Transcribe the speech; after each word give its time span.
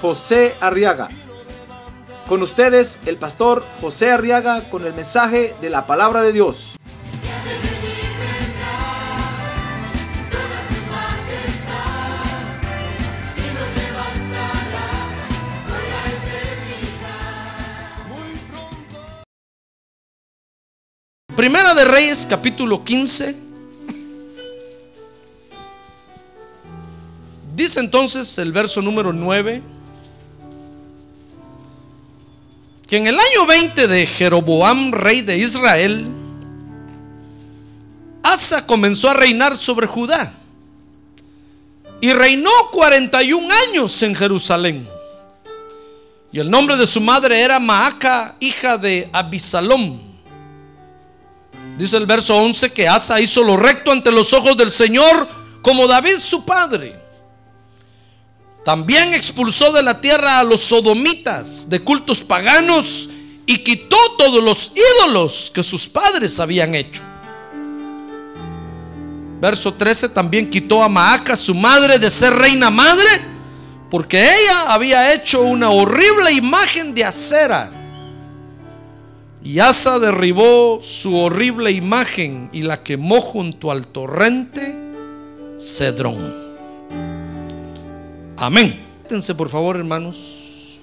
José 0.00 0.54
Arriaga. 0.60 1.08
Con 2.28 2.42
ustedes, 2.42 2.98
el 3.06 3.18
pastor 3.18 3.64
José 3.80 4.10
Arriaga 4.10 4.68
con 4.68 4.84
el 4.84 4.92
mensaje 4.92 5.54
de 5.60 5.70
la 5.70 5.86
palabra 5.86 6.22
de 6.22 6.32
Dios. 6.32 6.74
Primera 21.36 21.74
de 21.74 21.84
Reyes, 21.84 22.26
capítulo 22.28 22.82
15. 22.82 23.36
Dice 27.54 27.80
entonces 27.80 28.36
el 28.38 28.52
verso 28.52 28.82
número 28.82 29.12
9 29.12 29.75
que 32.86 32.96
en 32.96 33.06
el 33.06 33.18
año 33.18 33.46
20 33.46 33.88
de 33.88 34.06
Jeroboam, 34.06 34.92
rey 34.92 35.22
de 35.22 35.38
Israel, 35.38 36.06
Asa 38.22 38.66
comenzó 38.66 39.08
a 39.08 39.14
reinar 39.14 39.56
sobre 39.56 39.86
Judá 39.86 40.32
y 42.00 42.12
reinó 42.12 42.50
41 42.72 43.48
años 43.68 44.02
en 44.02 44.14
Jerusalén. 44.14 44.88
Y 46.32 46.38
el 46.38 46.50
nombre 46.50 46.76
de 46.76 46.86
su 46.86 47.00
madre 47.00 47.40
era 47.40 47.58
Maaca, 47.58 48.36
hija 48.40 48.76
de 48.78 49.08
Abisalom. 49.12 50.00
Dice 51.78 51.96
el 51.96 52.06
verso 52.06 52.36
11 52.36 52.72
que 52.72 52.88
Asa 52.88 53.20
hizo 53.20 53.42
lo 53.42 53.56
recto 53.56 53.90
ante 53.90 54.12
los 54.12 54.32
ojos 54.32 54.56
del 54.56 54.70
Señor 54.70 55.28
como 55.62 55.86
David 55.86 56.18
su 56.18 56.44
padre. 56.44 57.05
También 58.66 59.14
expulsó 59.14 59.70
de 59.70 59.80
la 59.80 60.00
tierra 60.00 60.40
a 60.40 60.42
los 60.42 60.60
sodomitas 60.60 61.70
de 61.70 61.78
cultos 61.78 62.24
paganos 62.24 63.08
y 63.46 63.58
quitó 63.58 63.96
todos 64.18 64.42
los 64.42 64.72
ídolos 64.74 65.52
que 65.54 65.62
sus 65.62 65.88
padres 65.88 66.40
habían 66.40 66.74
hecho. 66.74 67.00
Verso 69.40 69.72
13 69.72 70.08
también 70.08 70.50
quitó 70.50 70.82
a 70.82 70.88
Maaca, 70.88 71.36
su 71.36 71.54
madre, 71.54 72.00
de 72.00 72.10
ser 72.10 72.34
reina 72.34 72.68
madre, 72.68 73.06
porque 73.88 74.20
ella 74.20 74.72
había 74.72 75.14
hecho 75.14 75.42
una 75.42 75.70
horrible 75.70 76.32
imagen 76.32 76.92
de 76.92 77.04
acera. 77.04 77.70
Y 79.44 79.60
Asa 79.60 80.00
derribó 80.00 80.80
su 80.82 81.14
horrible 81.16 81.70
imagen 81.70 82.50
y 82.52 82.62
la 82.62 82.82
quemó 82.82 83.20
junto 83.20 83.70
al 83.70 83.86
torrente 83.86 84.74
Cedrón. 85.56 86.45
Amén. 88.38 88.84
Siéntense 89.00 89.34
por 89.34 89.48
favor, 89.48 89.76
hermanos. 89.76 90.80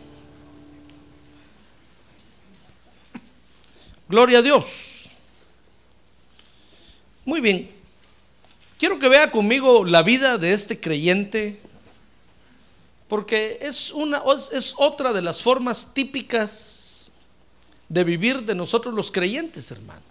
Gloria 4.10 4.40
a 4.40 4.42
Dios. 4.42 5.18
Muy 7.26 7.42
bien. 7.42 7.70
Quiero 8.80 8.98
que 8.98 9.08
vea 9.08 9.30
conmigo 9.30 9.86
la 9.86 10.02
vida 10.02 10.40
de 10.40 10.54
este 10.54 10.80
creyente, 10.80 11.62
porque 13.08 13.60
es, 13.62 13.92
una, 13.92 14.24
es 14.52 14.74
otra 14.78 15.14
de 15.14 15.22
las 15.22 15.42
formas 15.42 15.94
típicas 15.94 17.12
de 17.88 18.04
vivir 18.04 18.44
de 18.46 18.56
nosotros 18.56 18.96
los 18.96 19.12
creyentes, 19.12 19.70
hermano. 19.70 20.02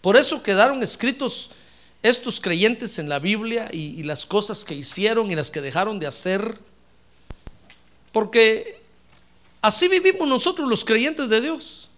Por 0.00 0.16
eso 0.16 0.40
quedaron 0.40 0.84
escritos 0.84 1.50
estos 2.02 2.40
creyentes 2.40 2.98
en 2.98 3.08
la 3.08 3.18
Biblia 3.18 3.68
y, 3.72 4.02
las 4.04 4.24
cosas 4.24 4.64
que 4.64 4.74
hicieron 4.74 5.30
y 5.30 5.34
las 5.34 5.50
que 5.50 5.60
dejaron 5.60 5.98
de 5.98 6.06
hacer. 6.06 6.58
Porque 8.12 8.80
así 9.60 9.88
vivimos 9.88 10.26
nosotros 10.26 10.68
los 10.68 10.84
creyentes 10.84 11.28
de 11.28 11.40
Dios. 11.40 11.88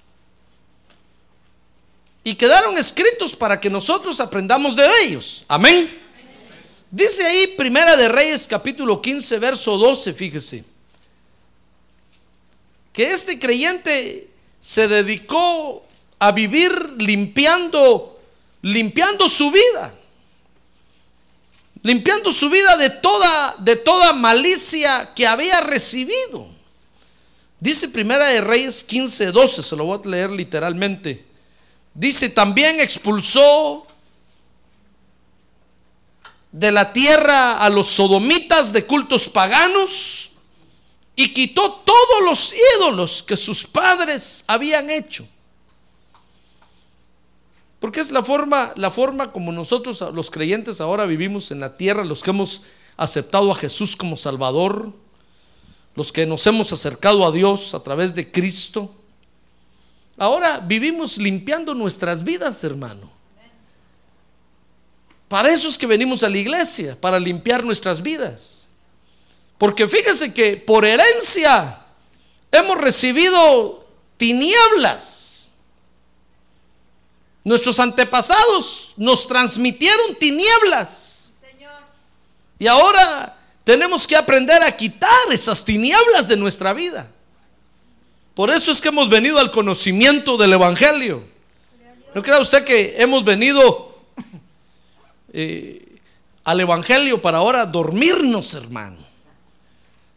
Y 2.24 2.34
quedaron 2.34 2.76
escritos 2.76 3.34
para 3.34 3.60
que 3.60 3.70
nosotros 3.70 4.20
aprendamos 4.20 4.76
de 4.76 4.86
ellos. 5.04 5.44
Amén. 5.48 6.00
Dice 6.90 7.24
ahí 7.24 7.54
Primera 7.56 7.96
de 7.96 8.08
Reyes 8.08 8.46
capítulo 8.46 9.00
15 9.00 9.38
verso 9.38 9.78
12, 9.78 10.12
fíjese. 10.12 10.64
Que 12.92 13.10
este 13.10 13.38
creyente 13.38 14.28
se 14.60 14.86
dedicó 14.86 15.84
a 16.18 16.32
vivir 16.32 16.72
limpiando 16.98 18.11
limpiando 18.62 19.28
su 19.28 19.50
vida. 19.50 19.94
Limpiando 21.82 22.32
su 22.32 22.48
vida 22.48 22.76
de 22.76 22.90
toda 22.90 23.56
de 23.58 23.76
toda 23.76 24.12
malicia 24.12 25.12
que 25.14 25.26
había 25.26 25.60
recibido. 25.60 26.48
Dice 27.58 27.88
Primera 27.88 28.26
de 28.28 28.40
Reyes 28.40 28.82
15, 28.82 29.26
12, 29.30 29.62
se 29.62 29.76
lo 29.76 29.84
voy 29.84 30.00
a 30.02 30.08
leer 30.08 30.30
literalmente. 30.30 31.24
Dice, 31.94 32.28
también 32.30 32.80
expulsó 32.80 33.86
de 36.50 36.72
la 36.72 36.92
tierra 36.92 37.58
a 37.58 37.68
los 37.68 37.88
sodomitas 37.88 38.72
de 38.72 38.84
cultos 38.84 39.28
paganos 39.28 40.32
y 41.14 41.32
quitó 41.32 41.82
todos 41.84 42.22
los 42.24 42.54
ídolos 42.76 43.22
que 43.22 43.36
sus 43.36 43.64
padres 43.64 44.44
habían 44.46 44.90
hecho. 44.90 45.26
Porque 47.82 47.98
es 47.98 48.12
la 48.12 48.22
forma, 48.22 48.72
la 48.76 48.92
forma 48.92 49.32
como 49.32 49.50
nosotros 49.50 50.00
los 50.14 50.30
creyentes 50.30 50.80
ahora 50.80 51.04
vivimos 51.04 51.50
en 51.50 51.58
la 51.58 51.76
tierra, 51.76 52.04
los 52.04 52.22
que 52.22 52.30
hemos 52.30 52.62
aceptado 52.96 53.50
a 53.50 53.56
Jesús 53.56 53.96
como 53.96 54.16
Salvador, 54.16 54.92
los 55.96 56.12
que 56.12 56.24
nos 56.24 56.46
hemos 56.46 56.72
acercado 56.72 57.26
a 57.26 57.32
Dios 57.32 57.74
a 57.74 57.82
través 57.82 58.14
de 58.14 58.30
Cristo. 58.30 58.94
Ahora 60.16 60.60
vivimos 60.60 61.18
limpiando 61.18 61.74
nuestras 61.74 62.22
vidas, 62.22 62.62
hermano. 62.62 63.10
Para 65.26 65.50
eso 65.50 65.68
es 65.68 65.76
que 65.76 65.88
venimos 65.88 66.22
a 66.22 66.28
la 66.28 66.38
iglesia, 66.38 66.96
para 67.00 67.18
limpiar 67.18 67.64
nuestras 67.64 68.00
vidas. 68.00 68.70
Porque 69.58 69.88
fíjese 69.88 70.32
que 70.32 70.56
por 70.56 70.84
herencia 70.84 71.80
hemos 72.52 72.76
recibido 72.76 73.84
tinieblas. 74.18 75.41
Nuestros 77.44 77.80
antepasados 77.80 78.92
nos 78.96 79.26
transmitieron 79.26 80.14
tinieblas. 80.16 81.34
Y 82.58 82.68
ahora 82.68 83.36
tenemos 83.64 84.06
que 84.06 84.16
aprender 84.16 84.62
a 84.62 84.76
quitar 84.76 85.10
esas 85.30 85.64
tinieblas 85.64 86.28
de 86.28 86.36
nuestra 86.36 86.72
vida. 86.72 87.10
Por 88.34 88.50
eso 88.50 88.70
es 88.72 88.80
que 88.80 88.88
hemos 88.88 89.08
venido 89.08 89.38
al 89.38 89.50
conocimiento 89.50 90.36
del 90.36 90.52
Evangelio. 90.52 91.26
¿No 92.14 92.22
crea 92.22 92.38
usted 92.38 92.64
que 92.64 92.94
hemos 92.98 93.24
venido 93.24 93.98
eh, 95.32 95.98
al 96.44 96.60
Evangelio 96.60 97.20
para 97.20 97.38
ahora 97.38 97.66
dormirnos, 97.66 98.54
hermano? 98.54 98.98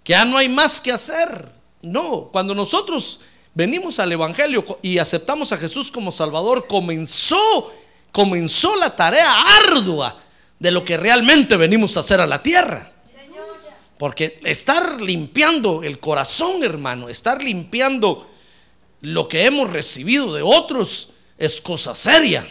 Que 0.03 0.11
ya 0.11 0.25
no 0.25 0.37
hay 0.37 0.47
más 0.47 0.79
que 0.79 0.91
hacer. 0.91 1.49
No, 1.81 2.29
cuando 2.31 2.53
nosotros 2.53 3.19
venimos 3.55 3.99
al 3.99 4.11
Evangelio 4.11 4.63
y 4.83 4.99
aceptamos 4.99 5.51
a 5.51 5.57
Jesús 5.57 5.89
como 5.89 6.11
Salvador, 6.11 6.67
comenzó, 6.67 7.73
comenzó 8.11 8.75
la 8.75 8.95
tarea 8.95 9.33
ardua 9.63 10.15
de 10.59 10.71
lo 10.71 10.85
que 10.85 10.97
realmente 10.97 11.57
venimos 11.57 11.97
a 11.97 12.01
hacer 12.01 12.19
a 12.19 12.27
la 12.27 12.43
tierra. 12.43 12.91
Porque 13.97 14.39
estar 14.43 14.99
limpiando 14.99 15.81
el 15.83 15.99
corazón, 15.99 16.63
hermano, 16.63 17.07
estar 17.07 17.41
limpiando 17.41 18.29
lo 18.99 19.29
que 19.29 19.45
hemos 19.45 19.71
recibido 19.71 20.33
de 20.33 20.41
otros 20.41 21.09
es 21.37 21.61
cosa 21.61 21.95
seria. 21.95 22.45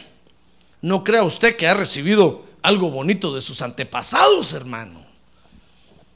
No 0.80 1.04
crea 1.04 1.22
usted 1.22 1.54
que 1.56 1.68
ha 1.68 1.74
recibido 1.74 2.44
algo 2.62 2.90
bonito 2.90 3.34
de 3.34 3.42
sus 3.42 3.60
antepasados, 3.60 4.54
hermano. 4.54 5.04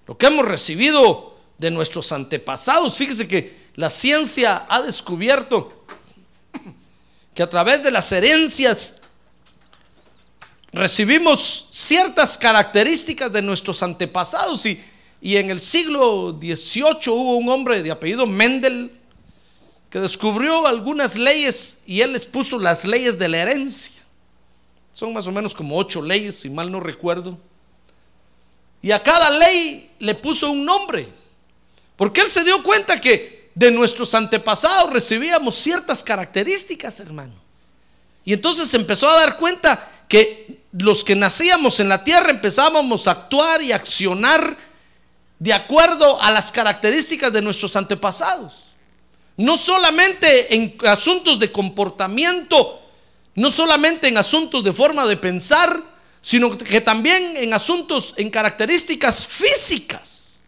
Lo 0.06 0.16
que 0.16 0.26
hemos 0.26 0.46
recibido 0.46 1.36
de 1.58 1.70
nuestros 1.70 2.10
antepasados, 2.12 2.96
fíjese 2.96 3.28
que 3.28 3.67
la 3.78 3.90
ciencia 3.90 4.66
ha 4.68 4.82
descubierto 4.82 5.84
que 7.32 7.44
a 7.44 7.46
través 7.46 7.80
de 7.80 7.92
las 7.92 8.10
herencias 8.10 8.96
recibimos 10.72 11.68
ciertas 11.70 12.36
características 12.36 13.32
de 13.32 13.40
nuestros 13.40 13.80
antepasados 13.84 14.66
y 14.66 14.80
Y 15.20 15.36
en 15.36 15.50
el 15.50 15.60
siglo 15.60 16.36
XVIII 16.40 17.12
hubo 17.12 17.36
un 17.36 17.48
hombre 17.50 17.80
de 17.80 17.92
apellido 17.92 18.26
Mendel 18.26 18.90
que 19.90 20.00
descubrió 20.00 20.66
algunas 20.66 21.16
leyes 21.16 21.82
y 21.86 22.00
él 22.00 22.14
les 22.14 22.26
puso 22.26 22.58
las 22.58 22.84
leyes 22.84 23.16
de 23.16 23.28
la 23.28 23.38
herencia. 23.38 24.02
Son 24.92 25.12
más 25.12 25.28
o 25.28 25.32
menos 25.32 25.54
como 25.54 25.78
ocho 25.78 26.02
leyes, 26.02 26.40
si 26.40 26.50
mal 26.50 26.72
no 26.72 26.80
recuerdo. 26.80 27.38
Y 28.82 28.90
a 28.90 29.00
cada 29.00 29.30
ley 29.38 29.92
le 30.00 30.16
puso 30.16 30.50
un 30.50 30.64
nombre. 30.64 31.08
Porque 31.94 32.22
él 32.22 32.28
se 32.28 32.42
dio 32.42 32.60
cuenta 32.64 33.00
que 33.00 33.37
de 33.58 33.72
nuestros 33.72 34.14
antepasados 34.14 34.92
recibíamos 34.92 35.56
ciertas 35.56 36.04
características, 36.04 37.00
hermano. 37.00 37.34
Y 38.24 38.32
entonces 38.32 38.72
empezó 38.74 39.08
a 39.08 39.16
dar 39.18 39.36
cuenta 39.36 40.04
que 40.06 40.60
los 40.70 41.02
que 41.02 41.16
nacíamos 41.16 41.80
en 41.80 41.88
la 41.88 42.04
tierra 42.04 42.30
empezábamos 42.30 43.08
a 43.08 43.12
actuar 43.12 43.60
y 43.60 43.72
accionar 43.72 44.56
de 45.40 45.52
acuerdo 45.52 46.22
a 46.22 46.30
las 46.30 46.52
características 46.52 47.32
de 47.32 47.42
nuestros 47.42 47.74
antepasados. 47.74 48.76
No 49.36 49.56
solamente 49.56 50.54
en 50.54 50.76
asuntos 50.86 51.40
de 51.40 51.50
comportamiento, 51.50 52.80
no 53.34 53.50
solamente 53.50 54.06
en 54.06 54.18
asuntos 54.18 54.62
de 54.62 54.72
forma 54.72 55.04
de 55.04 55.16
pensar, 55.16 55.82
sino 56.20 56.56
que 56.56 56.80
también 56.80 57.36
en 57.36 57.52
asuntos, 57.52 58.14
en 58.18 58.30
características 58.30 59.26
físicas. 59.26 60.40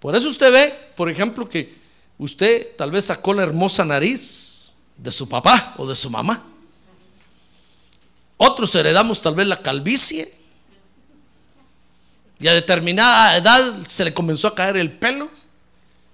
Por 0.00 0.14
eso 0.14 0.28
usted 0.28 0.52
ve, 0.52 0.74
por 0.94 1.10
ejemplo, 1.10 1.48
que 1.48 1.85
usted 2.18 2.76
tal 2.76 2.90
vez 2.90 3.06
sacó 3.06 3.34
la 3.34 3.42
hermosa 3.42 3.84
nariz 3.84 4.72
de 4.96 5.12
su 5.12 5.28
papá 5.28 5.74
o 5.78 5.86
de 5.86 5.94
su 5.94 6.10
mamá. 6.10 6.42
Otros 8.36 8.74
heredamos 8.74 9.22
tal 9.22 9.34
vez 9.34 9.46
la 9.46 9.60
calvicie. 9.60 10.32
Y 12.38 12.48
a 12.48 12.54
determinada 12.54 13.36
edad 13.36 13.74
se 13.86 14.04
le 14.04 14.12
comenzó 14.12 14.48
a 14.48 14.54
caer 14.54 14.76
el 14.76 14.92
pelo. 14.92 15.30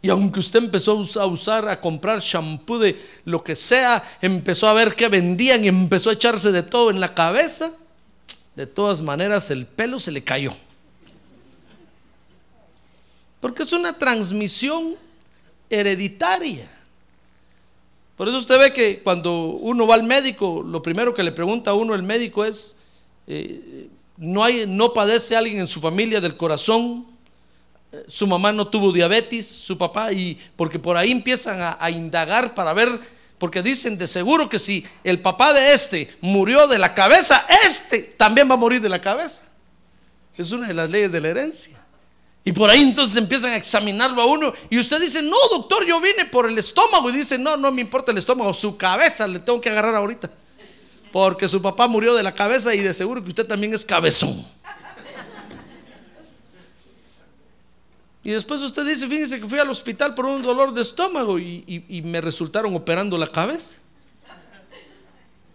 Y 0.01 0.11
aunque 0.11 0.41
usted 0.41 0.59
empezó 0.59 1.05
a 1.21 1.27
usar, 1.27 1.69
a 1.69 1.81
comprar 1.81 2.21
shampoo 2.21 2.79
de 2.79 3.01
lo 3.25 3.43
que 3.43 3.55
sea, 3.55 4.03
empezó 4.21 4.67
a 4.67 4.73
ver 4.73 4.97
qué 4.97 5.09
vendían 5.09 5.65
y 5.65 5.69
empezó 5.69 6.11
a 6.11 6.15
echarse 6.15 6.51
de 6.51 6.65
todo 6.65 6.91
en 6.91 6.99
la 6.99 7.15
cabeza, 7.15 7.71
de 8.57 8.67
todas 8.67 9.01
maneras 9.01 9.51
el 9.51 9.65
pelo 9.65 10.01
se 10.01 10.11
le 10.11 10.25
cayó. 10.25 10.53
Porque 13.41 13.63
es 13.63 13.73
una 13.73 13.97
transmisión 13.97 14.97
hereditaria. 15.73 16.71
Por 18.17 18.29
eso 18.29 18.39
usted 18.39 18.59
ve 18.59 18.73
que 18.73 19.01
cuando 19.01 19.33
uno 19.33 19.87
va 19.87 19.95
al 19.95 20.03
médico, 20.03 20.63
lo 20.63 20.83
primero 20.83 21.15
que 21.15 21.23
le 21.23 21.33
pregunta 21.33 21.71
a 21.71 21.75
uno 21.75 21.95
el 21.95 22.03
médico 22.03 22.45
es, 22.45 22.77
eh, 23.27 23.89
no, 24.19 24.45
hay, 24.45 24.67
no 24.69 24.93
padece 24.93 25.35
alguien 25.35 25.61
en 25.61 25.67
su 25.67 25.81
familia 25.81 26.21
del 26.21 26.37
corazón, 26.37 27.07
su 28.07 28.27
mamá 28.27 28.53
no 28.53 28.69
tuvo 28.69 28.93
diabetes, 28.93 29.47
su 29.47 29.77
papá, 29.77 30.13
y 30.13 30.39
porque 30.57 30.79
por 30.79 30.97
ahí 30.97 31.11
empiezan 31.11 31.61
a, 31.61 31.77
a, 31.81 31.91
indagar 31.91 32.55
para 32.55 32.73
ver, 32.73 32.89
porque 33.39 33.63
dicen 33.63 33.99
de 33.99 34.07
seguro 34.07 34.49
que 34.49 34.59
si 34.59 34.87
el 35.05 35.21
papá 35.21 35.53
de 35.53 35.73
este 35.73 36.15
murió 36.21 36.69
de 36.69 36.79
la 36.79 36.95
cabeza, 36.95 37.45
este 37.67 37.99
también 38.01 38.49
va 38.49 38.55
a 38.55 38.59
morir 38.59 38.81
de 38.81 38.89
la 38.89 39.01
cabeza. 39.01 39.43
Es 40.37 40.53
una 40.53 40.69
de 40.69 40.75
las 40.75 40.91
leyes 40.91 41.13
de 41.13 41.21
la 41.21 41.29
herencia. 41.29 41.82
Y 42.45 42.53
por 42.53 42.69
ahí 42.71 42.83
entonces 42.83 43.17
empiezan 43.17 43.53
a 43.53 43.57
examinarlo 43.57 44.21
a 44.21 44.27
uno. 44.27 44.53
Y 44.69 44.79
usted 44.79 45.01
dice, 45.01 45.23
no, 45.23 45.37
doctor, 45.51 45.87
yo 45.87 46.01
vine 46.01 46.25
por 46.25 46.47
el 46.49 46.59
estómago. 46.59 47.09
Y 47.11 47.13
dice, 47.13 47.39
no, 47.39 47.57
no 47.57 47.71
me 47.71 47.81
importa 47.81 48.11
el 48.11 48.19
estómago, 48.19 48.53
su 48.53 48.77
cabeza 48.77 49.27
le 49.29 49.39
tengo 49.39 49.61
que 49.61 49.71
agarrar 49.71 49.95
ahorita. 49.95 50.31
Porque 51.13 51.47
su 51.47 51.63
papá 51.63 51.87
murió 51.87 52.15
de 52.15 52.23
la 52.23 52.35
cabeza 52.35 52.75
y 52.75 52.79
de 52.79 52.95
seguro 52.95 53.23
que 53.23 53.29
usted 53.29 53.47
también 53.47 53.73
es 53.75 53.85
cabezón. 53.85 54.45
Y 58.25 58.31
después 58.31 58.61
usted 58.63 58.87
dice, 58.87 59.07
fíjese 59.09 59.41
que 59.41 59.49
fui 59.49 59.59
al 59.59 59.71
hospital 59.71 60.15
por 60.15 60.27
un 60.27 60.43
dolor 60.43 60.73
de 60.73 60.83
estómago 60.83 61.39
y, 61.39 61.65
y, 61.67 61.99
y 61.99 62.03
me 62.03 62.21
resultaron 62.21 62.75
operando 62.75 63.19
la 63.19 63.27
cabeza. 63.27 63.77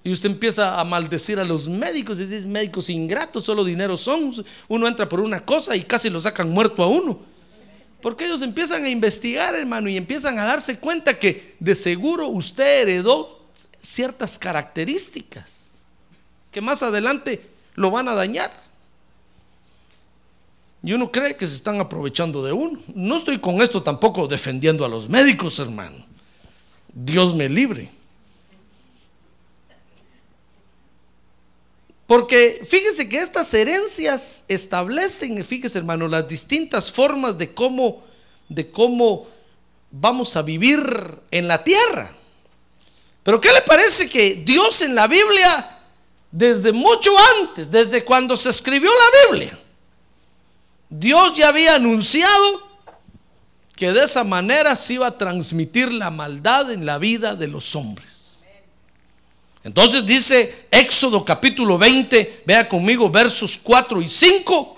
Y 0.08 0.12
usted 0.14 0.30
empieza 0.30 0.80
a 0.80 0.86
maldecir 0.86 1.38
a 1.38 1.44
los 1.44 1.68
médicos 1.68 2.18
y 2.22 2.26
dice, 2.26 2.48
médicos 2.48 2.90
ingratos, 2.90 3.44
solo 3.44 3.66
dinero 3.66 3.98
son. 3.98 4.34
Uno 4.70 4.88
entra 4.88 5.10
por 5.10 5.20
una 5.20 5.44
cosa 5.44 5.76
y 5.76 5.82
casi 5.82 6.10
lo 6.10 6.22
sacan 6.22 6.50
muerto 6.50 6.82
a 6.82 6.88
uno. 6.88 7.20
Porque 8.02 8.24
ellos 8.24 8.42
empiezan 8.42 8.86
a 8.86 8.90
investigar, 8.90 9.54
hermano, 9.54 9.90
y 9.90 9.98
empiezan 9.98 10.40
a 10.40 10.46
darse 10.46 10.80
cuenta 10.80 11.20
que 11.20 11.58
de 11.60 11.76
seguro 11.76 12.30
usted 12.30 12.84
heredó 12.84 13.48
ciertas 13.82 14.40
características 14.40 15.72
que 16.52 16.62
más 16.62 16.84
adelante 16.84 17.46
lo 17.76 17.92
van 17.92 18.08
a 18.08 18.16
dañar. 18.16 18.54
Y 20.84 20.94
uno 20.94 21.12
cree 21.12 21.36
que 21.36 21.46
se 21.46 21.56
están 21.56 21.82
aprovechando 21.82 22.46
de 22.46 22.54
uno. 22.54 22.80
No 22.96 23.18
estoy 23.18 23.40
con 23.40 23.62
esto 23.62 23.84
tampoco 23.84 24.26
defendiendo 24.26 24.86
a 24.86 24.88
los 24.88 25.10
médicos, 25.10 25.60
hermano. 25.60 25.98
Dios 26.94 27.36
me 27.36 27.50
libre. 27.50 27.97
Porque 32.08 32.62
fíjese 32.66 33.10
que 33.10 33.20
estas 33.20 33.54
herencias 33.54 34.46
establecen, 34.48 35.44
fíjese 35.44 35.78
hermano, 35.78 36.08
las 36.08 36.26
distintas 36.28 36.90
formas 36.90 37.38
de 37.38 37.54
cómo, 37.54 38.02
de 38.48 38.72
cómo 38.72 39.28
vamos 39.92 40.38
a 40.38 40.42
vivir 40.42 41.20
en 41.32 41.50
la 41.50 41.66
tierra. 41.66 42.10
Pero 43.24 43.42
¿qué 43.42 43.52
le 43.52 43.62
parece 43.62 44.08
que 44.08 44.36
Dios 44.36 44.82
en 44.82 44.96
la 44.96 45.06
Biblia, 45.08 45.80
desde 46.32 46.72
mucho 46.72 47.12
antes, 47.42 47.70
desde 47.70 48.06
cuando 48.06 48.38
se 48.38 48.52
escribió 48.52 48.90
la 48.90 49.30
Biblia, 49.30 49.60
Dios 50.90 51.34
ya 51.36 51.50
había 51.50 51.76
anunciado 51.76 52.66
que 53.76 53.92
de 53.92 54.06
esa 54.06 54.24
manera 54.24 54.78
se 54.78 54.94
iba 54.94 55.08
a 55.08 55.18
transmitir 55.18 55.92
la 55.92 56.10
maldad 56.10 56.72
en 56.72 56.86
la 56.86 57.00
vida 57.00 57.36
de 57.36 57.50
los 57.50 57.76
hombres? 57.76 58.17
Entonces 59.68 60.06
dice 60.06 60.68
Éxodo 60.72 61.26
capítulo 61.26 61.78
20, 61.78 62.44
vea 62.46 62.70
conmigo 62.70 63.10
versos 63.10 63.60
4 63.62 64.02
y 64.02 64.08
5. 64.08 64.78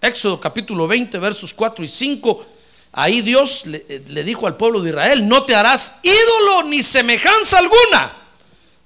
Éxodo 0.00 0.40
capítulo 0.40 0.88
20, 0.88 1.18
versos 1.18 1.52
4 1.52 1.84
y 1.84 1.88
5. 1.88 2.46
Ahí 2.92 3.20
Dios 3.20 3.66
le, 3.66 3.84
le, 4.08 4.24
dijo 4.24 4.46
al 4.46 4.56
pueblo 4.56 4.80
de 4.80 4.88
Israel, 4.88 5.28
no 5.28 5.42
te 5.44 5.54
harás 5.54 5.96
ídolo 6.02 6.62
ni 6.62 6.82
semejanza 6.82 7.58
alguna 7.58 8.10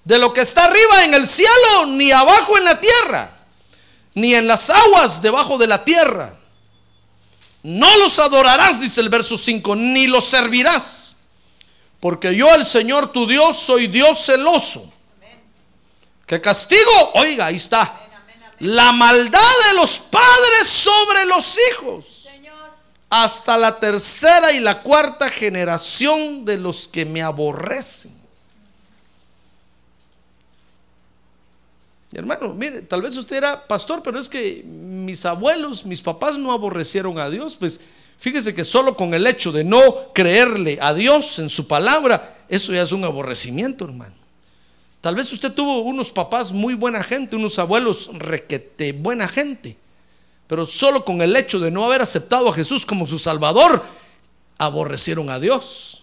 de 0.03 0.19
lo 0.19 0.35
que 0.35 0.41
está 0.41 0.65
arriba 0.65 1.05
en 1.05 1.15
el 1.15 1.29
cielo, 1.29 1.87
ni 1.87 2.11
abajo 2.11 2.59
en 2.59 2.65
la 2.65 2.81
tierra, 2.81 3.39
ni 4.15 4.35
en 4.35 4.49
las 4.49 4.69
aguas 4.69 5.23
debajo 5.23 5.59
de 5.59 5.69
la 5.69 5.85
tierra. 5.85 6.37
No 7.63 7.97
los 7.99 8.19
adorarás, 8.19 8.81
dice 8.81 9.01
el 9.01 9.11
verso 9.11 9.39
5, 9.39 9.77
ni 9.77 10.09
los 10.09 10.25
servirás 10.25 11.18
porque 12.01 12.35
yo, 12.35 12.53
el 12.55 12.65
Señor 12.65 13.13
tu 13.13 13.27
Dios, 13.27 13.59
soy 13.59 13.89
Dios 13.89 14.25
celoso. 14.25 14.93
Que 16.27 16.41
castigo, 16.41 17.13
oiga, 17.15 17.47
ahí 17.47 17.57
está. 17.57 18.01
La 18.61 18.93
maldad 18.93 19.41
de 19.71 19.77
los 19.77 19.99
padres 19.99 20.69
sobre 20.69 21.25
los 21.27 21.59
hijos. 21.71 22.29
Hasta 23.11 23.57
la 23.57 23.81
tercera 23.81 24.53
y 24.53 24.61
la 24.61 24.83
cuarta 24.83 25.31
generación 25.31 26.45
de 26.45 26.59
los 26.59 26.87
que 26.87 27.07
me 27.07 27.23
aborrecen. 27.23 28.19
Hermano, 32.13 32.55
mire, 32.55 32.83
tal 32.83 33.03
vez 33.03 33.17
usted 33.17 33.37
era 33.37 33.67
pastor, 33.67 34.03
pero 34.03 34.19
es 34.19 34.29
que 34.29 34.63
mis 34.65 35.25
abuelos, 35.27 35.85
mis 35.85 36.01
papás 36.01 36.39
no 36.39 36.53
aborrecieron 36.53 37.19
a 37.19 37.29
Dios, 37.29 37.57
pues 37.57 37.81
Fíjese 38.19 38.55
que 38.55 38.65
solo 38.65 38.97
con 38.97 39.15
el 39.15 39.27
hecho 39.27 39.53
de 39.53 39.63
no 39.63 40.09
creerle 40.13 40.79
a 40.81 40.93
Dios 40.93 41.39
en 41.39 41.49
su 41.49 41.69
palabra, 41.69 42.37
eso 42.49 42.73
ya 42.73 42.83
es 42.83 42.91
un 42.91 43.05
aborrecimiento, 43.05 43.85
hermano. 43.85 44.15
Tal 45.01 45.15
vez 45.15 45.33
usted 45.33 45.53
tuvo 45.53 45.81
unos 45.81 46.11
papás 46.11 46.51
muy 46.51 46.75
buena 46.75 47.05
gente, 47.05 47.37
unos 47.37 47.59
abuelos 47.61 48.11
requete 48.15 48.91
buena 48.91 49.29
gente, 49.29 49.77
pero 50.49 50.67
solo 50.67 51.05
con 51.05 51.23
el 51.23 51.37
hecho 51.37 51.61
de 51.61 51.71
no 51.71 51.85
haber 51.85 52.03
aceptado 52.03 52.49
a 52.49 52.53
Jesús 52.53 52.85
como 52.85 53.07
su 53.07 53.21
Salvador, 53.21 53.85
aborrecieron 54.59 55.31
a 55.31 55.39
Dios. 55.39 56.03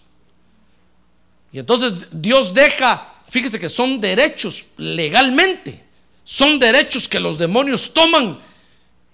Y 1.52 1.60
entonces 1.60 1.94
Dios 2.12 2.54
deja, 2.54 3.14
fíjese 3.28 3.60
que 3.60 3.68
son 3.68 4.00
derechos 4.00 4.68
legalmente, 4.78 5.84
son 6.24 6.60
derechos 6.60 7.10
que 7.10 7.20
los 7.20 7.38
demonios 7.38 7.94
toman 7.94 8.40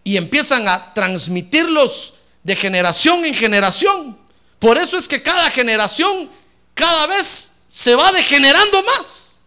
y 0.03 0.17
empiezan 0.17 0.67
a 0.67 0.93
transmitirlos 0.93 2.15
de 2.43 2.55
generación 2.55 3.25
en 3.25 3.33
generación. 3.33 4.17
Por 4.59 4.77
eso 4.77 4.97
es 4.97 5.07
que 5.07 5.21
cada 5.21 5.49
generación 5.49 6.29
cada 6.73 7.07
vez 7.07 7.53
se 7.67 7.95
va 7.95 8.11
degenerando 8.11 8.83
más. 8.83 9.39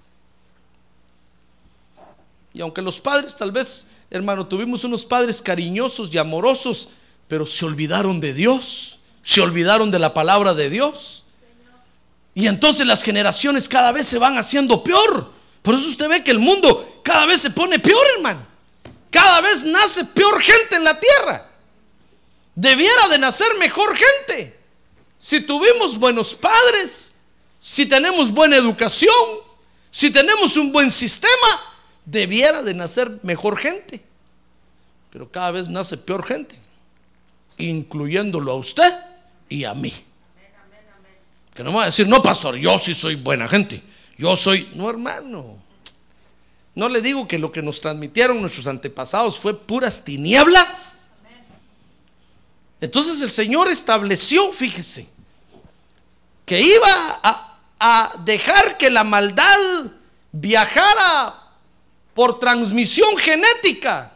Y 2.53 2.61
aunque 2.61 2.83
los 2.83 3.01
padres 3.01 3.37
tal 3.37 3.51
vez, 3.51 3.89
hermano, 4.11 4.47
tuvimos 4.47 4.85
unos 4.85 5.05
padres 5.05 5.43
cariñosos 5.43 6.13
y 6.13 6.19
amorosos, 6.19 6.89
pero 7.27 7.47
se 7.47 7.65
olvidaron 7.65 8.21
de 8.21 8.33
Dios, 8.33 8.99
se 9.23 9.41
olvidaron 9.41 9.91
de 9.91 9.99
la 9.99 10.15
palabra 10.15 10.55
de 10.55 10.71
Dios. 10.71 11.25
Y 12.35 12.47
entonces 12.47 12.87
las 12.87 13.03
generaciones 13.03 13.69
cada 13.69 13.93
vez 13.93 14.07
se 14.07 14.19
van 14.19 14.39
haciendo 14.39 14.83
peor. 14.83 15.33
Por 15.63 15.75
eso 15.75 15.89
usted 15.89 16.09
ve 16.09 16.25
que 16.25 16.31
el 16.31 16.39
mundo 16.39 17.01
cada 17.03 17.27
vez 17.27 17.41
se 17.41 17.51
pone 17.51 17.79
peor, 17.79 18.05
hermano. 18.17 18.45
Cada 19.11 19.41
vez 19.41 19.63
nace 19.65 20.05
peor 20.05 20.41
gente 20.41 20.77
en 20.77 20.85
la 20.85 20.99
tierra. 20.99 21.51
Debiera 22.55 23.09
de 23.09 23.19
nacer 23.19 23.49
mejor 23.59 23.97
gente. 23.97 24.59
Si 25.17 25.41
tuvimos 25.41 25.99
buenos 25.99 26.35
padres, 26.35 27.17
si 27.59 27.87
tenemos 27.87 28.31
buena 28.31 28.57
educación, 28.57 29.15
si 29.91 30.11
tenemos 30.11 30.57
un 30.57 30.73
buen 30.73 30.91
sistema, 30.91 31.31
debiera 32.05 32.63
de 32.63 32.75
nacer 32.75 33.21
mejor 33.23 33.57
gente. 33.57 34.05
Pero 35.11 35.31
cada 35.31 35.53
vez 35.53 35.69
nace 35.69 35.97
peor 35.97 36.27
gente, 36.27 36.57
incluyéndolo 37.57 38.53
a 38.53 38.57
usted 38.57 38.93
y 39.49 39.65
a 39.65 39.75
mí. 39.75 39.95
Que 41.55 41.63
no 41.63 41.71
me 41.71 41.77
va 41.77 41.83
a 41.85 41.87
decir, 41.87 42.09
no, 42.09 42.21
pastor, 42.23 42.57
yo 42.57 42.79
sí 42.79 42.95
soy 42.95 43.15
buena 43.15 43.47
gente. 43.47 43.81
Yo 44.19 44.37
soy, 44.37 44.69
no, 44.75 44.91
hermano. 44.91 45.57
No 46.75 46.89
le 46.89 47.01
digo 47.01 47.29
que 47.29 47.39
lo 47.39 47.53
que 47.53 47.63
nos 47.63 47.81
transmitieron 47.81 48.41
nuestros 48.41 48.67
antepasados 48.67 49.39
fue 49.39 49.59
puras 49.59 50.05
tinieblas. 50.05 51.04
Entonces 52.85 53.23
el 53.23 53.31
Señor 53.31 53.69
estableció, 53.69 54.53
fíjese, 54.53 55.09
que 56.45 56.61
iba 56.61 57.21
a, 57.23 58.13
dejar 58.27 58.77
que 58.77 58.91
la 58.91 59.05
maldad 59.05 59.59
viajara 60.33 61.35
por 62.13 62.39
transmisión 62.39 63.17
genética 63.17 64.13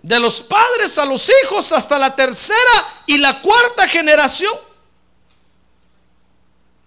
de 0.00 0.18
los 0.18 0.40
padres 0.40 0.96
a 0.96 1.04
los 1.04 1.30
hijos 1.42 1.70
hasta 1.72 1.98
la 1.98 2.16
tercera 2.16 3.02
y 3.04 3.18
la 3.18 3.42
cuarta 3.42 3.86
generación. 3.86 4.54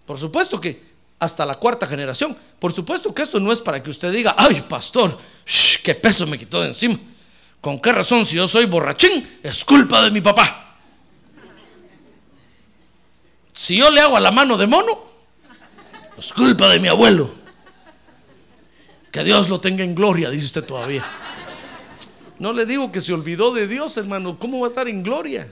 Por 0.08 0.18
supuesto 0.18 0.60
que 0.60 0.92
hasta 1.20 1.46
la 1.46 1.54
cuarta 1.54 1.86
generación. 1.86 2.36
Por 2.58 2.74
supuesto 2.74 3.14
que 3.14 3.22
esto 3.22 3.40
no 3.40 3.52
es 3.52 3.62
para 3.62 3.82
que 3.84 3.92
usted 3.92 4.12
diga, 4.12 4.34
ay 4.40 4.62
pastor, 4.68 5.20
qué 5.84 5.94
peso 5.94 6.26
me 6.26 6.40
quitó 6.40 6.62
de 6.62 6.70
encima. 6.70 6.98
¿Con 7.62 7.80
qué 7.80 7.92
razón 7.92 8.26
si 8.26 8.38
yo 8.38 8.48
soy 8.48 8.66
borrachín? 8.66 9.40
Es 9.44 9.64
culpa 9.64 10.02
de 10.02 10.10
mi 10.10 10.20
papá. 10.20 10.63
Si 13.64 13.78
yo 13.78 13.90
le 13.90 14.02
hago 14.02 14.18
a 14.18 14.20
la 14.20 14.34
mano 14.34 14.58
de 14.58 14.68
mono, 14.68 14.92
es 16.18 16.34
culpa 16.34 16.68
de 16.68 16.82
mi 16.82 16.90
abuelo. 16.90 17.34
Que 19.10 19.24
Dios 19.24 19.48
lo 19.48 19.62
tenga 19.62 19.86
en 19.86 19.96
gloria, 19.96 20.30
dice 20.30 20.48
usted 20.48 20.66
todavía. 20.66 21.06
No 22.40 22.52
le 22.52 22.66
digo 22.66 22.92
que 22.92 23.00
se 23.00 23.14
olvidó 23.14 23.54
de 23.54 23.66
Dios, 23.70 23.96
hermano. 23.96 24.38
¿Cómo 24.38 24.60
va 24.60 24.68
a 24.68 24.70
estar 24.70 24.90
en 24.90 25.02
gloria? 25.02 25.50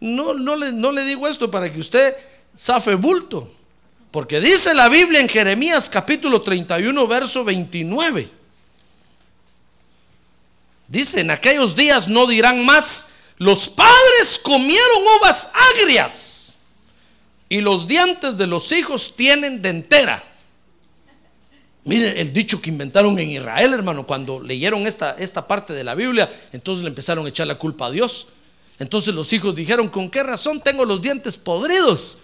No, 0.00 0.34
no, 0.34 0.56
le, 0.56 0.72
no 0.72 0.90
le 0.90 1.04
digo 1.04 1.28
esto 1.28 1.48
para 1.48 1.72
que 1.72 1.78
usted 1.78 2.16
safe 2.52 2.96
bulto. 2.96 3.48
Porque 4.10 4.40
dice 4.40 4.74
la 4.74 4.88
Biblia 4.88 5.20
en 5.20 5.28
Jeremías 5.28 5.88
capítulo 5.88 6.40
31, 6.40 7.06
verso 7.06 7.44
29. 7.44 8.28
Dice, 10.88 11.20
en 11.20 11.30
aquellos 11.30 11.76
días 11.76 12.08
no 12.08 12.26
dirán 12.26 12.66
más, 12.66 13.10
los 13.38 13.68
padres 13.68 14.40
comieron 14.42 15.02
uvas 15.18 15.50
agrias 15.74 16.56
y 17.48 17.60
los 17.60 17.86
dientes 17.86 18.36
de 18.36 18.46
los 18.46 18.72
hijos 18.72 19.14
tienen 19.16 19.62
dentera. 19.62 20.22
Mire 21.84 22.20
el 22.20 22.32
dicho 22.32 22.60
que 22.60 22.68
inventaron 22.68 23.18
en 23.18 23.30
Israel, 23.30 23.72
hermano, 23.72 24.06
cuando 24.06 24.40
leyeron 24.40 24.86
esta, 24.86 25.16
esta 25.18 25.48
parte 25.48 25.72
de 25.72 25.84
la 25.84 25.94
Biblia, 25.94 26.30
entonces 26.52 26.82
le 26.82 26.90
empezaron 26.90 27.24
a 27.24 27.28
echar 27.30 27.46
la 27.46 27.56
culpa 27.56 27.86
a 27.86 27.90
Dios. 27.90 28.26
Entonces 28.78 29.14
los 29.14 29.32
hijos 29.32 29.54
dijeron, 29.54 29.88
¿con 29.88 30.10
qué 30.10 30.22
razón 30.22 30.60
tengo 30.60 30.84
los 30.84 31.00
dientes 31.00 31.38
podridos? 31.38 32.18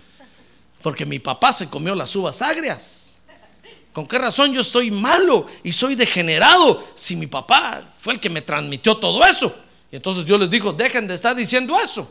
Porque 0.83 1.07
mi 1.07 1.19
papá 1.19 1.53
se 1.53 1.69
comió 1.69 1.95
las 1.95 2.15
uvas 2.15 2.43
agrias. 2.43 3.21
¿Con 3.95 4.07
qué 4.07 4.19
razón 4.19 4.53
yo 4.53 4.61
estoy 4.61 4.91
malo 4.91 5.47
y 5.63 5.73
soy 5.73 5.95
degenerado 5.95 6.85
si 6.97 7.15
mi 7.15 7.29
papá 7.29 7.95
fue 7.99 8.15
el 8.15 8.21
que 8.21 8.29
me 8.29 8.43
transmitió 8.43 8.97
todo 8.97 9.25
eso? 9.25 9.55
Y 9.95 9.97
entonces 9.97 10.27
Dios 10.27 10.41
les 10.41 10.51
dijo, 10.51 10.73
dejen 10.73 11.07
de 11.07 11.15
estar 11.15 11.37
diciendo 11.37 11.77
eso. 11.81 12.11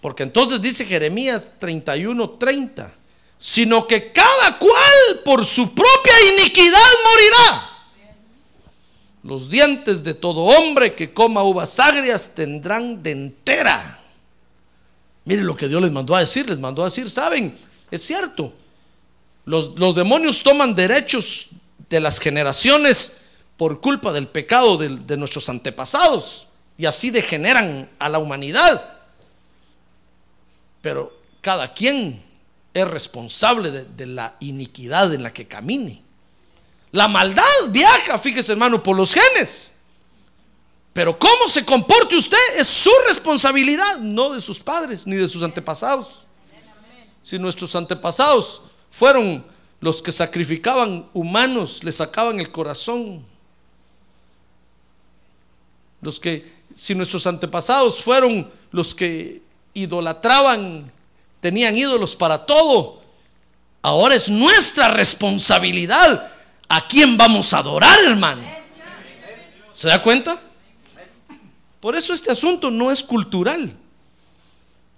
Porque 0.00 0.22
entonces 0.22 0.58
dice 0.58 0.86
Jeremías 0.86 1.52
31, 1.58 2.30
30, 2.30 2.90
sino 3.36 3.86
que 3.86 4.10
cada 4.10 4.58
cual 4.58 5.20
por 5.22 5.44
su 5.44 5.74
propia 5.74 6.14
iniquidad 6.38 6.78
morirá. 7.04 7.68
Los 9.22 9.50
dientes 9.50 10.02
de 10.02 10.14
todo 10.14 10.44
hombre 10.44 10.94
que 10.94 11.12
coma 11.12 11.42
uvas 11.42 11.78
agrias 11.78 12.34
tendrán 12.34 13.02
dentera. 13.02 14.00
Miren 15.26 15.46
lo 15.46 15.54
que 15.54 15.68
Dios 15.68 15.82
les 15.82 15.92
mandó 15.92 16.16
a 16.16 16.20
decir. 16.20 16.48
Les 16.48 16.58
mandó 16.58 16.80
a 16.80 16.86
decir, 16.86 17.10
saben, 17.10 17.54
es 17.90 18.02
cierto. 18.02 18.54
Los, 19.44 19.78
los 19.78 19.94
demonios 19.94 20.42
toman 20.42 20.74
derechos 20.74 21.48
de 21.90 22.00
las 22.00 22.18
generaciones 22.18 23.19
por 23.60 23.78
culpa 23.78 24.10
del 24.10 24.26
pecado 24.26 24.78
de, 24.78 25.16
nuestros 25.18 25.50
antepasados. 25.50 26.48
Y 26.78 26.86
así 26.86 27.10
degeneran 27.10 27.90
a 27.98 28.08
la 28.08 28.18
humanidad. 28.18 28.98
Pero 30.80 31.12
cada 31.42 31.74
quien 31.74 32.22
es 32.72 32.88
responsable 32.88 33.70
de, 33.70 33.84
de 33.84 34.06
la 34.06 34.34
iniquidad 34.40 35.12
en 35.12 35.22
la 35.22 35.34
que 35.34 35.46
camine. 35.46 36.02
La 36.92 37.06
maldad 37.06 37.44
viaja, 37.68 38.18
fíjese 38.18 38.52
hermano, 38.52 38.82
por 38.82 38.96
los 38.96 39.12
genes. 39.12 39.74
Pero 40.94 41.18
cómo 41.18 41.46
se 41.46 41.62
comporte 41.62 42.16
usted 42.16 42.38
es 42.56 42.66
su 42.66 42.92
responsabilidad, 43.08 43.98
no 43.98 44.30
de 44.30 44.40
sus 44.40 44.58
padres 44.58 45.06
ni 45.06 45.16
de 45.16 45.28
sus 45.28 45.42
antepasados. 45.42 46.26
Si 47.22 47.38
nuestros 47.38 47.76
antepasados 47.76 48.62
fueron 48.90 49.44
los 49.80 50.00
que 50.00 50.12
sacrificaban 50.12 51.10
humanos, 51.12 51.84
le 51.84 51.92
sacaban 51.92 52.40
el 52.40 52.50
corazón. 52.50 53.28
Los 56.00 56.18
que, 56.18 56.50
si 56.74 56.94
nuestros 56.94 57.26
antepasados 57.26 58.02
fueron 58.02 58.50
los 58.70 58.94
que 58.94 59.42
idolatraban, 59.74 60.90
tenían 61.40 61.76
ídolos 61.76 62.16
para 62.16 62.46
todo, 62.46 63.02
ahora 63.82 64.14
es 64.14 64.28
nuestra 64.28 64.88
responsabilidad 64.88 66.30
¿A 66.72 66.86
quién 66.86 67.16
vamos 67.16 67.52
a 67.52 67.58
adorar, 67.58 67.98
hermano? 68.06 68.42
¿Se 69.72 69.88
da 69.88 70.00
cuenta? 70.00 70.40
Por 71.80 71.96
eso 71.96 72.14
este 72.14 72.30
asunto 72.30 72.70
no 72.70 72.92
es 72.92 73.02
cultural. 73.02 73.76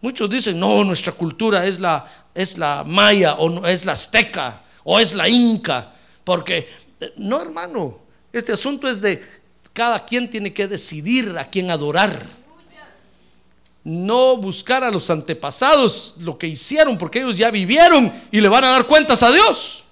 Muchos 0.03 0.29
dicen, 0.29 0.61
no, 0.61 0.85
nuestra 0.85 1.15
cultura 1.15 1.65
es 1.65 1.81
la, 1.81 2.07
es 2.35 2.59
la 2.59 2.85
maya 2.87 3.37
o 3.37 3.49
no, 3.49 3.67
es 3.67 3.87
la 3.87 3.93
azteca 3.93 4.61
o 4.85 5.01
es 5.01 5.15
la 5.15 5.31
inca. 5.31 5.95
Porque, 6.25 6.69
eh, 7.01 7.15
no, 7.17 7.41
hermano, 7.41 8.01
este 8.35 8.53
asunto 8.53 8.87
es 8.87 9.01
de 9.01 9.27
cada 9.73 10.05
quien 10.05 10.31
tiene 10.31 10.53
que 10.53 10.69
decidir 10.69 11.37
a 11.39 11.49
quién 11.49 11.71
adorar. 11.71 12.27
No 13.85 14.37
buscar 14.37 14.85
a 14.85 14.91
los 14.91 15.11
antepasados 15.11 16.15
lo 16.21 16.39
que 16.39 16.47
hicieron, 16.47 16.97
porque 16.97 17.21
ellos 17.21 17.37
ya 17.37 17.51
vivieron 17.51 18.13
y 18.31 18.41
le 18.41 18.49
van 18.49 18.65
a 18.65 18.71
dar 18.71 18.87
cuentas 18.87 19.23
a 19.23 19.33
Dios 19.33 19.83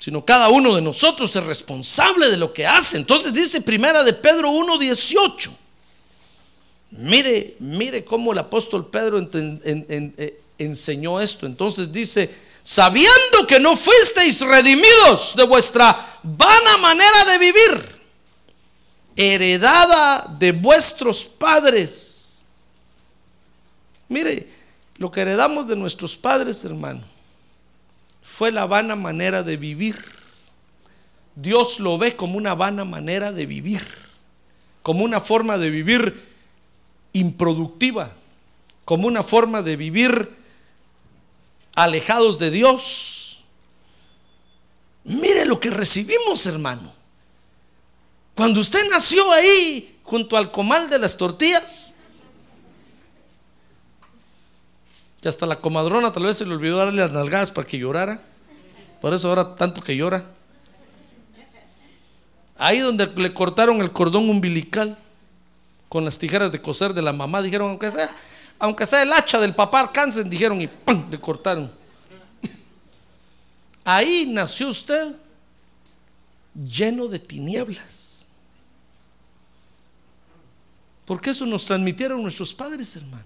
sino 0.00 0.24
cada 0.24 0.48
uno 0.48 0.74
de 0.74 0.80
nosotros 0.80 1.36
es 1.36 1.44
responsable 1.44 2.30
de 2.30 2.38
lo 2.38 2.54
que 2.54 2.66
hace. 2.66 2.96
Entonces 2.96 3.34
dice 3.34 3.60
primera 3.60 4.02
de 4.02 4.14
Pedro 4.14 4.50
1.18. 4.50 5.50
Mire, 6.92 7.56
mire 7.60 8.02
cómo 8.02 8.32
el 8.32 8.38
apóstol 8.38 8.88
Pedro 8.88 9.20
eh, 9.22 10.42
enseñó 10.56 11.20
esto. 11.20 11.44
Entonces 11.44 11.92
dice, 11.92 12.34
sabiendo 12.62 13.46
que 13.46 13.60
no 13.60 13.76
fuisteis 13.76 14.40
redimidos 14.40 15.36
de 15.36 15.44
vuestra 15.44 16.09
vana 16.22 16.76
manera 16.78 17.24
de 17.26 17.38
vivir, 17.38 18.00
heredada 19.16 20.26
de 20.38 20.52
vuestros 20.52 21.24
padres. 21.24 22.44
Mire, 24.08 24.48
lo 24.96 25.10
que 25.10 25.20
heredamos 25.20 25.66
de 25.68 25.76
nuestros 25.76 26.16
padres, 26.16 26.64
hermano 26.64 27.02
fue 28.30 28.52
la 28.52 28.64
vana 28.64 28.94
manera 28.94 29.42
de 29.42 29.56
vivir. 29.56 30.02
Dios 31.34 31.80
lo 31.80 31.98
ve 31.98 32.14
como 32.14 32.38
una 32.38 32.54
vana 32.54 32.84
manera 32.84 33.32
de 33.32 33.44
vivir, 33.44 33.84
como 34.82 35.04
una 35.04 35.20
forma 35.20 35.58
de 35.58 35.68
vivir 35.68 36.28
improductiva, 37.12 38.12
como 38.84 39.08
una 39.08 39.24
forma 39.24 39.62
de 39.62 39.76
vivir 39.76 40.30
alejados 41.74 42.38
de 42.38 42.52
Dios. 42.52 43.19
Mire 45.04 45.44
lo 45.46 45.58
que 45.58 45.70
recibimos, 45.70 46.44
hermano. 46.46 46.92
Cuando 48.34 48.60
usted 48.60 48.88
nació 48.90 49.30
ahí, 49.32 49.98
junto 50.02 50.36
al 50.36 50.50
comal 50.50 50.88
de 50.88 50.98
las 50.98 51.16
tortillas, 51.16 51.94
Y 55.22 55.28
hasta 55.28 55.46
la 55.46 55.56
comadrona 55.56 56.12
tal 56.12 56.24
vez 56.24 56.38
se 56.38 56.46
le 56.46 56.54
olvidó 56.54 56.78
darle 56.78 57.02
las 57.02 57.12
nalgadas 57.12 57.50
para 57.50 57.66
que 57.66 57.78
llorara. 57.78 58.20
Por 59.00 59.12
eso 59.12 59.28
ahora 59.28 59.54
tanto 59.54 59.82
que 59.82 59.96
llora. 59.96 60.24
Ahí 62.56 62.78
donde 62.78 63.06
le 63.06 63.32
cortaron 63.32 63.80
el 63.80 63.90
cordón 63.90 64.28
umbilical 64.28 64.96
con 65.88 66.04
las 66.04 66.18
tijeras 66.18 66.52
de 66.52 66.60
coser 66.60 66.94
de 66.94 67.02
la 67.02 67.12
mamá, 67.12 67.42
dijeron, 67.42 67.70
aunque 67.70 67.90
sea, 67.90 68.08
aunque 68.58 68.86
sea 68.86 69.02
el 69.02 69.12
hacha 69.12 69.40
del 69.40 69.54
papá 69.54 69.80
alcancen, 69.80 70.28
dijeron 70.28 70.60
y 70.60 70.68
¡pum! 70.68 71.10
le 71.10 71.18
cortaron. 71.18 71.70
Ahí 73.84 74.26
nació 74.26 74.68
usted 74.68 75.14
lleno 76.54 77.06
de 77.06 77.18
tinieblas. 77.18 78.26
Porque 81.04 81.30
eso 81.30 81.44
nos 81.46 81.66
transmitieron 81.66 82.22
nuestros 82.22 82.54
padres, 82.54 82.94
hermano. 82.96 83.24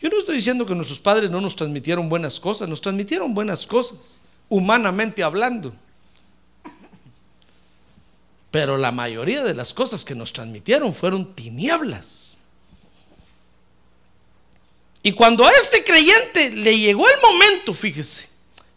Yo 0.00 0.08
no 0.08 0.18
estoy 0.18 0.36
diciendo 0.36 0.66
que 0.66 0.74
nuestros 0.74 0.98
padres 0.98 1.30
no 1.30 1.40
nos 1.40 1.54
transmitieron 1.54 2.08
buenas 2.08 2.40
cosas, 2.40 2.68
nos 2.68 2.80
transmitieron 2.80 3.34
buenas 3.34 3.66
cosas, 3.66 4.20
humanamente 4.48 5.22
hablando. 5.22 5.74
Pero 8.50 8.76
la 8.76 8.90
mayoría 8.90 9.44
de 9.44 9.54
las 9.54 9.72
cosas 9.72 10.04
que 10.04 10.14
nos 10.14 10.32
transmitieron 10.32 10.94
fueron 10.94 11.34
tinieblas. 11.34 12.38
Y 15.02 15.12
cuando 15.12 15.46
a 15.46 15.50
este 15.50 15.84
creyente 15.84 16.50
le 16.50 16.78
llegó 16.78 17.06
el 17.08 17.16
momento, 17.22 17.74
fíjese, 17.74 18.31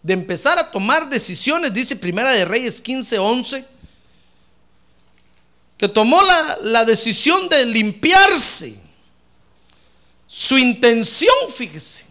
de 0.05 0.13
empezar 0.13 0.59
a 0.59 0.69
tomar 0.69 1.09
decisiones, 1.09 1.74
dice 1.74 1.95
Primera 1.95 2.31
de 2.31 2.45
Reyes 2.45 2.79
15, 2.79 3.17
11, 3.17 3.65
que 5.79 5.89
tomó 5.89 6.21
la, 6.21 6.59
la 6.62 6.85
decisión 6.85 7.50
de 7.50 7.65
limpiarse. 7.65 8.79
Su 10.27 10.59
intención, 10.59 11.33
fíjese, 11.51 12.05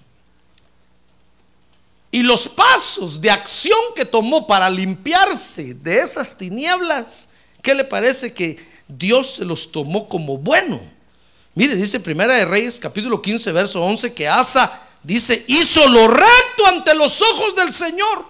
y 2.10 2.24
los 2.24 2.48
pasos 2.48 3.20
de 3.20 3.30
acción 3.30 3.78
que 3.94 4.04
tomó 4.04 4.44
para 4.44 4.68
limpiarse 4.68 5.74
de 5.74 5.98
esas 5.98 6.36
tinieblas, 6.36 7.28
¿qué 7.62 7.76
le 7.76 7.84
parece 7.84 8.34
que 8.34 8.58
Dios 8.88 9.36
se 9.36 9.44
los 9.44 9.70
tomó 9.70 10.08
como 10.08 10.36
bueno? 10.36 10.80
Mire, 11.54 11.76
dice 11.76 12.00
Primera 12.00 12.34
de 12.34 12.44
Reyes, 12.44 12.80
capítulo 12.80 13.22
15, 13.22 13.52
verso 13.52 13.80
11, 13.80 14.12
que 14.12 14.26
Asa 14.26 14.82
dice, 15.04 15.44
hizo 15.46 15.86
lo 15.88 16.08
recto 16.08 16.66
ante 16.66 16.94
los 16.94 17.22
ojos 17.22 17.54
del 17.54 17.72
Señor, 17.72 18.24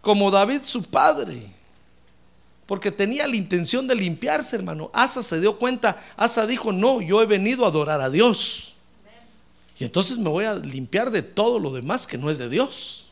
como 0.00 0.30
David 0.30 0.62
su 0.64 0.82
padre, 0.82 1.46
porque 2.66 2.90
tenía 2.90 3.26
la 3.26 3.36
intención 3.36 3.86
de 3.86 3.94
limpiarse, 3.94 4.56
hermano. 4.56 4.90
Asa 4.92 5.22
se 5.22 5.40
dio 5.40 5.58
cuenta, 5.58 6.02
Asa 6.16 6.46
dijo, 6.46 6.72
no, 6.72 7.00
yo 7.00 7.22
he 7.22 7.26
venido 7.26 7.64
a 7.64 7.68
adorar 7.68 8.00
a 8.00 8.10
Dios. 8.10 8.74
Y 9.78 9.84
entonces 9.84 10.18
me 10.18 10.30
voy 10.30 10.44
a 10.44 10.54
limpiar 10.54 11.10
de 11.10 11.22
todo 11.22 11.58
lo 11.58 11.72
demás 11.72 12.06
que 12.06 12.18
no 12.18 12.30
es 12.30 12.38
de 12.38 12.48
Dios. 12.48 13.06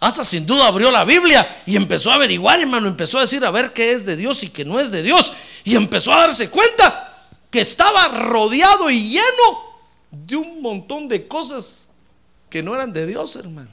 Asa 0.00 0.24
sin 0.24 0.46
duda 0.46 0.68
abrió 0.68 0.92
la 0.92 1.04
Biblia 1.04 1.46
y 1.66 1.74
empezó 1.74 2.12
a 2.12 2.14
averiguar, 2.14 2.60
hermano, 2.60 2.86
empezó 2.86 3.18
a 3.18 3.22
decir 3.22 3.44
a 3.44 3.50
ver 3.50 3.72
qué 3.72 3.92
es 3.92 4.06
de 4.06 4.16
Dios 4.16 4.44
y 4.44 4.48
qué 4.48 4.64
no 4.64 4.78
es 4.78 4.92
de 4.92 5.02
Dios. 5.02 5.32
Y 5.64 5.74
empezó 5.74 6.12
a 6.12 6.20
darse 6.20 6.50
cuenta 6.50 7.26
que 7.50 7.60
estaba 7.60 8.06
rodeado 8.08 8.90
y 8.90 9.10
lleno 9.10 9.67
de 10.10 10.36
un 10.36 10.62
montón 10.62 11.08
de 11.08 11.26
cosas 11.26 11.88
que 12.48 12.62
no 12.62 12.74
eran 12.74 12.92
de 12.92 13.06
Dios, 13.06 13.36
hermano. 13.36 13.70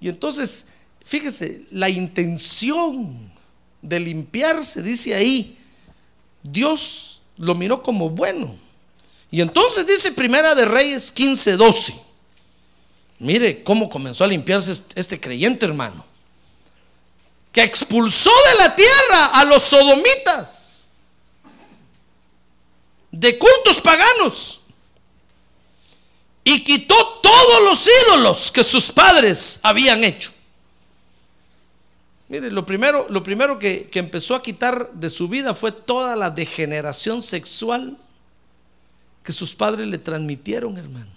Y 0.00 0.08
entonces, 0.08 0.68
fíjese, 1.04 1.64
la 1.70 1.88
intención 1.88 3.32
de 3.82 4.00
limpiarse, 4.00 4.82
dice 4.82 5.14
ahí, 5.14 5.58
Dios 6.42 7.22
lo 7.36 7.54
miró 7.54 7.82
como 7.82 8.10
bueno. 8.10 8.56
Y 9.30 9.40
entonces 9.40 9.86
dice 9.86 10.12
Primera 10.12 10.54
de 10.54 10.64
Reyes 10.64 11.10
15, 11.10 11.56
12. 11.56 11.94
Mire 13.18 13.64
cómo 13.64 13.88
comenzó 13.88 14.24
a 14.24 14.28
limpiarse 14.28 14.80
este 14.94 15.18
creyente, 15.18 15.66
hermano. 15.66 16.04
Que 17.50 17.62
expulsó 17.62 18.30
de 18.52 18.58
la 18.58 18.76
tierra 18.76 19.26
a 19.40 19.44
los 19.44 19.62
sodomitas 19.62 20.63
de 23.14 23.38
cultos 23.38 23.80
paganos 23.80 24.60
y 26.42 26.62
quitó 26.64 26.94
todos 27.22 27.62
los 27.64 27.86
ídolos 27.86 28.50
que 28.50 28.64
sus 28.64 28.90
padres 28.90 29.60
habían 29.62 30.02
hecho. 30.02 30.32
Mire, 32.28 32.50
lo 32.50 32.66
primero, 32.66 33.06
lo 33.08 33.22
primero 33.22 33.58
que, 33.58 33.88
que 33.88 33.98
empezó 34.00 34.34
a 34.34 34.42
quitar 34.42 34.90
de 34.92 35.10
su 35.10 35.28
vida 35.28 35.54
fue 35.54 35.70
toda 35.70 36.16
la 36.16 36.30
degeneración 36.30 37.22
sexual 37.22 37.96
que 39.22 39.32
sus 39.32 39.54
padres 39.54 39.86
le 39.86 39.98
transmitieron, 39.98 40.76
hermano. 40.76 41.12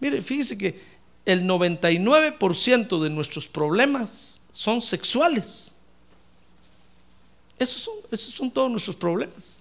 Mire, 0.00 0.20
fíjese 0.22 0.58
que 0.58 0.82
el 1.24 1.44
99% 1.44 3.00
de 3.00 3.10
nuestros 3.10 3.46
problemas 3.46 4.40
son 4.52 4.82
sexuales. 4.82 5.72
Esos 7.58 7.82
son, 7.82 7.94
esos 8.10 8.34
son 8.34 8.50
todos 8.50 8.70
nuestros 8.70 8.96
problemas. 8.96 9.59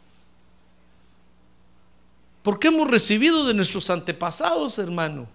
Porque 2.41 2.69
hemos 2.69 2.89
recibido 2.89 3.45
de 3.45 3.53
nuestros 3.53 3.89
antepasados, 3.89 4.79
hermano, 4.79 5.27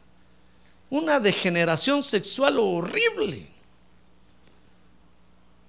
una 0.91 1.21
degeneración 1.21 2.03
sexual 2.03 2.59
horrible. 2.59 3.47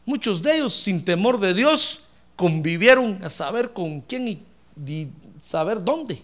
Muchos 0.06 0.42
de 0.42 0.58
ellos, 0.58 0.74
sin 0.74 1.04
temor 1.04 1.40
de 1.40 1.54
Dios, 1.54 2.04
convivieron 2.36 3.20
a 3.24 3.30
saber 3.30 3.74
con 3.74 4.02
quién 4.02 4.28
y, 4.28 4.42
y 4.86 5.08
saber 5.44 5.84
dónde. 5.84 6.22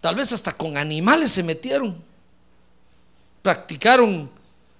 Tal 0.00 0.14
vez 0.14 0.32
hasta 0.32 0.52
con 0.52 0.76
animales 0.76 1.30
se 1.32 1.42
metieron. 1.42 2.02
Practicaron 3.42 4.30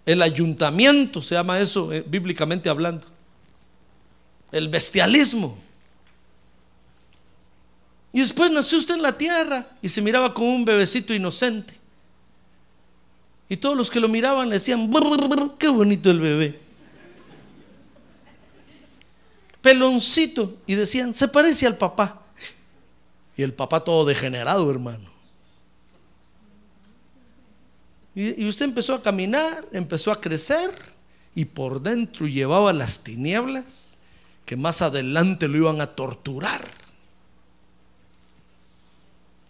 el 0.07 0.23
ayuntamiento, 0.23 1.21
se 1.21 1.35
llama 1.35 1.61
eso 1.61 1.93
eh, 1.93 2.05
bíblicamente 2.07 2.69
hablando. 2.69 3.07
El 4.51 4.69
bestialismo. 4.69 5.59
Y 8.13 8.21
después 8.21 8.51
nació 8.51 8.79
usted 8.79 8.95
en 8.95 9.03
la 9.03 9.17
tierra 9.17 9.69
y 9.81 9.89
se 9.89 10.03
miraba 10.03 10.35
como 10.35 10.55
un 10.55 10.65
bebecito 10.65 11.15
inocente. 11.15 11.75
Y 13.49 13.57
todos 13.57 13.77
los 13.77 13.91
que 13.91 14.01
lo 14.01 14.09
miraban 14.09 14.49
le 14.49 14.55
decían, 14.55 14.91
qué 15.59 15.69
bonito 15.69 16.11
el 16.11 16.21
bebé. 16.21 16.59
Peloncito. 19.61 20.59
Y 20.67 20.75
decían, 20.75 21.15
se 21.15 21.29
parece 21.29 21.67
al 21.67 21.77
papá. 21.77 22.23
Y 23.37 23.43
el 23.43 23.53
papá 23.53 23.81
todo 23.81 24.05
degenerado, 24.05 24.71
hermano. 24.71 25.09
Y, 28.15 28.45
y 28.45 28.49
usted 28.49 28.67
empezó 28.67 28.95
a 28.95 29.03
caminar, 29.03 29.65
empezó 29.73 30.11
a 30.11 30.21
crecer 30.21 30.71
y 31.35 31.45
por 31.45 31.81
dentro 31.81 32.27
llevaba 32.27 32.73
las 32.73 33.03
tinieblas 33.03 33.99
que 34.45 34.57
más 34.57 34.83
adelante 34.83 35.47
lo 35.49 35.57
iban 35.57 35.81
a 35.81 35.87
torturar. 35.87 36.63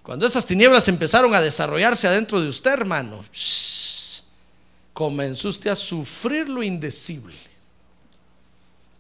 Cuando 0.03 0.27
esas 0.27 0.47
tinieblas 0.47 0.89
empezaron 0.89 1.35
a 1.35 1.41
desarrollarse 1.41 2.09
adentro 2.09 2.41
de 2.41 2.49
usted, 2.49 2.73
hermano, 2.73 3.25
comenzó 4.93 5.49
usted 5.49 5.71
a 5.71 5.77
sufrir 5.77 6.49
lo 6.49 6.63
indecible. 6.63 7.35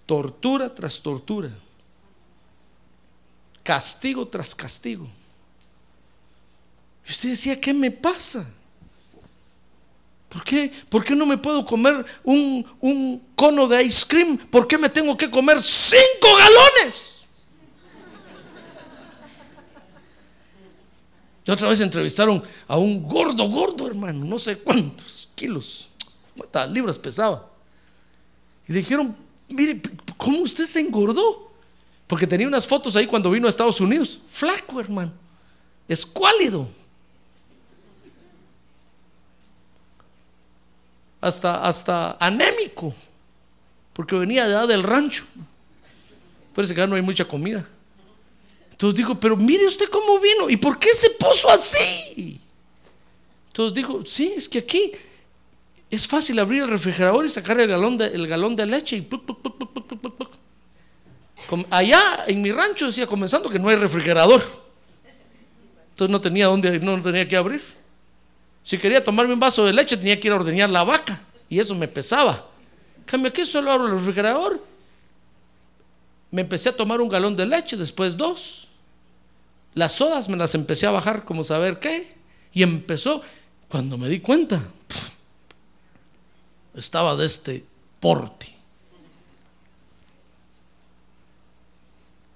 Tortura 0.06 0.72
tras 0.74 1.00
tortura. 1.00 1.50
Castigo 3.62 4.26
tras 4.28 4.54
castigo. 4.54 5.06
Y 7.06 7.10
usted 7.10 7.30
decía, 7.30 7.60
¿qué 7.60 7.72
me 7.72 7.90
pasa? 7.90 8.46
¿Por 10.28 10.44
qué? 10.44 10.72
¿Por 10.88 11.04
qué 11.04 11.14
no 11.16 11.26
me 11.26 11.38
puedo 11.38 11.64
comer 11.64 12.04
un, 12.22 12.64
un 12.80 13.22
cono 13.34 13.66
de 13.66 13.82
ice 13.82 14.06
cream? 14.06 14.36
¿Por 14.36 14.68
qué 14.68 14.78
me 14.78 14.88
tengo 14.88 15.16
que 15.16 15.30
comer 15.30 15.60
cinco 15.60 16.28
galones? 16.38 17.19
Y 21.44 21.50
otra 21.50 21.68
vez 21.68 21.80
entrevistaron 21.80 22.42
a 22.68 22.76
un 22.76 23.06
gordo, 23.08 23.48
gordo 23.48 23.86
hermano, 23.86 24.24
no 24.24 24.38
sé 24.38 24.58
cuántos 24.58 25.28
kilos, 25.34 25.88
cuántas 26.36 26.70
libras 26.70 26.98
pesaba. 26.98 27.48
Y 28.68 28.72
le 28.72 28.78
dijeron, 28.80 29.16
mire, 29.48 29.80
¿cómo 30.16 30.38
usted 30.40 30.64
se 30.66 30.80
engordó? 30.80 31.50
Porque 32.06 32.26
tenía 32.26 32.48
unas 32.48 32.66
fotos 32.66 32.96
ahí 32.96 33.06
cuando 33.06 33.30
vino 33.30 33.46
a 33.46 33.48
Estados 33.48 33.80
Unidos. 33.80 34.20
Flaco, 34.28 34.80
hermano. 34.80 35.12
Escuálido. 35.86 36.68
Hasta, 41.20 41.62
hasta 41.62 42.16
anémico. 42.18 42.94
Porque 43.92 44.16
venía 44.16 44.44
de 44.44 44.52
edad 44.52 44.68
del 44.68 44.82
rancho. 44.82 45.24
Parece 46.54 46.74
que 46.74 46.80
acá 46.80 46.88
no 46.88 46.96
hay 46.96 47.02
mucha 47.02 47.24
comida. 47.24 47.66
Entonces 48.80 48.96
dijo, 48.96 49.20
pero 49.20 49.36
mire 49.36 49.66
usted 49.66 49.90
cómo 49.90 50.18
vino 50.18 50.48
y 50.48 50.56
por 50.56 50.78
qué 50.78 50.94
se 50.94 51.10
puso 51.10 51.50
así. 51.50 52.40
Entonces 53.48 53.74
dijo, 53.74 54.00
sí, 54.06 54.32
es 54.34 54.48
que 54.48 54.60
aquí 54.60 54.90
es 55.90 56.08
fácil 56.08 56.38
abrir 56.38 56.62
el 56.62 56.68
refrigerador 56.68 57.26
y 57.26 57.28
sacar 57.28 57.60
el 57.60 57.68
galón 57.68 57.98
de, 57.98 58.66
leche 58.66 58.96
y 58.96 59.06
allá 61.68 62.24
en 62.26 62.40
mi 62.40 62.52
rancho 62.52 62.86
decía 62.86 63.06
comenzando 63.06 63.50
que 63.50 63.58
no 63.58 63.68
hay 63.68 63.76
refrigerador. 63.76 64.42
Entonces 65.90 66.10
no 66.10 66.18
tenía 66.22 66.46
dónde, 66.46 66.80
no 66.80 67.02
tenía 67.02 67.28
que 67.28 67.36
abrir. 67.36 67.62
Si 68.64 68.78
quería 68.78 69.04
tomarme 69.04 69.34
un 69.34 69.40
vaso 69.40 69.66
de 69.66 69.74
leche 69.74 69.98
tenía 69.98 70.18
que 70.18 70.28
ir 70.28 70.32
a 70.32 70.36
ordeñar 70.36 70.70
la 70.70 70.84
vaca 70.84 71.20
y 71.50 71.60
eso 71.60 71.74
me 71.74 71.86
pesaba. 71.86 72.48
Cambio 73.04 73.28
aquí 73.28 73.44
solo 73.44 73.72
abro 73.72 73.88
el 73.88 73.92
refrigerador. 73.92 74.64
Me 76.30 76.40
empecé 76.40 76.70
a 76.70 76.72
tomar 76.74 77.02
un 77.02 77.10
galón 77.10 77.36
de 77.36 77.44
leche, 77.44 77.76
después 77.76 78.16
dos. 78.16 78.68
Las 79.74 79.92
sodas 79.92 80.28
me 80.28 80.36
las 80.36 80.54
empecé 80.54 80.86
a 80.86 80.90
bajar 80.90 81.24
como 81.24 81.44
saber 81.44 81.78
qué. 81.78 82.14
Y 82.52 82.62
empezó, 82.62 83.22
cuando 83.68 83.96
me 83.96 84.08
di 84.08 84.20
cuenta, 84.20 84.60
estaba 86.74 87.16
de 87.16 87.26
este 87.26 87.64
porte. 88.00 88.56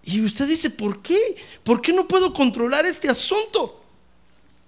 Y 0.04 0.20
usted 0.20 0.46
dice, 0.46 0.70
¿por 0.70 1.02
qué? 1.02 1.36
¿Por 1.62 1.80
qué 1.80 1.92
no 1.92 2.06
puedo 2.06 2.32
controlar 2.34 2.84
este 2.84 3.08
asunto? 3.08 3.82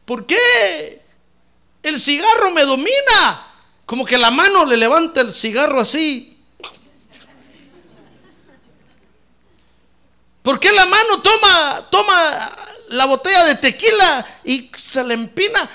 ¿Por 0.05 0.25
qué? 0.27 1.03
El 1.83 2.01
cigarro 2.01 2.51
me 2.53 2.63
domina. 2.63 3.53
Como 3.85 4.05
que 4.05 4.17
la 4.17 4.31
mano 4.31 4.65
le 4.65 4.77
levanta 4.77 5.21
el 5.21 5.33
cigarro 5.33 5.81
así. 5.81 6.36
¿Por 10.47 10.61
qué 10.61 10.71
la 10.71 10.87
mano 10.87 11.21
toma, 11.23 11.89
toma 11.91 12.57
la 12.91 13.07
botella 13.07 13.47
de 13.47 13.57
tequila 13.57 14.25
y 14.45 14.71
se 14.77 15.03
le 15.03 15.15
empina? 15.15 15.69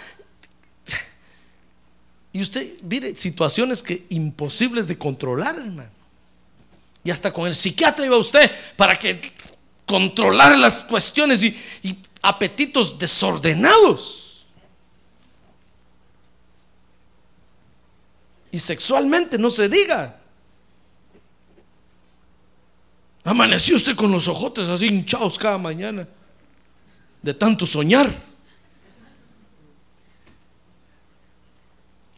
Y 2.32 2.42
usted, 2.42 2.82
mire, 2.82 3.14
situaciones 3.18 3.84
que 3.84 4.06
imposibles 4.08 4.88
de 4.88 4.98
controlar, 4.98 5.58
hermano. 5.58 5.92
Y 7.04 7.12
hasta 7.12 7.34
con 7.34 7.50
el 7.50 7.54
psiquiatra 7.54 8.06
iba 8.06 8.16
usted 8.16 8.50
para 8.78 8.98
que 8.98 9.34
controlar 9.86 10.58
las 10.58 10.86
cuestiones 10.86 11.44
y, 11.44 11.48
y 11.84 11.98
apetitos 12.22 12.98
desordenados. 12.98 14.46
Y 18.54 18.60
sexualmente 18.60 19.38
no 19.38 19.52
se 19.52 19.68
diga. 19.68 20.21
Amaneció 23.24 23.76
usted 23.76 23.96
con 23.96 24.12
los 24.12 24.28
ojotes 24.28 24.68
así 24.68 24.88
hinchados 24.88 25.38
cada 25.38 25.58
mañana 25.58 26.08
de 27.22 27.34
tanto 27.34 27.66
soñar. 27.66 28.12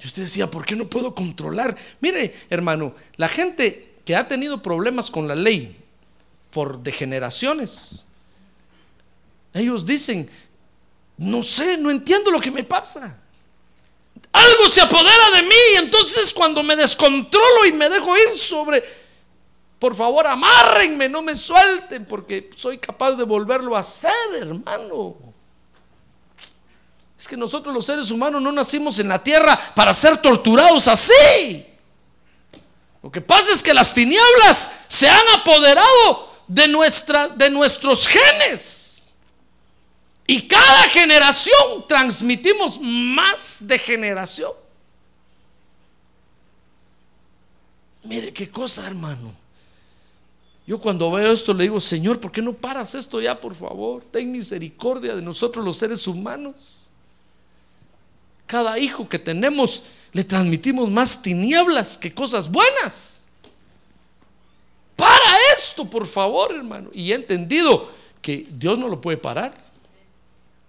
Y 0.02 0.08
usted 0.08 0.24
decía, 0.24 0.50
¿por 0.50 0.66
qué 0.66 0.76
no 0.76 0.90
puedo 0.90 1.14
controlar? 1.16 1.76
Mire, 2.02 2.34
hermano, 2.50 2.94
la 3.16 3.30
gente 3.30 3.96
que 4.06 4.16
ha 4.16 4.28
tenido 4.28 4.62
problemas 4.62 5.10
con 5.10 5.28
la 5.28 5.36
ley 5.36 5.78
por 6.52 6.80
degeneraciones, 6.84 8.06
ellos 9.54 9.86
dicen, 9.86 10.30
no 11.18 11.44
sé, 11.44 11.78
no 11.78 11.90
entiendo 11.90 12.32
lo 12.32 12.42
que 12.42 12.52
me 12.52 12.64
pasa. 12.64 13.20
Algo 14.32 14.68
se 14.70 14.82
apodera 14.82 15.32
de 15.36 15.44
mí 15.44 15.56
entonces 15.78 16.34
cuando 16.34 16.64
me 16.64 16.76
descontrolo 16.76 17.66
y 17.68 17.74
me 17.74 17.88
dejo 17.88 18.18
ir 18.18 18.38
sobre, 18.38 18.84
por 19.84 19.96
favor 19.98 20.26
amárrenme, 20.26 21.10
no 21.10 21.22
me 21.22 21.36
suelten 21.36 22.06
porque 22.06 22.50
soy 22.56 22.78
capaz 22.78 23.16
de 23.16 23.26
volverlo 23.26 23.76
a 23.76 23.80
hacer, 23.80 24.14
hermano. 24.34 25.18
Es 27.20 27.28
que 27.28 27.36
nosotros 27.36 27.76
los 27.76 27.86
seres 27.86 28.10
humanos 28.10 28.42
no 28.42 28.54
nacimos 28.54 28.98
en 29.00 29.10
la 29.10 29.22
tierra 29.22 29.60
para 29.76 29.94
ser 29.94 30.22
torturados 30.22 30.88
así. 30.88 31.68
Lo 33.02 33.12
que 33.12 33.20
pasa 33.20 33.52
es 33.52 33.62
que 33.62 33.74
las 33.74 33.94
tinieblas 33.94 34.72
se 34.88 35.10
han 35.10 35.28
apoderado 35.38 36.34
de, 36.48 36.70
nuestra, 36.70 37.28
de 37.28 37.50
nuestros 37.50 38.08
genes. 38.08 39.10
Y 40.26 40.48
cada 40.48 40.84
generación 40.84 41.86
transmitimos 41.90 42.80
más 42.80 43.68
de 43.68 43.78
generación. 43.78 44.54
Mire 48.04 48.32
qué 48.32 48.50
cosa, 48.50 48.88
hermano. 48.88 49.43
Yo 50.66 50.80
cuando 50.80 51.12
veo 51.12 51.34
esto 51.34 51.54
le 51.54 51.64
digo, 51.64 51.80
Señor, 51.80 52.20
¿por 52.20 52.32
qué 52.32 52.42
no 52.42 52.54
paras 52.54 52.96
esto 52.96 53.20
ya, 53.20 53.40
por 53.40 53.54
favor? 53.54 54.04
Ten 54.12 54.32
misericordia 54.32 55.16
de 55.16 55.22
nosotros 55.22 55.64
los 55.64 55.78
seres 55.78 56.08
humanos. 56.08 56.56
Cada 58.48 58.80
hijo 58.80 59.08
que 59.08 59.20
tenemos 59.20 59.84
le 60.14 60.24
transmitimos 60.24 60.90
más 60.90 61.22
tinieblas 61.22 61.98
que 61.98 62.14
cosas 62.14 62.50
buenas. 62.50 63.26
Para 64.96 65.36
esto, 65.58 65.90
por 65.90 66.08
favor, 66.08 66.54
hermano. 66.54 66.90
Y 66.94 67.12
he 67.12 67.16
entendido 67.16 67.90
que 68.22 68.48
Dios 68.50 68.80
no 68.80 68.88
lo 68.88 69.02
puede 69.02 69.18
parar. 69.18 69.54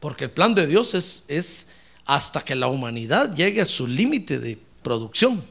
Porque 0.01 0.25
el 0.25 0.31
plan 0.31 0.55
de 0.55 0.67
Dios 0.67 0.95
es, 0.95 1.25
es 1.29 1.69
hasta 2.05 2.41
que 2.41 2.57
la 2.57 2.67
humanidad 2.67 3.35
llegue 3.35 3.61
a 3.61 3.67
su 3.67 3.87
límite 3.87 4.41
de 4.41 4.59
producción. 4.83 5.45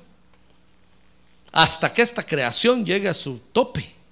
Hasta 1.51 1.93
que 1.93 2.01
esta 2.01 2.25
creación 2.25 2.85
llegue 2.85 3.07
a 3.07 3.13
su 3.13 3.39
tope. 3.53 4.02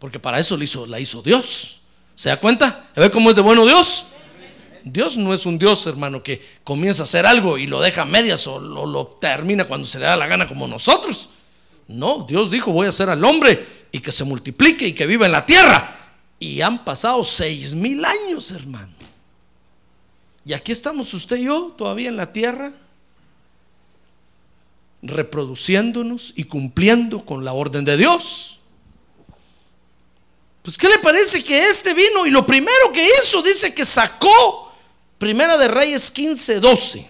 Porque 0.00 0.18
para 0.18 0.40
eso 0.40 0.56
la 0.56 0.98
hizo, 0.98 1.22
Dios. 1.22 1.82
¿Se 2.16 2.30
da 2.30 2.40
cuenta? 2.40 2.90
¿Ve 2.96 3.10
cómo 3.10 3.30
es 3.30 3.36
de 3.36 3.42
bueno 3.42 3.64
Dios? 3.66 4.06
Dios 4.82 5.18
no 5.18 5.34
es 5.34 5.44
un 5.44 5.58
Dios, 5.58 5.86
hermano, 5.86 6.22
que 6.22 6.42
comienza 6.64 7.02
a 7.02 7.04
hacer 7.04 7.26
algo 7.26 7.58
y 7.58 7.66
lo 7.66 7.82
deja 7.82 8.02
a 8.02 8.06
medias 8.06 8.46
o 8.46 8.58
lo, 8.58 8.86
lo, 8.86 9.06
termina 9.06 9.66
cuando 9.66 9.86
se 9.86 9.98
le 9.98 10.06
da 10.06 10.16
la 10.16 10.26
gana 10.26 10.48
como 10.48 10.66
nosotros. 10.66 11.28
No, 11.86 12.24
Dios 12.26 12.50
dijo, 12.50 12.72
voy 12.72 12.86
a 12.86 12.88
hacer 12.88 13.10
al 13.10 13.22
hombre 13.24 13.86
y 13.92 14.00
que 14.00 14.10
se 14.10 14.24
multiplique 14.24 14.86
y 14.86 14.94
que 14.94 15.06
viva 15.06 15.26
en 15.26 15.32
la 15.32 15.44
tierra. 15.44 15.96
Y 16.38 16.62
han 16.62 16.82
pasado 16.82 17.22
seis 17.22 17.74
mil 17.74 18.02
años, 18.02 18.50
hermano. 18.52 18.92
Y 20.46 20.54
aquí 20.54 20.72
estamos 20.72 21.12
usted 21.12 21.36
y 21.36 21.44
yo 21.44 21.74
todavía 21.76 22.08
en 22.08 22.16
la 22.16 22.32
tierra, 22.32 22.72
reproduciéndonos 25.02 26.32
y 26.36 26.44
cumpliendo 26.44 27.26
con 27.26 27.44
la 27.44 27.52
orden 27.52 27.84
de 27.84 27.98
Dios. 27.98 28.59
Pues 30.62 30.76
¿qué 30.76 30.88
le 30.88 30.98
parece 30.98 31.42
que 31.42 31.68
este 31.68 31.94
vino 31.94 32.26
y 32.26 32.30
lo 32.30 32.44
primero 32.44 32.92
que 32.92 33.04
hizo 33.04 33.42
dice 33.42 33.72
que 33.72 33.84
sacó 33.84 34.70
Primera 35.20 35.58
de 35.58 35.68
Reyes 35.68 36.10
15, 36.10 36.60
12. 36.60 37.06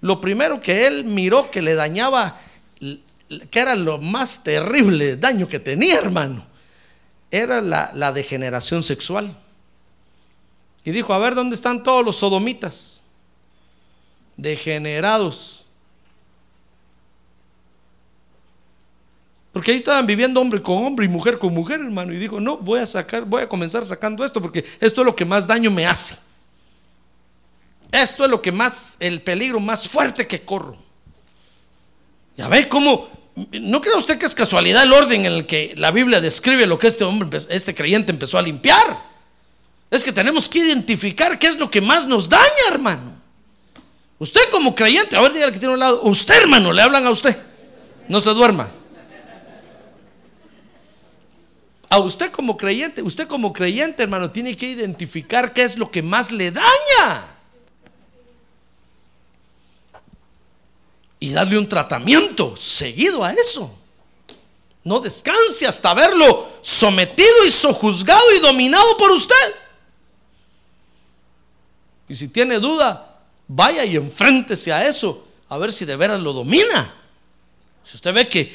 Lo 0.00 0.20
primero 0.20 0.60
que 0.60 0.86
él 0.86 1.02
miró 1.02 1.50
que 1.50 1.60
le 1.60 1.74
dañaba, 1.74 2.38
que 2.78 3.58
era 3.58 3.74
lo 3.74 3.98
más 3.98 4.44
terrible 4.44 5.16
daño 5.16 5.48
que 5.48 5.58
tenía, 5.58 5.98
hermano, 5.98 6.46
era 7.32 7.60
la, 7.60 7.90
la 7.94 8.12
degeneración 8.12 8.84
sexual. 8.84 9.36
Y 10.84 10.92
dijo, 10.92 11.12
a 11.12 11.18
ver, 11.18 11.34
¿dónde 11.34 11.56
están 11.56 11.82
todos 11.82 12.04
los 12.04 12.18
sodomitas? 12.18 13.02
Degenerados. 14.36 15.65
Porque 19.56 19.70
ahí 19.70 19.78
estaban 19.78 20.04
viviendo 20.04 20.38
hombre 20.38 20.60
con 20.60 20.84
hombre 20.84 21.06
y 21.06 21.08
mujer 21.08 21.38
con 21.38 21.54
mujer, 21.54 21.80
hermano. 21.80 22.12
Y 22.12 22.18
dijo, 22.18 22.38
no, 22.38 22.58
voy 22.58 22.78
a 22.78 22.84
sacar, 22.84 23.24
voy 23.24 23.40
a 23.40 23.48
comenzar 23.48 23.86
sacando 23.86 24.22
esto 24.22 24.42
porque 24.42 24.62
esto 24.80 25.00
es 25.00 25.06
lo 25.06 25.16
que 25.16 25.24
más 25.24 25.46
daño 25.46 25.70
me 25.70 25.86
hace. 25.86 26.18
Esto 27.90 28.26
es 28.26 28.30
lo 28.30 28.42
que 28.42 28.52
más, 28.52 28.96
el 29.00 29.22
peligro 29.22 29.58
más 29.58 29.88
fuerte 29.88 30.26
que 30.26 30.42
corro. 30.42 30.76
Ya 32.36 32.48
ve 32.48 32.68
cómo, 32.68 33.08
¿no 33.52 33.80
cree 33.80 33.96
usted 33.96 34.18
que 34.18 34.26
es 34.26 34.34
casualidad 34.34 34.82
el 34.82 34.92
orden 34.92 35.24
en 35.24 35.32
el 35.32 35.46
que 35.46 35.72
la 35.78 35.90
Biblia 35.90 36.20
describe 36.20 36.66
lo 36.66 36.78
que 36.78 36.88
este 36.88 37.04
hombre, 37.04 37.38
este 37.48 37.74
creyente 37.74 38.12
empezó 38.12 38.36
a 38.36 38.42
limpiar? 38.42 39.04
Es 39.90 40.04
que 40.04 40.12
tenemos 40.12 40.50
que 40.50 40.58
identificar 40.58 41.38
qué 41.38 41.46
es 41.46 41.56
lo 41.56 41.70
que 41.70 41.80
más 41.80 42.06
nos 42.06 42.28
daña, 42.28 42.44
hermano. 42.70 43.10
Usted 44.18 44.50
como 44.50 44.74
creyente, 44.74 45.16
a 45.16 45.22
ver, 45.22 45.32
diga 45.32 45.50
que 45.50 45.58
tiene 45.58 45.72
un 45.72 45.80
lado, 45.80 46.02
usted 46.02 46.42
hermano, 46.42 46.74
le 46.74 46.82
hablan 46.82 47.06
a 47.06 47.10
usted. 47.10 47.34
No 48.06 48.20
se 48.20 48.34
duerma. 48.34 48.68
A 51.88 51.98
usted 51.98 52.32
como 52.32 52.56
creyente, 52.56 53.02
usted 53.02 53.28
como 53.28 53.52
creyente, 53.52 54.02
hermano, 54.02 54.30
tiene 54.30 54.56
que 54.56 54.66
identificar 54.66 55.52
qué 55.52 55.62
es 55.62 55.78
lo 55.78 55.90
que 55.90 56.02
más 56.02 56.32
le 56.32 56.50
daña. 56.50 57.36
Y 61.20 61.30
darle 61.30 61.58
un 61.58 61.68
tratamiento 61.68 62.56
seguido 62.56 63.24
a 63.24 63.32
eso. 63.32 63.78
No 64.82 65.00
descanse 65.00 65.66
hasta 65.66 65.94
verlo 65.94 66.48
sometido 66.60 67.44
y 67.46 67.50
sojuzgado 67.50 68.32
y 68.34 68.40
dominado 68.40 68.96
por 68.96 69.10
usted. 69.12 69.54
Y 72.08 72.14
si 72.14 72.28
tiene 72.28 72.58
duda, 72.58 73.20
vaya 73.48 73.84
y 73.84 73.96
enfréntese 73.96 74.72
a 74.72 74.86
eso, 74.86 75.26
a 75.48 75.58
ver 75.58 75.72
si 75.72 75.84
de 75.84 75.96
veras 75.96 76.20
lo 76.20 76.32
domina. 76.32 76.94
Si 77.84 77.96
usted 77.96 78.12
ve 78.12 78.28
que 78.28 78.54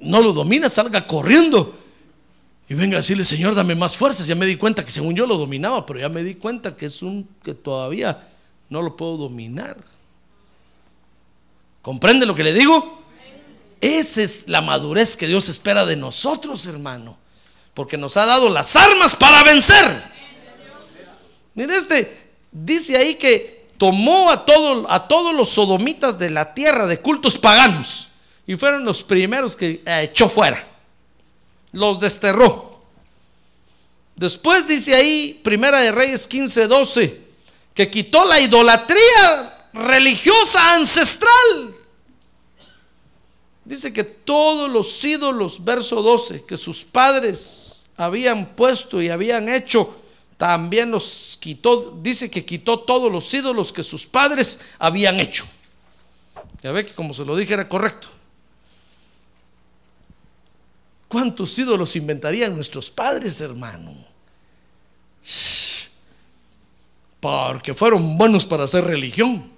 no 0.00 0.20
lo 0.20 0.32
domina, 0.32 0.68
salga 0.68 1.06
corriendo 1.06 1.85
y 2.68 2.74
venga 2.74 2.96
a 2.96 3.00
decirle, 3.00 3.24
Señor, 3.24 3.54
dame 3.54 3.74
más 3.74 3.96
fuerzas. 3.96 4.26
Ya 4.26 4.34
me 4.34 4.46
di 4.46 4.56
cuenta 4.56 4.84
que 4.84 4.90
según 4.90 5.14
yo 5.14 5.26
lo 5.26 5.36
dominaba, 5.36 5.86
pero 5.86 6.00
ya 6.00 6.08
me 6.08 6.24
di 6.24 6.34
cuenta 6.34 6.76
que 6.76 6.86
es 6.86 7.00
un 7.02 7.28
que 7.44 7.54
todavía 7.54 8.28
no 8.68 8.82
lo 8.82 8.96
puedo 8.96 9.16
dominar. 9.16 9.76
¿Comprende 11.80 12.26
lo 12.26 12.34
que 12.34 12.42
le 12.42 12.52
digo? 12.52 13.02
Esa 13.80 14.22
es 14.22 14.48
la 14.48 14.60
madurez 14.62 15.16
que 15.16 15.28
Dios 15.28 15.48
espera 15.48 15.86
de 15.86 15.94
nosotros, 15.94 16.66
hermano. 16.66 17.16
Porque 17.72 17.96
nos 17.96 18.16
ha 18.16 18.26
dado 18.26 18.48
las 18.50 18.74
armas 18.74 19.14
para 19.14 19.44
vencer. 19.44 20.02
Mire 21.54 21.76
este, 21.76 22.30
dice 22.50 22.96
ahí 22.96 23.14
que 23.14 23.66
tomó 23.78 24.30
a, 24.30 24.44
todo, 24.44 24.90
a 24.90 25.06
todos 25.06 25.34
los 25.34 25.50
sodomitas 25.50 26.18
de 26.18 26.30
la 26.30 26.54
tierra 26.54 26.86
de 26.86 26.98
cultos 26.98 27.38
paganos 27.38 28.08
y 28.46 28.56
fueron 28.56 28.84
los 28.84 29.04
primeros 29.04 29.54
que 29.54 29.82
echó 29.86 30.28
fuera. 30.28 30.75
Los 31.72 32.00
desterró. 32.00 32.80
Después 34.16 34.66
dice 34.66 34.94
ahí, 34.94 35.40
Primera 35.44 35.80
de 35.80 35.92
Reyes 35.92 36.26
15, 36.26 36.68
12, 36.68 37.20
que 37.74 37.90
quitó 37.90 38.24
la 38.24 38.40
idolatría 38.40 39.70
religiosa 39.74 40.74
ancestral. 40.74 41.74
Dice 43.64 43.92
que 43.92 44.04
todos 44.04 44.70
los 44.70 45.04
ídolos, 45.04 45.62
verso 45.62 46.00
12, 46.00 46.44
que 46.44 46.56
sus 46.56 46.84
padres 46.84 47.86
habían 47.96 48.46
puesto 48.54 49.02
y 49.02 49.10
habían 49.10 49.48
hecho, 49.48 50.02
también 50.36 50.90
los 50.90 51.36
quitó, 51.40 51.98
dice 52.00 52.30
que 52.30 52.44
quitó 52.44 52.80
todos 52.80 53.10
los 53.10 53.32
ídolos 53.34 53.72
que 53.72 53.82
sus 53.82 54.06
padres 54.06 54.60
habían 54.78 55.18
hecho. 55.20 55.46
Ya 56.62 56.72
ve 56.72 56.86
que 56.86 56.94
como 56.94 57.12
se 57.12 57.24
lo 57.24 57.36
dije 57.36 57.54
era 57.54 57.68
correcto. 57.68 58.08
¿Cuántos 61.08 61.58
ídolos 61.58 61.94
inventarían 61.96 62.54
nuestros 62.54 62.90
padres, 62.90 63.40
hermano? 63.40 63.92
Porque 67.20 67.74
fueron 67.74 68.18
buenos 68.18 68.44
para 68.44 68.64
hacer 68.64 68.84
religión. 68.84 69.50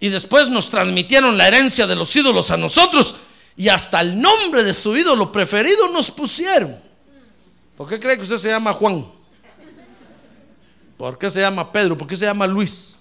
Y 0.00 0.08
después 0.08 0.48
nos 0.48 0.70
transmitieron 0.70 1.36
la 1.36 1.48
herencia 1.48 1.86
de 1.86 1.96
los 1.96 2.14
ídolos 2.14 2.50
a 2.50 2.56
nosotros. 2.56 3.16
Y 3.56 3.68
hasta 3.68 4.00
el 4.00 4.20
nombre 4.20 4.62
de 4.62 4.72
su 4.72 4.96
ídolo 4.96 5.32
preferido 5.32 5.88
nos 5.88 6.10
pusieron. 6.10 6.78
¿Por 7.76 7.88
qué 7.88 8.00
cree 8.00 8.16
que 8.16 8.22
usted 8.22 8.38
se 8.38 8.48
llama 8.48 8.72
Juan? 8.72 9.06
¿Por 10.96 11.18
qué 11.18 11.30
se 11.30 11.40
llama 11.40 11.70
Pedro? 11.70 11.96
¿Por 11.98 12.06
qué 12.06 12.16
se 12.16 12.24
llama 12.24 12.46
Luis? 12.46 13.00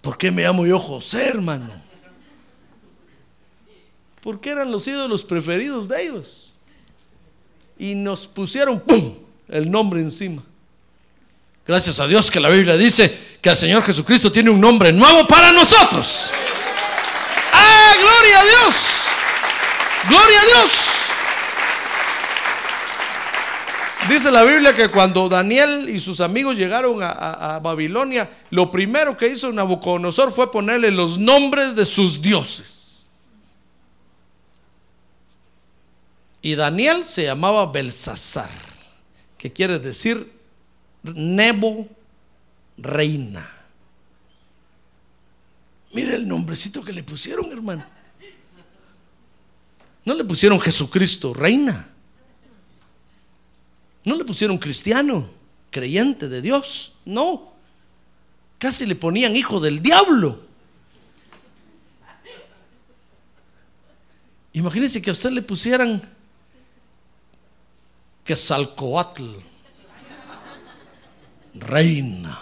¿Por 0.00 0.16
qué 0.16 0.30
me 0.30 0.42
llamo 0.42 0.66
yo 0.66 0.78
José, 0.78 1.28
hermano? 1.28 1.81
Porque 4.22 4.50
eran 4.50 4.70
los 4.70 4.86
ídolos 4.86 5.24
preferidos 5.24 5.88
de 5.88 6.02
ellos. 6.02 6.52
Y 7.78 7.94
nos 7.94 8.26
pusieron, 8.26 8.78
¡pum!, 8.78 9.16
el 9.48 9.70
nombre 9.70 10.00
encima. 10.00 10.42
Gracias 11.66 12.00
a 12.00 12.06
Dios 12.06 12.30
que 12.30 12.40
la 12.40 12.48
Biblia 12.48 12.76
dice 12.76 13.16
que 13.40 13.50
el 13.50 13.56
Señor 13.56 13.82
Jesucristo 13.82 14.30
tiene 14.30 14.50
un 14.50 14.60
nombre 14.60 14.92
nuevo 14.92 15.26
para 15.26 15.52
nosotros. 15.52 16.30
¡Ah, 17.52 17.94
gloria 18.00 18.40
a 18.40 18.44
Dios! 18.44 19.06
¡Gloria 20.08 20.40
a 20.40 20.44
Dios! 20.46 20.72
Dice 24.08 24.32
la 24.32 24.42
Biblia 24.42 24.74
que 24.74 24.88
cuando 24.88 25.28
Daniel 25.28 25.88
y 25.88 26.00
sus 26.00 26.20
amigos 26.20 26.56
llegaron 26.56 27.02
a, 27.02 27.54
a, 27.54 27.58
Babilonia, 27.60 28.28
lo 28.50 28.70
primero 28.70 29.16
que 29.16 29.28
hizo 29.28 29.52
Nabucodonosor 29.52 30.32
fue 30.32 30.50
ponerle 30.50 30.90
los 30.90 31.18
nombres 31.18 31.76
de 31.76 31.86
sus 31.86 32.20
dioses. 32.20 32.81
Y 36.42 36.56
Daniel 36.56 37.06
se 37.06 37.24
llamaba 37.24 37.70
Belsasar, 37.70 38.50
que 39.38 39.52
quiere 39.52 39.78
decir 39.78 40.30
Nebo 41.04 41.88
Reina. 42.76 43.48
Mire 45.92 46.16
el 46.16 46.26
nombrecito 46.26 46.82
que 46.82 46.92
le 46.92 47.04
pusieron, 47.04 47.50
hermano. 47.52 47.84
No 50.04 50.14
le 50.14 50.24
pusieron 50.24 50.60
Jesucristo, 50.60 51.32
reina. 51.32 51.88
No 54.04 54.16
le 54.16 54.24
pusieron 54.24 54.58
cristiano, 54.58 55.28
creyente 55.70 56.28
de 56.28 56.42
Dios. 56.42 56.94
No. 57.04 57.52
Casi 58.58 58.86
le 58.86 58.96
ponían 58.96 59.36
hijo 59.36 59.60
del 59.60 59.80
diablo. 59.80 60.40
Imagínense 64.54 65.00
que 65.00 65.10
a 65.10 65.12
usted 65.12 65.30
le 65.30 65.42
pusieran 65.42 66.02
que 68.24 68.36
Salcoatl, 68.36 69.24
reina. 71.54 72.38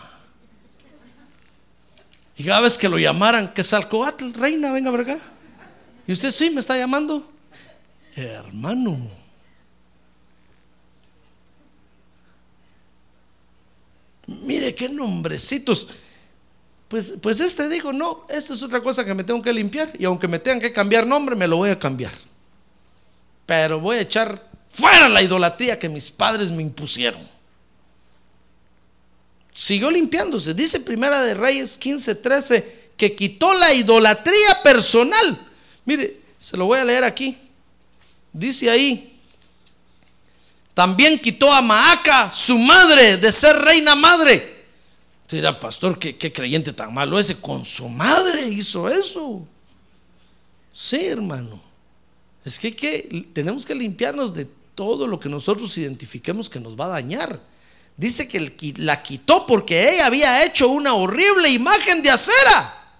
Y 2.36 2.44
cada 2.44 2.60
vez 2.60 2.78
que 2.78 2.88
lo 2.88 2.98
llamaran, 2.98 3.52
que 3.52 3.62
Salcoatl, 3.62 4.32
reina, 4.32 4.72
venga 4.72 4.90
por 4.90 5.00
acá. 5.00 5.18
Y 6.06 6.12
usted 6.12 6.30
sí 6.30 6.50
me 6.50 6.60
está 6.60 6.76
llamando, 6.76 7.30
hermano. 8.14 8.98
Mire 14.26 14.74
qué 14.74 14.88
nombrecitos. 14.88 15.88
Pues, 16.88 17.14
pues 17.22 17.40
este 17.40 17.68
dijo, 17.68 17.92
no, 17.92 18.26
esta 18.28 18.54
es 18.54 18.62
otra 18.62 18.80
cosa 18.80 19.04
que 19.04 19.14
me 19.14 19.22
tengo 19.24 19.42
que 19.42 19.52
limpiar. 19.52 19.90
Y 19.98 20.04
aunque 20.04 20.28
me 20.28 20.38
tengan 20.38 20.60
que 20.60 20.72
cambiar 20.72 21.06
nombre, 21.06 21.36
me 21.36 21.46
lo 21.46 21.56
voy 21.56 21.70
a 21.70 21.78
cambiar. 21.78 22.12
Pero 23.46 23.80
voy 23.80 23.98
a 23.98 24.00
echar 24.00 24.49
fuera 24.70 25.08
la 25.08 25.22
idolatría 25.22 25.78
que 25.78 25.88
mis 25.88 26.10
padres 26.10 26.50
me 26.50 26.62
impusieron. 26.62 27.20
Siguió 29.52 29.90
limpiándose. 29.90 30.54
Dice 30.54 30.80
Primera 30.80 31.22
de 31.22 31.34
Reyes 31.34 31.76
15, 31.76 32.14
13 32.14 32.80
que 32.96 33.14
quitó 33.14 33.52
la 33.54 33.72
idolatría 33.74 34.62
personal. 34.62 35.48
Mire, 35.84 36.20
se 36.38 36.56
lo 36.56 36.66
voy 36.66 36.78
a 36.78 36.84
leer 36.84 37.04
aquí. 37.04 37.36
Dice 38.32 38.70
ahí, 38.70 39.18
también 40.74 41.18
quitó 41.18 41.52
a 41.52 41.60
Maaca, 41.60 42.30
su 42.30 42.56
madre, 42.58 43.16
de 43.16 43.32
ser 43.32 43.56
reina 43.56 43.94
madre. 43.94 44.64
Dirá, 45.30 45.58
pastor, 45.58 45.98
¿qué, 45.98 46.16
qué 46.16 46.32
creyente 46.32 46.72
tan 46.72 46.92
malo 46.92 47.18
ese. 47.18 47.36
Con 47.36 47.64
su 47.64 47.88
madre 47.88 48.48
hizo 48.48 48.88
eso. 48.88 49.46
Sí, 50.72 51.06
hermano. 51.06 51.60
Es 52.44 52.58
que, 52.58 52.74
que 52.74 53.28
tenemos 53.32 53.64
que 53.66 53.74
limpiarnos 53.74 54.32
de 54.32 54.46
todo 54.80 55.06
lo 55.06 55.20
que 55.20 55.28
nosotros 55.28 55.76
identifiquemos 55.76 56.48
que 56.48 56.58
nos 56.58 56.74
va 56.74 56.86
a 56.86 57.00
dañar. 57.00 57.38
Dice 57.98 58.26
que 58.26 58.74
la 58.78 59.02
quitó 59.02 59.44
porque 59.44 59.92
ella 59.92 60.06
había 60.06 60.42
hecho 60.42 60.68
una 60.68 60.94
horrible 60.94 61.50
imagen 61.50 62.02
de 62.02 62.10
acera. 62.10 62.96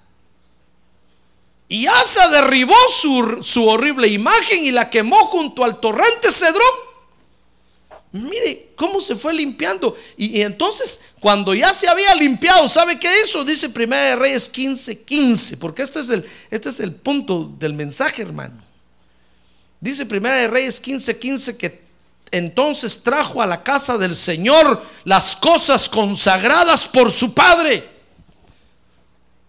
Y 1.68 1.86
Asa 1.86 2.28
derribó 2.28 2.74
su, 2.90 3.38
su 3.42 3.66
horrible 3.66 4.08
imagen 4.08 4.66
y 4.66 4.72
la 4.72 4.90
quemó 4.90 5.16
junto 5.28 5.64
al 5.64 5.80
torrente 5.80 6.30
Cedrón. 6.30 6.68
Mire 8.12 8.72
cómo 8.76 9.00
se 9.00 9.16
fue 9.16 9.32
limpiando. 9.32 9.96
Y, 10.18 10.42
entonces, 10.42 11.00
cuando 11.18 11.54
ya 11.54 11.72
se 11.72 11.88
había 11.88 12.14
limpiado, 12.14 12.68
¿sabe 12.68 13.00
qué 13.00 13.10
hizo? 13.24 13.42
Dice 13.42 13.70
Primera 13.70 14.02
de 14.02 14.16
Reyes 14.16 14.50
15, 14.50 15.00
15, 15.00 15.56
porque 15.56 15.80
este 15.80 16.00
es 16.00 16.10
el, 16.10 16.26
este 16.50 16.68
es 16.68 16.78
el 16.80 16.92
punto 16.92 17.50
del 17.58 17.72
mensaje, 17.72 18.20
hermano. 18.20 18.69
Dice 19.80 20.06
Primera 20.06 20.36
de 20.36 20.48
Reyes 20.48 20.80
15, 20.80 21.18
15 21.18 21.56
que 21.56 21.82
entonces 22.30 23.02
trajo 23.02 23.42
a 23.42 23.46
la 23.46 23.62
casa 23.62 23.98
del 23.98 24.14
Señor 24.14 24.84
las 25.04 25.34
cosas 25.34 25.88
consagradas 25.88 26.86
por 26.86 27.10
su 27.10 27.34
Padre 27.34 27.88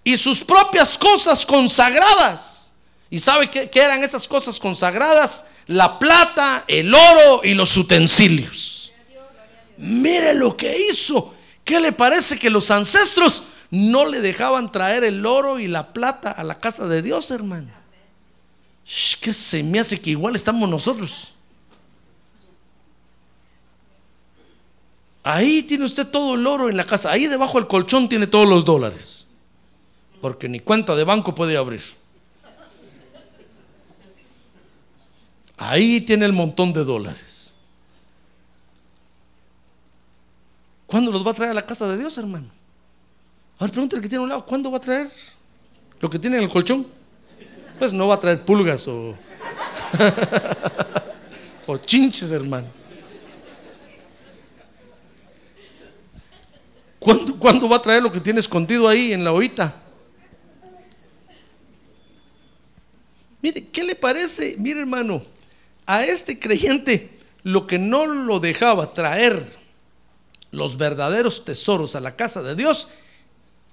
y 0.03 0.17
sus 0.17 0.43
propias 0.43 0.97
cosas 0.97 1.45
consagradas. 1.45 2.71
¿Y 3.09 3.19
sabe 3.19 3.49
qué, 3.49 3.69
qué 3.69 3.81
eran 3.81 4.03
esas 4.03 4.27
cosas 4.27 4.59
consagradas? 4.59 5.45
la 5.71 5.99
plata, 5.99 6.65
el 6.67 6.93
oro 6.93 7.41
y 7.43 7.53
los 7.53 7.75
utensilios. 7.77 8.91
Mire 9.77 10.33
lo 10.33 10.55
que 10.55 10.77
hizo. 10.89 11.33
¿Qué 11.63 11.79
le 11.79 11.93
parece 11.93 12.37
que 12.37 12.49
los 12.49 12.71
ancestros 12.71 13.43
no 13.69 14.05
le 14.05 14.19
dejaban 14.19 14.71
traer 14.71 15.03
el 15.05 15.25
oro 15.25 15.59
y 15.59 15.67
la 15.67 15.93
plata 15.93 16.31
a 16.31 16.43
la 16.43 16.57
casa 16.57 16.87
de 16.87 17.01
Dios, 17.01 17.31
hermano? 17.31 17.71
Que 19.21 19.31
se 19.31 19.63
me 19.63 19.79
hace 19.79 20.01
que 20.01 20.09
igual 20.09 20.35
estamos 20.35 20.69
nosotros. 20.69 21.33
Ahí 25.23 25.61
tiene 25.63 25.85
usted 25.85 26.07
todo 26.07 26.35
el 26.35 26.45
oro 26.45 26.67
en 26.69 26.75
la 26.75 26.83
casa. 26.83 27.11
Ahí 27.11 27.27
debajo 27.27 27.57
del 27.59 27.67
colchón 27.67 28.09
tiene 28.09 28.27
todos 28.27 28.49
los 28.49 28.65
dólares. 28.65 29.27
Porque 30.19 30.49
ni 30.49 30.59
cuenta 30.59 30.95
de 30.95 31.03
banco 31.03 31.33
puede 31.33 31.55
abrir. 31.55 31.81
Ahí 35.57 36.01
tiene 36.01 36.25
el 36.25 36.33
montón 36.33 36.73
de 36.73 36.83
dólares. 36.83 37.53
¿Cuándo 40.87 41.11
los 41.11 41.25
va 41.25 41.31
a 41.31 41.35
traer 41.35 41.51
a 41.51 41.55
la 41.55 41.65
casa 41.65 41.87
de 41.87 41.97
Dios, 41.97 42.17
hermano? 42.17 42.47
A 43.59 43.63
ver, 43.63 43.71
pregúntale 43.71 44.01
que 44.01 44.09
tiene 44.09 44.21
a 44.21 44.23
un 44.23 44.29
lado, 44.29 44.45
¿cuándo 44.45 44.71
va 44.71 44.77
a 44.77 44.81
traer 44.81 45.09
lo 45.99 46.09
que 46.09 46.19
tiene 46.19 46.37
en 46.37 46.43
el 46.43 46.49
colchón? 46.49 47.00
Pues 47.81 47.91
no 47.93 48.07
va 48.07 48.13
a 48.13 48.19
traer 48.19 48.45
pulgas 48.45 48.87
o, 48.87 49.15
o 51.65 51.77
chinches, 51.79 52.31
hermano. 52.31 52.67
¿Cuándo, 56.99 57.39
¿Cuándo 57.39 57.67
va 57.67 57.77
a 57.77 57.81
traer 57.81 58.03
lo 58.03 58.11
que 58.11 58.19
tiene 58.19 58.39
escondido 58.39 58.87
ahí 58.87 59.13
en 59.13 59.23
la 59.23 59.33
oita? 59.33 59.73
Mire, 63.41 63.65
¿qué 63.69 63.83
le 63.83 63.95
parece? 63.95 64.57
Mire, 64.59 64.81
hermano, 64.81 65.23
a 65.87 66.05
este 66.05 66.37
creyente 66.37 67.17
lo 67.41 67.65
que 67.65 67.79
no 67.79 68.05
lo 68.05 68.39
dejaba 68.39 68.93
traer 68.93 69.43
los 70.51 70.77
verdaderos 70.77 71.45
tesoros 71.45 71.95
a 71.95 71.99
la 71.99 72.15
casa 72.15 72.43
de 72.43 72.53
Dios 72.53 72.89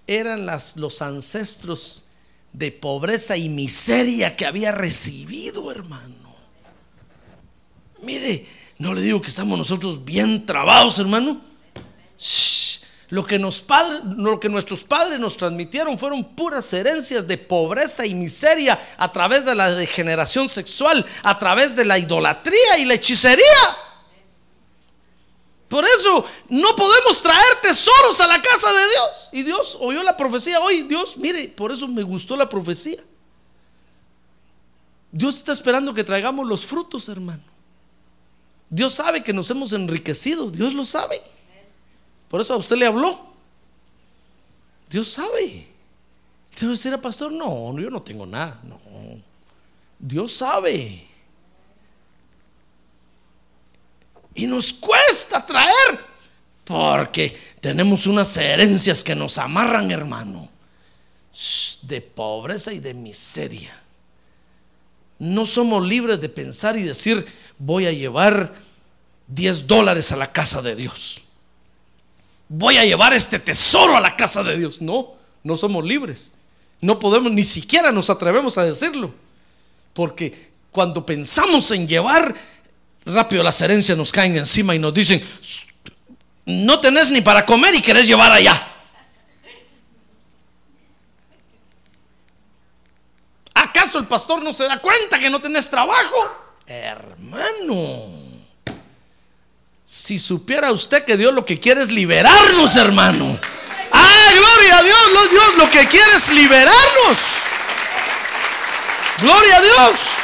eran 0.07 0.47
las, 0.47 0.79
los 0.79 1.03
ancestros 1.03 2.07
de 2.53 2.73
pobreza 2.73 3.37
y 3.37 3.49
miseria 3.49 4.35
que 4.37 4.47
había 4.47 4.73
recibido, 4.73 5.71
hermano. 5.71 6.15
Mire, 8.03 8.47
no 8.79 8.95
le 8.95 9.01
digo 9.03 9.21
que 9.21 9.29
estamos 9.29 9.59
nosotros 9.59 10.05
bien 10.05 10.47
trabados, 10.47 10.99
hermano. 10.99 11.41
Lo 13.11 13.25
que, 13.27 13.39
nos 13.39 13.63
padre- 13.63 14.01
lo 14.19 14.39
que 14.39 14.51
nuestros 14.51 14.85
padres 14.85 15.19
nos 15.19 15.37
transmitieron 15.37 15.99
fueron 15.99 16.23
puras 16.37 16.71
herencias 16.75 17.27
de 17.27 17.39
pobreza 17.39 18.05
y 18.05 18.13
miseria 18.13 18.79
a 18.99 19.11
través 19.11 19.47
de 19.47 19.55
la 19.55 19.75
degeneración 19.75 20.49
sexual, 20.49 21.05
a 21.23 21.39
través 21.39 21.75
de 21.75 21.87
la 21.87 21.99
idolatría 21.99 22.79
y 22.79 22.85
la 22.85 22.95
hechicería. 22.95 23.45
Por 25.69 25.85
eso 25.85 26.25
no 26.49 26.75
podemos 26.77 27.23
traer 27.23 27.61
tesoros 27.63 28.21
a 28.21 28.27
la 28.27 28.41
casa 28.41 28.73
de 28.73 28.89
Dios. 28.89 29.29
Y 29.33 29.43
Dios 29.43 29.77
oyó 29.81 30.03
la 30.03 30.17
profecía 30.17 30.61
hoy. 30.61 30.83
Dios, 30.83 31.17
mire, 31.19 31.49
por 31.49 31.71
eso 31.71 31.87
me 31.87 32.03
gustó 32.03 32.37
la 32.37 32.49
profecía. 32.49 32.99
Dios 35.13 35.37
está 35.37 35.53
esperando 35.53 35.93
que 35.93 36.05
traigamos 36.05 36.47
los 36.47 36.65
frutos, 36.65 37.09
hermano. 37.09 37.43
Dios 38.71 38.95
sabe 38.95 39.23
que 39.23 39.33
nos 39.33 39.51
hemos 39.51 39.73
enriquecido. 39.73 40.51
Dios 40.51 40.73
lo 40.73 40.85
sabe. 40.85 41.21
Por 42.29 42.41
eso 42.41 42.55
a 42.55 42.59
usted 42.59 42.77
le 42.77 42.87
habló. 42.87 43.19
Dios 44.91 45.09
sabe. 45.09 45.67
¿Usted 46.51 46.67
va 46.67 46.71
a 46.71 46.75
decir, 46.75 46.99
pastor? 47.01 47.33
No, 47.33 47.79
yo 47.79 47.91
no 47.91 48.03
tengo 48.03 48.27
nada. 48.27 48.61
No. 48.65 48.79
Dios 49.99 50.33
sabe. 50.33 51.08
Y 54.39 54.47
nos 54.47 54.73
cuesta 54.73 55.45
traer. 55.45 55.99
Porque 56.65 57.37
tenemos 57.61 58.07
unas 58.07 58.37
herencias 58.37 59.03
que 59.03 59.17
nos 59.17 59.37
amarran, 59.37 59.91
hermano. 59.91 60.49
De 61.83 62.01
pobreza 62.01 62.73
y 62.73 62.79
de 62.79 62.95
miseria. 62.95 63.77
No 65.19 65.45
somos 65.45 65.85
libres 65.85 66.21
de 66.21 66.29
pensar 66.29 66.77
y 66.77 66.85
decir, 66.85 67.27
voy 67.59 67.87
a 67.87 67.93
llevar 67.93 68.55
10 69.27 69.67
dólares 69.67 70.13
a 70.13 70.17
la 70.17 70.31
casa 70.31 70.63
de 70.63 70.77
Dios. 70.77 71.21
Voy 72.49 72.77
a 72.77 72.85
llevar 72.85 73.13
este 73.15 73.41
tesoro 73.41 73.97
a 73.97 74.01
la 74.01 74.15
casa 74.15 74.45
de 74.45 74.57
Dios. 74.57 74.81
No, 74.81 75.15
no 75.43 75.57
somos 75.57 75.85
libres. 75.85 76.33
No 76.81 77.01
podemos, 77.01 77.33
ni 77.33 77.43
siquiera 77.43 77.91
nos 77.91 78.09
atrevemos 78.09 78.57
a 78.57 78.63
decirlo. 78.63 79.13
Porque 79.95 80.53
cuando 80.71 81.05
pensamos 81.05 81.73
en 81.73 81.89
llevar, 81.89 82.37
rápido 83.09 83.43
las 83.43 83.61
herencias 83.61 83.97
nos 83.97 84.13
caen 84.13 84.37
encima 84.37 84.75
y 84.75 84.79
nos 84.79 84.95
dicen, 84.95 85.23
no 86.47 86.81
tenés 86.81 87.11
ni 87.11 87.21
para 87.21 87.45
comer 87.45 87.75
y 87.75 87.83
querés 87.83 88.07
llevar 88.07 88.33
allá. 88.33 88.69
¿Acaso 93.55 93.99
el 93.99 94.07
pastor 94.07 94.43
no 94.43 94.53
se 94.53 94.65
da 94.65 94.79
cuenta 94.79 95.19
que 95.19 95.29
no 95.31 95.41
tenés 95.41 95.69
trabajo? 95.69 96.17
Hermano, 96.67 98.05
si 99.85 100.19
supiera 100.19 100.71
usted 100.71 101.05
que 101.05 101.17
Dios 101.17 101.35
lo 101.35 101.45
que 101.45 101.59
quiere 101.59 101.83
es 101.83 101.91
liberarnos, 101.91 102.77
hermano. 102.77 103.39
Ah, 103.91 104.33
gloria 104.35 104.79
a 104.79 104.83
Dios, 104.83 105.31
Dios 105.31 105.55
lo 105.57 105.71
que 105.71 105.87
quiere 105.89 106.13
es 106.17 106.29
liberarnos. 106.31 107.19
Gloria 109.21 109.57
a 109.57 109.61
Dios. 109.61 110.18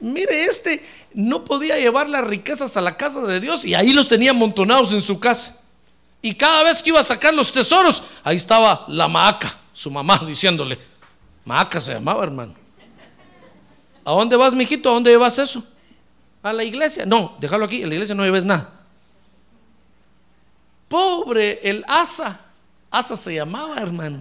Mire, 0.00 0.44
este 0.44 0.84
no 1.14 1.44
podía 1.44 1.78
llevar 1.78 2.08
las 2.08 2.24
riquezas 2.24 2.76
a 2.76 2.80
la 2.80 2.96
casa 2.96 3.22
de 3.22 3.40
Dios 3.40 3.64
y 3.64 3.74
ahí 3.74 3.92
los 3.92 4.08
tenía 4.08 4.30
amontonados 4.30 4.92
en 4.92 5.02
su 5.02 5.18
casa. 5.18 5.62
Y 6.20 6.34
cada 6.34 6.62
vez 6.64 6.82
que 6.82 6.90
iba 6.90 7.00
a 7.00 7.04
sacar 7.04 7.34
los 7.34 7.52
tesoros, 7.52 8.02
ahí 8.24 8.36
estaba 8.36 8.84
la 8.88 9.08
Maaca, 9.08 9.56
su 9.72 9.90
mamá, 9.90 10.20
diciéndole, 10.26 10.78
Maaca 11.44 11.80
se 11.80 11.94
llamaba, 11.94 12.24
hermano. 12.24 12.54
¿A 14.04 14.10
dónde 14.12 14.36
vas, 14.36 14.54
mijito? 14.54 14.88
¿A 14.88 14.94
dónde 14.94 15.10
llevas 15.10 15.38
eso? 15.38 15.64
A 16.42 16.52
la 16.52 16.64
iglesia. 16.64 17.04
No, 17.06 17.36
déjalo 17.40 17.64
aquí, 17.64 17.82
en 17.82 17.88
la 17.88 17.94
iglesia 17.94 18.14
no 18.14 18.24
lleves 18.24 18.44
nada. 18.44 18.72
Pobre 20.88 21.60
el 21.62 21.84
Asa. 21.86 22.40
Asa 22.90 23.16
se 23.16 23.34
llamaba, 23.34 23.76
hermano. 23.80 24.20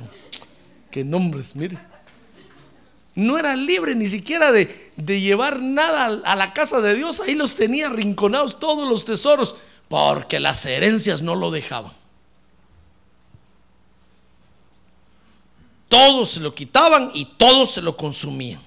Qué 0.92 1.04
nombres, 1.04 1.56
mire. 1.56 1.78
No 3.18 3.40
era 3.40 3.56
libre 3.56 3.96
ni 3.96 4.08
siquiera 4.08 4.52
de, 4.52 4.68
llevar 5.20 5.60
nada 5.60 6.06
a- 6.06 6.32
a 6.34 6.36
la 6.36 6.54
casa 6.54 6.82
de 6.82 6.94
Dios. 6.94 7.20
Ahí 7.20 7.34
los 7.34 7.56
tenía 7.56 7.90
rinconados 7.90 8.60
todos 8.60 8.88
los 8.88 9.06
tesoros. 9.06 9.56
Porque 9.90 10.40
las 10.40 10.64
herencias 10.68 11.22
no 11.24 11.34
lo 11.34 11.50
dejaban. 11.50 11.94
Todos 15.90 16.32
se 16.32 16.42
lo 16.42 16.54
quitaban 16.54 17.10
y 17.16 17.26
todos 17.26 17.72
se 17.72 17.82
lo 17.82 17.98
consumían. 17.98 18.60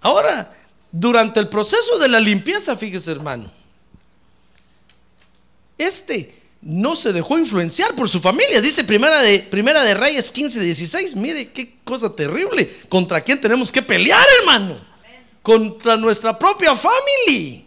Ahora, 0.00 0.54
durante 0.92 1.40
el 1.40 1.48
proceso 1.48 1.98
de 1.98 2.08
la 2.08 2.20
limpieza, 2.20 2.74
fíjese 2.76 3.10
hermano, 3.12 3.50
este 5.76 6.40
no 6.64 6.96
se 6.96 7.12
dejó 7.12 7.38
influenciar 7.38 7.94
por 7.94 8.08
su 8.08 8.20
familia. 8.20 8.60
Dice 8.60 8.84
Primera 8.84 9.22
de, 9.22 9.40
primera 9.40 9.82
de 9.82 9.94
Reyes 9.94 10.32
15, 10.32 10.60
16. 10.60 11.14
Mire 11.16 11.52
qué 11.52 11.76
cosa 11.84 12.14
terrible. 12.14 12.68
¿Contra 12.88 13.20
quién 13.20 13.40
tenemos 13.40 13.70
que 13.70 13.82
pelear, 13.82 14.24
hermano? 14.40 14.76
Contra 15.42 15.96
nuestra 15.98 16.38
propia 16.38 16.74
familia. 16.74 17.62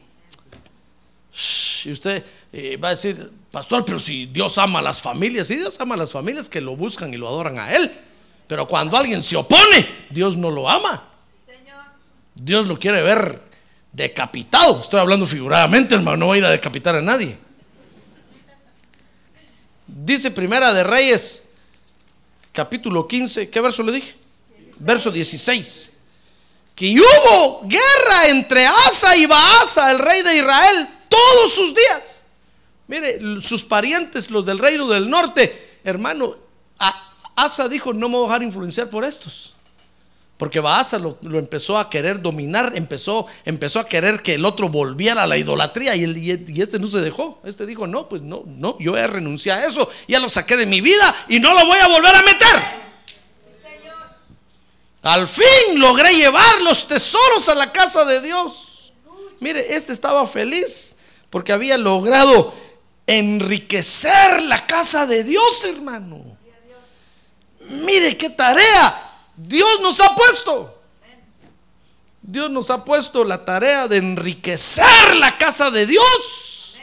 Y 1.85 1.91
usted 1.91 2.25
eh, 2.51 2.75
va 2.77 2.89
a 2.89 2.91
decir, 2.91 3.31
pastor, 3.51 3.85
pero 3.85 3.99
si 3.99 4.25
Dios 4.25 4.57
ama 4.57 4.79
a 4.79 4.81
las 4.81 4.99
familias, 4.99 5.47
si 5.47 5.55
Dios 5.55 5.79
ama 5.79 5.93
a 5.93 5.99
las 5.99 6.11
familias 6.11 6.49
que 6.49 6.59
lo 6.59 6.75
buscan 6.75 7.13
y 7.13 7.17
lo 7.17 7.27
adoran 7.27 7.59
a 7.59 7.75
Él. 7.75 7.91
Pero 8.47 8.67
cuando 8.67 8.97
alguien 8.97 9.21
se 9.21 9.35
opone, 9.35 9.87
Dios 10.09 10.37
no 10.37 10.49
lo 10.49 10.67
ama. 10.67 11.07
Dios 12.33 12.65
lo 12.65 12.79
quiere 12.79 13.03
ver 13.03 13.39
decapitado. 13.91 14.81
Estoy 14.81 14.99
hablando 14.99 15.27
figuradamente, 15.27 15.95
hermano, 15.95 16.17
no 16.17 16.27
va 16.29 16.35
a 16.35 16.37
ir 16.37 16.45
a 16.45 16.49
decapitar 16.49 16.95
a 16.95 17.01
nadie. 17.01 17.37
Dice 20.07 20.31
Primera 20.31 20.71
de 20.71 20.85
Reyes, 20.85 21.43
capítulo 22.53 23.09
15, 23.09 23.49
¿qué 23.49 23.59
verso 23.59 23.83
le 23.83 23.91
dije? 23.91 24.15
Verso 24.77 25.11
16. 25.11 25.89
Que 26.73 26.95
hubo 26.97 27.63
guerra 27.65 28.29
entre 28.29 28.65
Asa 28.65 29.17
y 29.17 29.25
Baasa, 29.25 29.91
el 29.91 29.99
rey 29.99 30.21
de 30.21 30.37
Israel, 30.37 30.87
todos 31.09 31.51
sus 31.51 31.75
días. 31.75 32.23
Mire, 32.87 33.19
sus 33.41 33.65
parientes, 33.65 34.31
los 34.31 34.45
del 34.45 34.59
reino 34.59 34.87
del 34.87 35.09
norte, 35.09 35.79
hermano, 35.83 36.37
Asa 37.35 37.67
dijo, 37.67 37.91
no 37.91 38.07
me 38.07 38.15
voy 38.15 38.27
a 38.27 38.27
dejar 38.27 38.43
influenciar 38.43 38.89
por 38.89 39.03
estos. 39.03 39.56
Porque 40.37 40.59
Baasa 40.59 40.99
lo, 40.99 41.17
empezó 41.23 41.79
a 41.79 41.89
querer 41.89 42.21
dominar, 42.21 42.73
empezó, 42.75 43.25
empezó 43.43 43.79
a 43.79 43.87
querer 43.87 44.21
que 44.21 44.35
el 44.35 44.45
otro 44.45 44.69
volviera 44.69 45.23
a 45.23 45.27
la 45.27 45.35
idolatría 45.35 45.95
y, 45.95 46.03
y- 46.03 46.61
este 46.61 46.77
no 46.77 46.87
se 46.87 46.99
dejó. 47.01 47.41
Este 47.43 47.65
dijo, 47.65 47.87
no, 47.87 48.07
pues 48.07 48.21
no, 48.21 48.43
no, 48.45 48.77
yo 48.79 48.91
voy 48.91 48.99
a 49.01 49.07
renunciar 49.07 49.57
a 49.59 49.65
eso, 49.65 49.89
ya 50.07 50.19
lo 50.19 50.29
saqué 50.29 50.55
de 50.55 50.67
mi 50.67 50.79
vida 50.79 51.15
y 51.27 51.39
no 51.39 51.55
lo 51.55 51.65
voy 51.65 51.79
a 51.79 51.87
volver 51.87 52.15
a 52.15 52.21
meter. 52.21 52.87
Al 55.01 55.27
fin 55.27 55.79
logré 55.79 56.13
llevar 56.15 56.61
los 56.61 56.87
tesoros 56.87 57.47
a 57.49 57.55
la 57.55 57.71
casa 57.71 58.05
de 58.05 58.21
Dios. 58.21 58.93
Mire, 59.39 59.75
este 59.75 59.93
estaba 59.93 60.27
feliz 60.27 60.97
porque 61.29 61.51
había 61.53 61.77
logrado 61.77 62.53
enriquecer 63.07 64.43
la 64.43 64.67
casa 64.67 65.05
de 65.07 65.23
Dios, 65.23 65.63
hermano. 65.65 66.37
Mire 67.69 68.15
qué 68.17 68.29
tarea 68.29 69.06
Dios 69.37 69.79
nos 69.81 70.01
ha 70.01 70.15
puesto. 70.15 70.73
Dios 72.21 72.49
nos 72.49 72.69
ha 72.71 72.83
puesto 72.83 73.23
la 73.23 73.45
tarea 73.45 73.87
de 73.87 73.97
enriquecer 73.97 75.15
la 75.15 75.37
casa 75.37 75.71
de 75.71 75.85
Dios. 75.85 76.75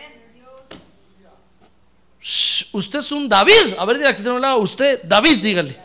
Shh, 2.22 2.68
Usted 2.72 3.00
es 3.00 3.12
un 3.12 3.28
David. 3.28 3.74
A 3.78 3.84
ver, 3.84 3.98
dígale 3.98 4.16
que 4.16 4.28
un 4.30 4.40
lado. 4.40 4.58
Usted, 4.58 5.02
David, 5.04 5.42
dígale. 5.42 5.76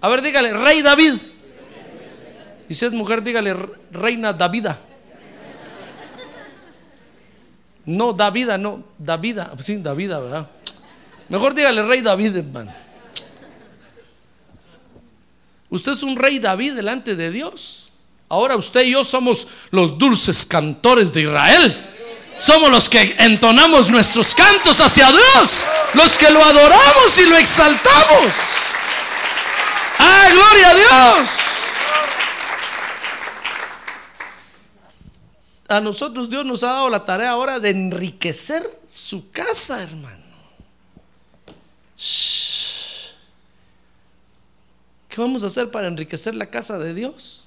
A 0.00 0.08
ver, 0.08 0.22
dígale, 0.22 0.52
Rey 0.52 0.82
David. 0.82 1.14
Y 2.68 2.74
si 2.74 2.84
es 2.86 2.92
mujer, 2.92 3.22
dígale, 3.22 3.54
Reina 3.92 4.32
Davida. 4.32 4.78
No, 7.84 8.12
Davida, 8.12 8.58
no, 8.58 8.82
Davida. 8.98 9.52
Sí, 9.60 9.76
Davida, 9.76 10.18
¿verdad? 10.18 10.48
Mejor 11.28 11.54
dígale, 11.54 11.82
Rey 11.82 12.00
David, 12.00 12.36
hermano. 12.36 12.72
Usted 15.70 15.92
es 15.92 16.02
un 16.02 16.16
rey 16.16 16.38
David 16.38 16.74
delante 16.74 17.14
de 17.16 17.30
Dios. 17.30 17.90
Ahora 18.28 18.56
usted 18.56 18.82
y 18.82 18.92
yo 18.92 19.04
somos 19.04 19.46
los 19.70 19.98
dulces 19.98 20.44
cantores 20.44 21.12
de 21.12 21.22
Israel. 21.22 21.86
Somos 22.38 22.70
los 22.70 22.88
que 22.88 23.14
entonamos 23.18 23.88
nuestros 23.88 24.34
cantos 24.34 24.80
hacia 24.80 25.10
Dios. 25.10 25.64
Los 25.94 26.16
que 26.16 26.30
lo 26.30 26.42
adoramos 26.42 27.18
y 27.18 27.26
lo 27.26 27.36
exaltamos. 27.36 28.32
¡Ah, 29.98 30.28
gloria 30.32 30.70
a 30.70 30.74
Dios! 30.74 31.30
A 35.68 35.80
nosotros 35.80 36.28
Dios 36.30 36.44
nos 36.44 36.64
ha 36.64 36.72
dado 36.72 36.90
la 36.90 37.04
tarea 37.04 37.30
ahora 37.30 37.60
de 37.60 37.70
enriquecer 37.70 38.68
su 38.88 39.30
casa, 39.30 39.82
hermano. 39.82 40.18
Shh. 41.96 42.69
¿Qué 45.10 45.20
vamos 45.20 45.42
a 45.42 45.46
hacer 45.46 45.70
para 45.70 45.88
enriquecer 45.88 46.36
la 46.36 46.46
casa 46.46 46.78
de 46.78 46.94
Dios? 46.94 47.44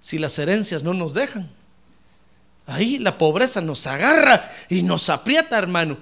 Si 0.00 0.18
las 0.18 0.38
herencias 0.38 0.82
no 0.82 0.92
nos 0.92 1.14
dejan. 1.14 1.50
Ahí 2.66 2.98
la 2.98 3.16
pobreza 3.16 3.62
nos 3.62 3.86
agarra 3.86 4.50
y 4.68 4.82
nos 4.82 5.08
aprieta, 5.08 5.56
hermano. 5.56 5.96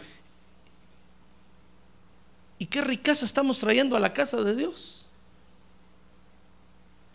¿Y 2.59 2.67
qué 2.67 2.81
riqueza 2.81 3.25
estamos 3.25 3.61
trayendo 3.61 3.97
a 3.97 4.01
la 4.01 4.13
casa 4.13 4.43
de 4.43 4.57
Dios? 4.57 5.07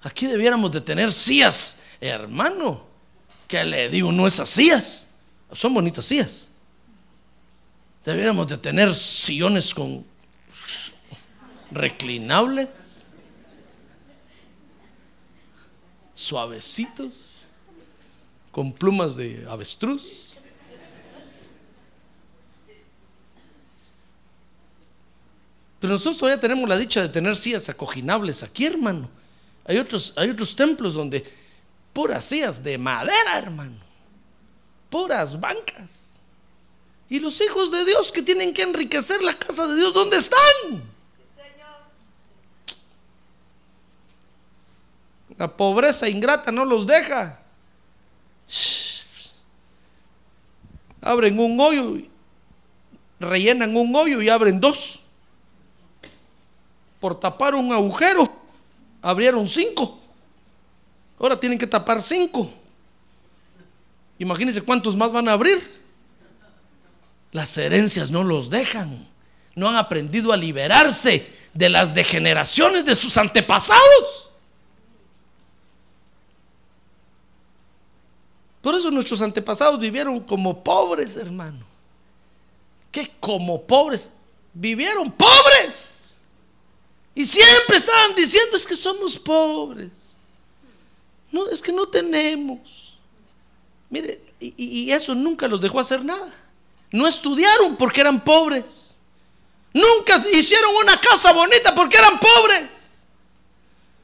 Aquí 0.04 0.26
debiéramos 0.26 0.72
de 0.72 0.80
tener 0.82 1.12
sillas, 1.12 1.84
hermano. 2.00 2.82
Que 3.48 3.64
le 3.66 3.90
digo, 3.90 4.12
no 4.12 4.26
esas 4.26 4.50
sillas. 4.50 5.08
Son 5.52 5.74
bonitas 5.74 6.06
sillas. 6.06 6.48
Debiéramos 8.06 8.48
de 8.48 8.58
tener 8.58 8.96
sillones 8.96 9.74
con 9.74 10.06
reclinables, 11.72 12.70
suavecitos, 16.18 17.12
con 18.52 18.74
plumas 18.74 19.16
de 19.16 19.46
avestruz. 19.48 20.34
Pero 25.80 25.94
nosotros 25.94 26.18
todavía 26.18 26.40
tenemos 26.40 26.68
la 26.68 26.76
dicha 26.76 27.04
de 27.04 27.10
tener 27.10 27.36
sillas 27.36 27.70
acoginables 27.70 28.42
aquí, 28.42 28.66
hermano. 28.66 29.08
Hay 29.64 29.78
otros, 29.78 30.14
hay 30.16 30.32
otros 30.32 30.56
templos 30.56 30.96
donde 30.96 31.24
puras 31.94 32.26
sillas 32.26 32.64
de 32.64 32.80
madera, 32.80 33.38
hermano. 33.38 33.78
Puras 34.90 35.40
bancas. 35.40 36.20
Y 37.10 37.20
los 37.20 37.40
hijos 37.42 37.70
de 37.72 37.86
Dios 37.86 38.12
que 38.12 38.24
tienen 38.24 38.56
que 38.56 38.64
enriquecer 38.64 39.22
la 39.22 39.38
casa 39.38 39.68
de 39.68 39.76
Dios, 39.76 39.94
¿dónde 39.94 40.18
están? 40.18 40.97
La 45.36 45.56
pobreza 45.56 46.08
ingrata 46.08 46.52
no 46.52 46.64
los 46.64 46.88
deja. 46.88 47.40
Abren 51.02 51.38
un 51.40 51.60
hoyo, 51.60 51.98
rellenan 53.20 53.76
un 53.76 53.96
hoyo 53.96 54.22
y 54.22 54.30
abren 54.30 54.60
dos. 54.60 55.02
Por 57.00 57.20
tapar 57.20 57.56
un 57.56 57.72
agujero, 57.72 58.28
abrieron 59.02 59.48
cinco. 59.48 60.00
Ahora 61.20 61.40
tienen 61.40 61.58
que 61.58 61.68
tapar 61.68 62.02
cinco. 62.02 62.50
Imagínense 64.20 64.62
cuántos 64.62 64.96
más 64.96 65.12
van 65.12 65.28
a 65.30 65.34
abrir. 65.34 65.78
Las 67.32 67.58
herencias 67.58 68.10
no 68.10 68.24
los 68.24 68.50
dejan. 68.50 69.08
No 69.56 69.70
han 69.70 69.76
aprendido 69.76 70.32
a 70.32 70.38
liberarse 70.38 71.28
de 71.54 71.70
las 71.70 71.94
degeneraciones 71.94 72.86
de 72.86 72.96
sus 72.96 73.18
antepasados. 73.18 74.27
Por 78.68 78.76
eso 78.76 78.92
nuestros 78.92 79.22
antepasados 79.22 79.80
vivieron 79.80 80.20
como 80.20 80.62
pobres, 80.62 81.16
hermano. 81.16 81.66
Que 82.92 83.10
como 83.18 83.66
pobres, 83.66 84.12
vivieron 84.54 85.10
pobres. 85.10 86.18
Y 87.16 87.26
siempre 87.26 87.78
estaban 87.78 88.14
diciendo 88.14 88.58
es 88.58 88.68
que 88.68 88.76
somos 88.76 89.18
pobres. 89.20 89.88
No, 91.32 91.48
es 91.48 91.62
que 91.62 91.72
no 91.72 91.88
tenemos. 91.88 92.98
Mire, 93.90 94.20
y, 94.38 94.54
y 94.58 94.92
eso 94.92 95.16
nunca 95.16 95.48
los 95.48 95.62
dejó 95.62 95.80
hacer 95.80 96.04
nada. 96.04 96.34
No 96.92 97.08
estudiaron 97.08 97.78
porque 97.78 98.02
eran 98.02 98.22
pobres. 98.22 98.96
Nunca 99.72 100.22
hicieron 100.34 100.76
una 100.84 101.00
casa 101.00 101.32
bonita 101.32 101.74
porque 101.74 101.96
eran 101.96 102.20
pobres. 102.20 103.08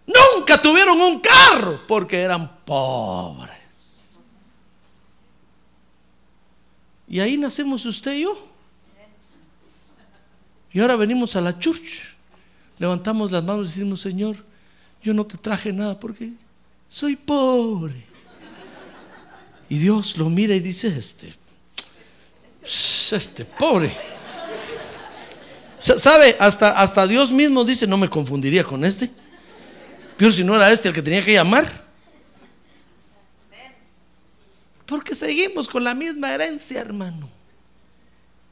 Nunca 0.05 0.61
tuvieron 0.61 1.01
un 1.01 1.20
carro 1.20 1.82
porque 1.86 2.22
eran 2.22 2.64
pobres. 2.64 3.53
Y 7.14 7.20
ahí 7.20 7.38
nacemos 7.38 7.86
usted 7.86 8.16
y 8.16 8.22
yo. 8.24 8.36
Y 10.72 10.80
ahora 10.80 10.95
venimos 10.95 11.36
a 11.36 11.41
la 11.41 11.59
church. 11.59 12.16
Levantamos 12.80 13.32
las 13.32 13.43
manos 13.43 13.68
y 13.68 13.80
decimos, 13.80 14.01
Señor, 14.01 14.36
yo 14.99 15.14
no 15.14 15.24
te 15.24 15.38
traje 15.38 15.72
nada 15.72 15.99
porque 15.99 16.32
soy 16.89 17.16
pobre. 17.16 18.03
Y 19.70 19.78
Dios 19.78 20.18
lo 20.18 20.28
mira 20.28 20.55
y 20.55 20.59
dice, 20.59 20.88
este, 20.88 21.32
este 22.64 23.45
pobre. 23.45 23.95
¿Sabe? 25.78 26.36
Hasta, 26.39 26.72
hasta 26.72 27.05
Dios 27.05 27.32
mismo 27.32 27.64
dice, 27.64 27.86
no 27.86 27.97
me 27.97 28.09
confundiría 28.09 28.64
con 28.64 28.84
este. 28.84 29.11
Pero 30.18 30.32
si 30.32 30.43
no 30.43 30.55
era 30.55 30.72
este 30.72 30.88
el 30.88 30.95
que 30.95 31.03
tenía 31.03 31.24
que 31.24 31.34
llamar. 31.34 31.83
Porque 34.86 35.16
seguimos 35.16 35.68
con 35.68 35.84
la 35.84 35.94
misma 35.94 36.34
herencia, 36.34 36.82
hermano. 36.82 37.30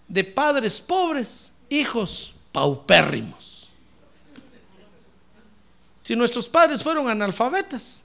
De 0.08 0.24
padres 0.24 0.80
pobres, 0.80 1.54
hijos 1.70 2.34
paupérrimos. 2.52 3.70
Si 6.04 6.16
nuestros 6.16 6.50
padres 6.50 6.84
fueron 6.84 7.10
analfabetas, 7.10 8.04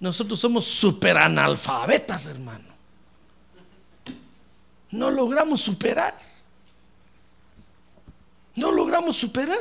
nosotros 0.00 0.38
somos 0.40 0.64
superanalfabetas, 0.64 2.26
hermano. 2.26 2.74
No 4.90 5.10
logramos 5.10 5.60
superar. 5.60 6.14
No 8.54 8.70
logramos 8.70 9.16
superar. 9.16 9.58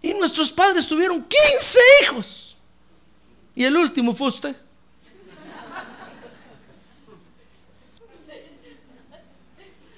Y 0.00 0.14
nuestros 0.14 0.50
padres 0.50 0.86
tuvieron 0.88 1.22
15 1.22 1.78
hijos. 2.02 2.56
Y 3.54 3.64
el 3.64 3.76
último 3.76 4.14
fue 4.14 4.28
usted. 4.28 4.56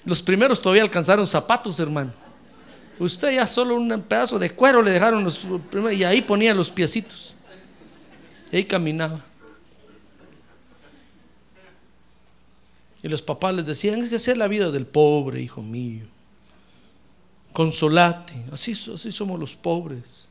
Los 0.05 0.21
primeros 0.21 0.61
todavía 0.61 0.83
alcanzaron 0.83 1.27
zapatos, 1.27 1.79
hermano. 1.79 2.11
Usted 2.99 3.31
ya 3.35 3.47
solo 3.47 3.75
un 3.75 4.01
pedazo 4.01 4.37
de 4.39 4.51
cuero 4.51 4.81
le 4.81 4.91
dejaron 4.91 5.23
los 5.23 5.39
primeros 5.69 5.93
y 5.93 6.03
ahí 6.03 6.21
ponía 6.21 6.53
los 6.53 6.69
piecitos. 6.69 7.33
Y 8.51 8.57
ahí 8.57 8.65
caminaba. 8.65 9.23
Y 13.01 13.07
los 13.07 13.21
papás 13.21 13.55
les 13.55 13.65
decían, 13.65 14.01
es 14.01 14.09
que 14.09 14.19
sea 14.19 14.35
la 14.35 14.47
vida 14.47 14.71
del 14.71 14.85
pobre, 14.85 15.41
hijo 15.41 15.61
mío. 15.61 16.05
Consolate. 17.53 18.33
Así, 18.51 18.73
así 18.93 19.11
somos 19.11 19.39
los 19.39 19.55
pobres. 19.55 20.27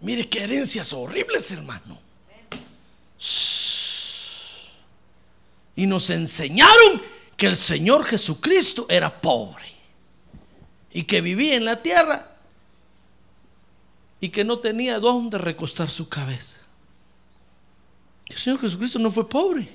Mire 0.00 0.28
qué 0.28 0.42
herencias 0.42 0.92
horribles, 0.92 1.50
hermano. 1.52 2.05
Y 5.76 5.86
nos 5.86 6.10
enseñaron 6.10 7.00
que 7.36 7.46
el 7.46 7.56
Señor 7.56 8.04
Jesucristo 8.04 8.86
era 8.88 9.20
pobre 9.20 9.64
y 10.90 11.02
que 11.02 11.20
vivía 11.20 11.56
en 11.56 11.66
la 11.66 11.82
tierra 11.82 12.32
y 14.18 14.30
que 14.30 14.44
no 14.44 14.58
tenía 14.58 14.98
dónde 14.98 15.36
recostar 15.36 15.90
su 15.90 16.08
cabeza. 16.08 16.62
El 18.26 18.38
Señor 18.38 18.60
Jesucristo 18.60 18.98
no 18.98 19.12
fue 19.12 19.28
pobre. 19.28 19.68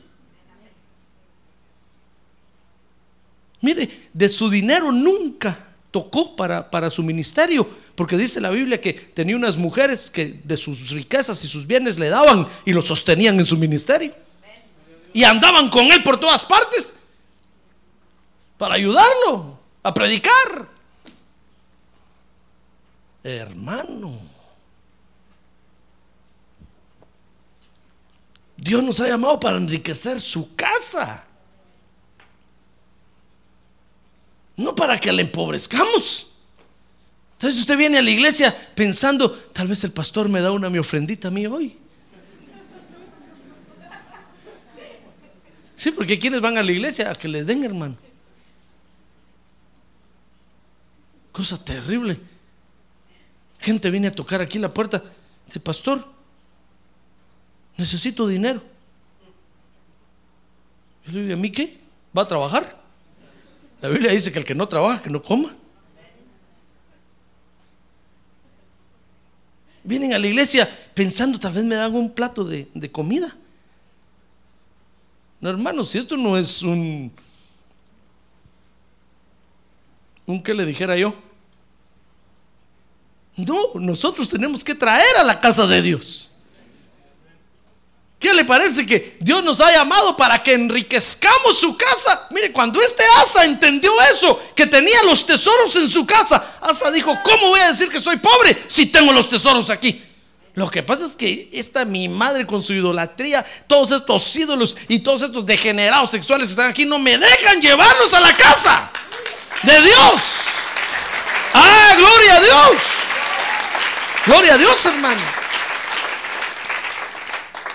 Mire, 3.61 4.09
de 4.11 4.27
su 4.27 4.49
dinero 4.49 4.91
nunca 4.91 5.67
tocó 5.91 6.35
para, 6.35 6.71
para 6.71 6.89
su 6.89 7.03
ministerio, 7.03 7.69
porque 7.95 8.17
dice 8.17 8.41
la 8.41 8.49
Biblia 8.49 8.81
que 8.81 8.93
tenía 8.93 9.35
unas 9.35 9.57
mujeres 9.57 10.09
que 10.09 10.41
de 10.43 10.57
sus 10.57 10.89
riquezas 10.89 11.43
y 11.43 11.47
sus 11.47 11.67
bienes 11.67 11.99
le 11.99 12.09
daban 12.09 12.47
y 12.65 12.73
lo 12.73 12.81
sostenían 12.81 13.37
en 13.37 13.45
su 13.45 13.57
ministerio 13.57 14.15
y 15.13 15.23
andaban 15.23 15.69
con 15.69 15.91
él 15.91 16.03
por 16.03 16.19
todas 16.19 16.43
partes 16.43 16.95
para 18.57 18.75
ayudarlo 18.75 19.59
a 19.83 19.93
predicar. 19.93 20.69
Hermano, 23.23 24.19
Dios 28.57 28.83
nos 28.83 28.99
ha 28.99 29.07
llamado 29.07 29.39
para 29.39 29.57
enriquecer 29.57 30.21
su 30.21 30.55
casa. 30.55 31.25
No 34.55 34.75
para 34.75 34.99
que 34.99 35.11
le 35.11 35.23
empobrezcamos. 35.23 36.27
Entonces 37.33 37.59
usted 37.59 37.75
viene 37.75 37.97
a 37.97 38.03
la 38.03 38.11
iglesia 38.11 38.55
pensando, 38.75 39.31
tal 39.31 39.67
vez 39.67 39.83
el 39.83 39.91
pastor 39.91 40.29
me 40.29 40.41
da 40.41 40.51
una 40.51 40.69
mi 40.69 40.77
ofrendita 40.77 41.29
a 41.29 41.31
mí 41.31 41.47
hoy. 41.47 41.80
Sí, 45.81 45.89
porque 45.89 46.19
quienes 46.19 46.41
van 46.41 46.59
a 46.59 46.61
la 46.61 46.71
iglesia 46.71 47.09
a 47.09 47.15
que 47.15 47.27
les 47.27 47.47
den, 47.47 47.63
hermano. 47.63 47.97
Cosa 51.31 51.57
terrible. 51.57 52.19
Gente 53.57 53.89
viene 53.89 54.09
a 54.09 54.11
tocar 54.11 54.41
aquí 54.41 54.59
la 54.59 54.71
puerta. 54.71 55.01
Dice, 55.47 55.59
pastor, 55.59 56.07
necesito 57.77 58.27
dinero. 58.27 58.61
Yo 61.07 61.13
le 61.13 61.21
digo, 61.23 61.33
¿a 61.33 61.37
mí 61.37 61.51
qué? 61.51 61.79
¿Va 62.15 62.21
a 62.21 62.27
trabajar? 62.27 62.79
La 63.81 63.89
Biblia 63.89 64.11
dice 64.11 64.31
que 64.31 64.37
el 64.37 64.45
que 64.45 64.53
no 64.53 64.67
trabaja, 64.67 65.01
que 65.01 65.09
no 65.09 65.23
coma. 65.23 65.51
Vienen 69.83 70.13
a 70.13 70.19
la 70.19 70.27
iglesia 70.27 70.69
pensando, 70.93 71.39
tal 71.39 71.53
vez 71.53 71.63
me 71.63 71.73
dan 71.73 71.95
un 71.95 72.11
plato 72.11 72.43
de, 72.43 72.69
de 72.71 72.91
comida. 72.91 73.35
No, 75.41 75.49
hermano, 75.49 75.83
si 75.83 75.97
esto 75.97 76.15
no 76.15 76.37
es 76.37 76.61
un, 76.61 77.11
un 80.27 80.43
que 80.43 80.53
le 80.53 80.65
dijera 80.65 80.95
yo. 80.95 81.13
No, 83.35 83.57
nosotros 83.75 84.29
tenemos 84.29 84.63
que 84.63 84.75
traer 84.75 85.17
a 85.17 85.23
la 85.23 85.41
casa 85.41 85.65
de 85.65 85.81
Dios. 85.81 86.29
¿Qué 88.19 88.35
le 88.35 88.45
parece 88.45 88.85
que 88.85 89.17
Dios 89.19 89.43
nos 89.43 89.59
ha 89.61 89.71
llamado 89.71 90.15
para 90.15 90.43
que 90.43 90.53
enriquezcamos 90.53 91.57
su 91.57 91.75
casa? 91.75 92.27
Mire, 92.29 92.51
cuando 92.51 92.79
este 92.79 93.03
Asa 93.19 93.43
entendió 93.45 93.91
eso, 94.13 94.39
que 94.55 94.67
tenía 94.67 95.01
los 95.05 95.25
tesoros 95.25 95.75
en 95.77 95.89
su 95.89 96.05
casa, 96.05 96.59
Asa 96.61 96.91
dijo, 96.91 97.17
¿cómo 97.23 97.47
voy 97.47 97.61
a 97.61 97.69
decir 97.69 97.89
que 97.89 97.99
soy 97.99 98.17
pobre 98.17 98.55
si 98.67 98.85
tengo 98.85 99.11
los 99.11 99.27
tesoros 99.27 99.71
aquí? 99.71 100.00
Lo 100.53 100.69
que 100.69 100.83
pasa 100.83 101.05
es 101.05 101.15
que 101.15 101.49
esta 101.53 101.85
mi 101.85 102.09
madre 102.09 102.45
con 102.45 102.61
su 102.61 102.73
idolatría, 102.73 103.45
todos 103.67 103.91
estos 103.91 104.35
ídolos 104.35 104.75
y 104.89 104.99
todos 104.99 105.21
estos 105.21 105.45
degenerados 105.45 106.11
sexuales 106.11 106.47
que 106.47 106.51
están 106.51 106.69
aquí 106.69 106.85
no 106.85 106.99
me 106.99 107.17
dejan 107.17 107.61
llevarlos 107.61 108.13
a 108.13 108.19
la 108.19 108.33
casa 108.33 108.91
de 109.63 109.81
Dios. 109.81 110.21
Ah, 111.53 111.95
gloria 111.97 112.35
a 112.35 112.41
Dios. 112.41 112.81
Gloria 114.25 114.53
a 114.55 114.57
Dios, 114.57 114.85
hermano. 114.85 115.21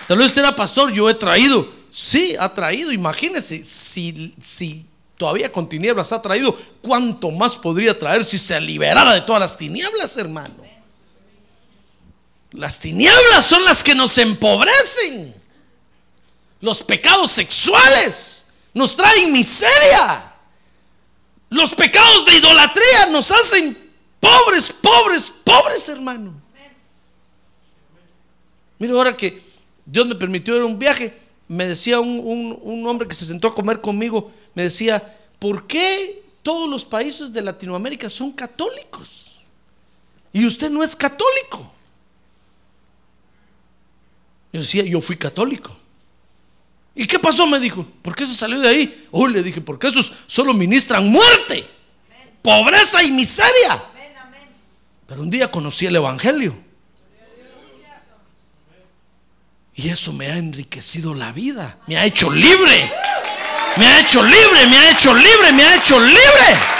Tal 0.06 0.18
vez 0.18 0.28
usted 0.28 0.42
era 0.42 0.54
pastor, 0.54 0.92
yo 0.92 1.08
he 1.08 1.14
traído. 1.14 1.66
Sí, 1.90 2.36
ha 2.38 2.52
traído. 2.52 2.92
Imagínese, 2.92 3.64
si, 3.64 4.34
si 4.42 4.86
todavía 5.16 5.50
con 5.50 5.66
tinieblas 5.66 6.12
ha 6.12 6.20
traído, 6.20 6.56
¿cuánto 6.82 7.30
más 7.30 7.56
podría 7.56 7.98
traer 7.98 8.22
si 8.22 8.38
se 8.38 8.60
liberara 8.60 9.14
de 9.14 9.22
todas 9.22 9.40
las 9.40 9.56
tinieblas, 9.56 10.16
hermano? 10.18 10.65
Las 12.56 12.80
tinieblas 12.80 13.44
son 13.44 13.64
las 13.66 13.84
que 13.84 13.94
nos 13.94 14.16
empobrecen. 14.16 15.34
Los 16.62 16.82
pecados 16.82 17.30
sexuales 17.30 18.46
nos 18.72 18.96
traen 18.96 19.30
miseria. 19.30 20.32
Los 21.50 21.74
pecados 21.74 22.24
de 22.24 22.38
idolatría 22.38 23.06
nos 23.10 23.30
hacen 23.30 23.76
pobres, 24.18 24.72
pobres, 24.72 25.30
pobres, 25.44 25.86
hermano. 25.90 26.40
Mira 28.78 28.94
ahora 28.94 29.14
que 29.14 29.42
Dios 29.84 30.06
me 30.06 30.14
permitió 30.14 30.56
ir 30.56 30.62
a 30.62 30.66
un 30.66 30.78
viaje. 30.78 31.14
Me 31.48 31.68
decía 31.68 32.00
un, 32.00 32.84
hombre 32.86 33.06
que 33.06 33.14
se 33.14 33.26
sentó 33.26 33.48
a 33.48 33.54
comer 33.54 33.82
conmigo, 33.82 34.32
me 34.54 34.62
decía, 34.62 35.16
¿por 35.38 35.66
qué 35.66 36.24
todos 36.42 36.70
los 36.70 36.86
países 36.86 37.34
de 37.34 37.42
Latinoamérica 37.42 38.08
son 38.08 38.32
católicos? 38.32 39.40
Y 40.32 40.46
usted 40.46 40.70
no 40.70 40.82
es 40.82 40.96
católico. 40.96 41.75
Yo 44.56 44.62
decía, 44.62 44.84
yo 44.84 45.02
fui 45.02 45.18
católico. 45.18 45.76
¿Y 46.94 47.06
qué 47.06 47.18
pasó? 47.18 47.46
Me 47.46 47.60
dijo, 47.60 47.86
¿por 48.00 48.16
qué 48.16 48.24
se 48.24 48.34
salió 48.34 48.58
de 48.58 48.66
ahí? 48.66 49.06
Oh, 49.10 49.28
le 49.28 49.42
dije, 49.42 49.60
porque 49.60 49.88
esos 49.88 50.10
solo 50.26 50.54
ministran 50.54 51.06
muerte, 51.10 51.62
pobreza 52.40 53.02
y 53.02 53.10
miseria. 53.10 53.82
Pero 55.06 55.20
un 55.20 55.28
día 55.28 55.50
conocí 55.50 55.84
el 55.84 55.96
Evangelio. 55.96 56.56
Y 59.74 59.90
eso 59.90 60.14
me 60.14 60.28
ha 60.28 60.38
enriquecido 60.38 61.12
la 61.12 61.32
vida. 61.32 61.78
Me 61.86 61.98
ha 61.98 62.06
hecho 62.06 62.30
libre. 62.30 62.90
Me 63.76 63.86
ha 63.86 64.00
hecho 64.00 64.22
libre, 64.22 64.66
me 64.70 64.78
ha 64.78 64.90
hecho 64.90 65.12
libre, 65.14 65.52
me 65.52 65.64
ha 65.64 65.76
hecho 65.76 66.00
libre. 66.00 66.75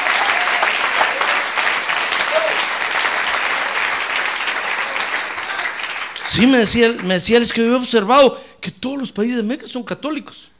Sí, 6.36 6.46
me 6.46 6.58
decía, 6.58 6.94
me 7.04 7.14
decía, 7.14 7.38
es 7.38 7.50
que 7.50 7.62
yo 7.62 7.72
he 7.72 7.76
observado 7.76 8.38
que 8.60 8.70
todos 8.70 8.98
los 8.98 9.10
países 9.10 9.36
de 9.36 9.42
América 9.42 9.66
son 9.66 9.82
católicos. 9.82 10.50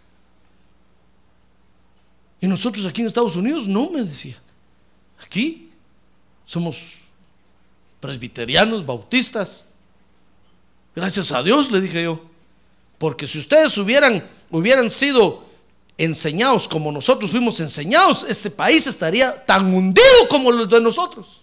Y 2.40 2.46
nosotros 2.46 2.86
aquí 2.86 3.02
en 3.02 3.08
Estados 3.08 3.36
Unidos 3.36 3.68
no, 3.68 3.90
me 3.90 4.02
decía. 4.02 4.38
Aquí 5.22 5.68
somos 6.46 6.78
presbiterianos, 8.00 8.86
bautistas, 8.86 9.66
Gracias 10.96 11.30
a 11.30 11.42
Dios, 11.42 11.70
le 11.70 11.82
dije 11.82 12.02
yo. 12.02 12.18
Porque 12.96 13.26
si 13.26 13.38
ustedes 13.38 13.76
hubieran, 13.76 14.26
hubieran 14.50 14.88
sido 14.88 15.44
enseñados 15.98 16.66
como 16.66 16.90
nosotros 16.90 17.30
fuimos 17.30 17.60
enseñados, 17.60 18.24
este 18.26 18.50
país 18.50 18.86
estaría 18.86 19.44
tan 19.44 19.74
hundido 19.74 20.06
como 20.30 20.50
los 20.50 20.70
de 20.70 20.80
nosotros. 20.80 21.42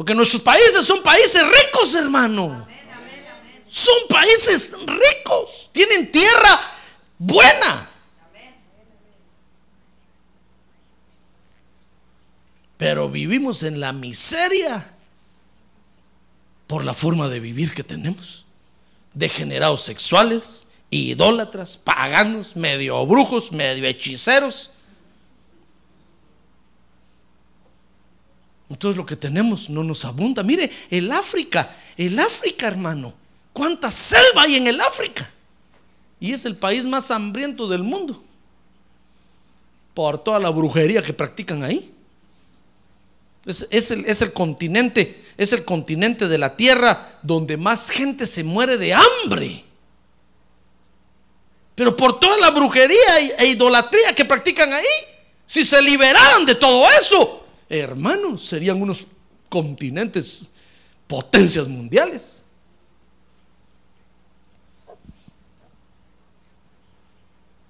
Porque 0.00 0.14
nuestros 0.14 0.40
países 0.40 0.86
son 0.86 1.02
países 1.02 1.42
ricos, 1.46 1.94
hermano. 1.94 2.66
Son 3.68 3.94
países 4.08 4.72
ricos. 4.86 5.68
Tienen 5.72 6.10
tierra 6.10 6.58
buena. 7.18 7.90
Pero 12.78 13.10
vivimos 13.10 13.62
en 13.62 13.78
la 13.78 13.92
miseria 13.92 14.90
por 16.66 16.82
la 16.82 16.94
forma 16.94 17.28
de 17.28 17.40
vivir 17.40 17.74
que 17.74 17.84
tenemos. 17.84 18.46
Degenerados 19.12 19.82
sexuales, 19.82 20.64
idólatras, 20.88 21.76
paganos, 21.76 22.56
medio 22.56 23.04
brujos, 23.04 23.52
medio 23.52 23.84
hechiceros. 23.86 24.70
Entonces 28.70 28.96
lo 28.96 29.04
que 29.04 29.16
tenemos 29.16 29.68
no 29.68 29.82
nos 29.82 30.04
abunda. 30.04 30.44
Mire, 30.44 30.70
el 30.90 31.10
África, 31.10 31.74
el 31.96 32.18
África, 32.18 32.68
hermano, 32.68 33.12
cuánta 33.52 33.90
selva 33.90 34.42
hay 34.42 34.54
en 34.54 34.68
el 34.68 34.80
África. 34.80 35.28
Y 36.20 36.32
es 36.32 36.44
el 36.44 36.56
país 36.56 36.84
más 36.84 37.10
hambriento 37.10 37.66
del 37.66 37.82
mundo. 37.82 38.22
Por 39.92 40.22
toda 40.22 40.38
la 40.38 40.50
brujería 40.50 41.02
que 41.02 41.12
practican 41.12 41.64
ahí. 41.64 41.92
Es, 43.44 43.90
el, 43.90 44.04
es 44.04 44.22
el 44.22 44.32
continente, 44.32 45.24
es 45.36 45.52
el 45.52 45.64
continente 45.64 46.28
de 46.28 46.38
la 46.38 46.56
tierra 46.56 47.18
donde 47.22 47.56
más 47.56 47.90
gente 47.90 48.24
se 48.24 48.44
muere 48.44 48.76
de 48.76 48.94
hambre. 48.94 49.64
Pero 51.74 51.96
por 51.96 52.20
toda 52.20 52.38
la 52.38 52.50
brujería 52.50 53.18
e 53.38 53.46
idolatría 53.46 54.14
que 54.14 54.26
practican 54.26 54.72
ahí, 54.72 54.84
si 55.46 55.64
se 55.64 55.82
liberaran 55.82 56.46
de 56.46 56.54
todo 56.54 56.86
eso, 57.00 57.39
hermanos, 57.70 58.44
serían 58.44 58.82
unos 58.82 59.06
continentes, 59.48 60.50
potencias 61.06 61.68
mundiales. 61.68 62.44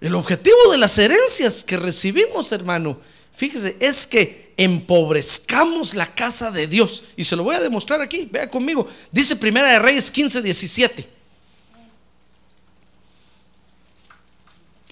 El 0.00 0.14
objetivo 0.14 0.56
de 0.72 0.78
las 0.78 0.96
herencias 0.96 1.62
que 1.62 1.76
recibimos, 1.76 2.50
hermano, 2.52 2.98
fíjese, 3.32 3.76
es 3.80 4.06
que 4.06 4.54
empobrezcamos 4.56 5.94
la 5.94 6.14
casa 6.14 6.50
de 6.50 6.66
Dios. 6.66 7.04
Y 7.16 7.24
se 7.24 7.36
lo 7.36 7.44
voy 7.44 7.54
a 7.54 7.60
demostrar 7.60 8.00
aquí, 8.00 8.26
vea 8.30 8.48
conmigo. 8.48 8.88
Dice 9.12 9.36
Primera 9.36 9.68
de 9.68 9.78
Reyes 9.78 10.10
15, 10.10 10.40
17. 10.40 11.19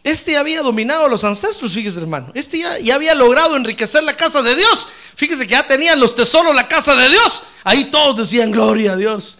Este 0.04 0.36
había 0.36 0.62
dominado 0.62 1.06
a 1.06 1.08
los 1.08 1.24
ancestros, 1.24 1.72
fíjese 1.72 1.98
hermano. 1.98 2.30
Este 2.34 2.58
ya, 2.58 2.78
ya, 2.78 2.94
había 2.94 3.14
logrado 3.14 3.56
enriquecer 3.56 4.02
la 4.04 4.16
casa 4.16 4.42
de 4.42 4.54
Dios. 4.54 4.86
Fíjese 5.14 5.46
que 5.46 5.52
ya 5.52 5.66
tenían 5.66 5.98
los 5.98 6.14
tesoros 6.14 6.54
la 6.54 6.68
casa 6.68 6.94
de 6.94 7.08
Dios. 7.08 7.42
Ahí 7.64 7.86
todos 7.90 8.16
decían, 8.16 8.50
gloria 8.50 8.92
a 8.92 8.96
Dios. 8.96 9.38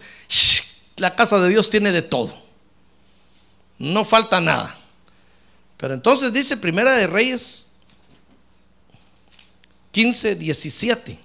la 0.97 1.15
casa 1.15 1.39
de 1.39 1.49
Dios 1.49 1.69
tiene 1.69 1.91
de 1.91 2.01
todo. 2.01 2.37
No 3.77 4.03
falta 4.03 4.41
nada. 4.41 4.75
Pero 5.77 5.93
entonces 5.93 6.33
dice 6.33 6.57
Primera 6.57 6.91
de 6.91 7.07
Reyes 7.07 7.67
15, 9.91 10.35
17. 10.35 11.19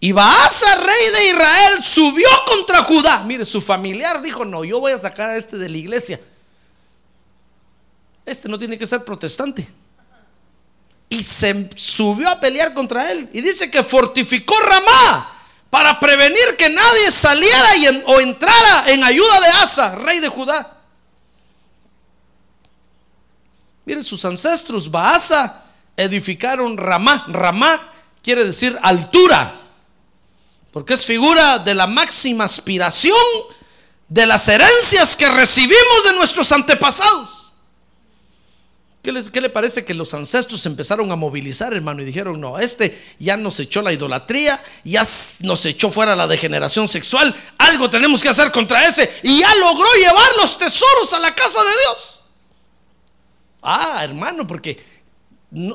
Y 0.00 0.12
Baasa, 0.12 0.74
rey 0.76 1.10
de 1.12 1.28
Israel, 1.28 1.82
subió 1.82 2.28
contra 2.46 2.82
Judá. 2.82 3.24
Mire, 3.24 3.44
su 3.44 3.60
familiar 3.60 4.22
dijo, 4.22 4.44
no, 4.44 4.64
yo 4.64 4.80
voy 4.80 4.92
a 4.92 4.98
sacar 4.98 5.30
a 5.30 5.36
este 5.36 5.56
de 5.56 5.68
la 5.68 5.76
iglesia. 5.76 6.20
Este 8.26 8.48
no 8.48 8.58
tiene 8.58 8.76
que 8.76 8.86
ser 8.86 9.04
protestante. 9.04 9.66
Y 11.08 11.22
se 11.22 11.70
subió 11.76 12.28
a 12.28 12.40
pelear 12.40 12.74
contra 12.74 13.12
él. 13.12 13.30
Y 13.32 13.40
dice 13.40 13.70
que 13.70 13.84
fortificó 13.84 14.58
Ramá 14.60 15.32
para 15.70 16.00
prevenir 16.00 16.56
que 16.58 16.68
nadie 16.68 17.12
saliera 17.12 17.68
o 18.06 18.20
entrara 18.20 18.90
en 18.90 19.04
ayuda 19.04 19.40
de 19.40 19.46
Asa, 19.46 19.94
rey 19.94 20.18
de 20.18 20.28
Judá. 20.28 20.76
Miren 23.84 24.02
sus 24.02 24.24
ancestros, 24.24 24.90
Baasa 24.90 25.64
edificaron 25.96 26.76
Ramá. 26.76 27.26
Ramá 27.28 27.92
quiere 28.20 28.44
decir 28.44 28.76
altura, 28.82 29.54
porque 30.72 30.94
es 30.94 31.06
figura 31.06 31.60
de 31.60 31.74
la 31.74 31.86
máxima 31.86 32.44
aspiración 32.44 33.16
de 34.08 34.26
las 34.26 34.48
herencias 34.48 35.16
que 35.16 35.28
recibimos 35.28 36.04
de 36.04 36.14
nuestros 36.14 36.50
antepasados. 36.50 37.35
¿Qué, 39.06 39.40
le 39.40 39.50
parece 39.50 39.84
que 39.84 39.94
los 39.94 40.12
ancestros 40.14 40.66
empezaron 40.66 41.12
a 41.12 41.14
movilizar, 41.14 41.72
hermano? 41.72 42.02
Y 42.02 42.04
dijeron, 42.04 42.40
no, 42.40 42.58
este 42.58 43.00
ya 43.20 43.36
nos 43.36 43.60
echó 43.60 43.80
la 43.80 43.92
idolatría, 43.92 44.60
ya 44.82 45.04
nos 45.42 45.64
echó 45.64 45.92
fuera 45.92 46.16
la 46.16 46.26
degeneración 46.26 46.88
sexual, 46.88 47.32
algo 47.56 47.88
tenemos 47.88 48.20
que 48.20 48.30
hacer 48.30 48.50
contra 48.50 48.84
ese. 48.84 49.08
Y 49.22 49.38
ya 49.38 49.54
logró 49.54 49.86
llevar 49.94 50.28
los 50.40 50.58
tesoros 50.58 51.12
a 51.12 51.20
la 51.20 51.32
casa 51.36 51.60
de 51.60 51.70
Dios. 51.84 52.20
Ah, 53.62 54.00
hermano, 54.02 54.44
porque 54.44 54.76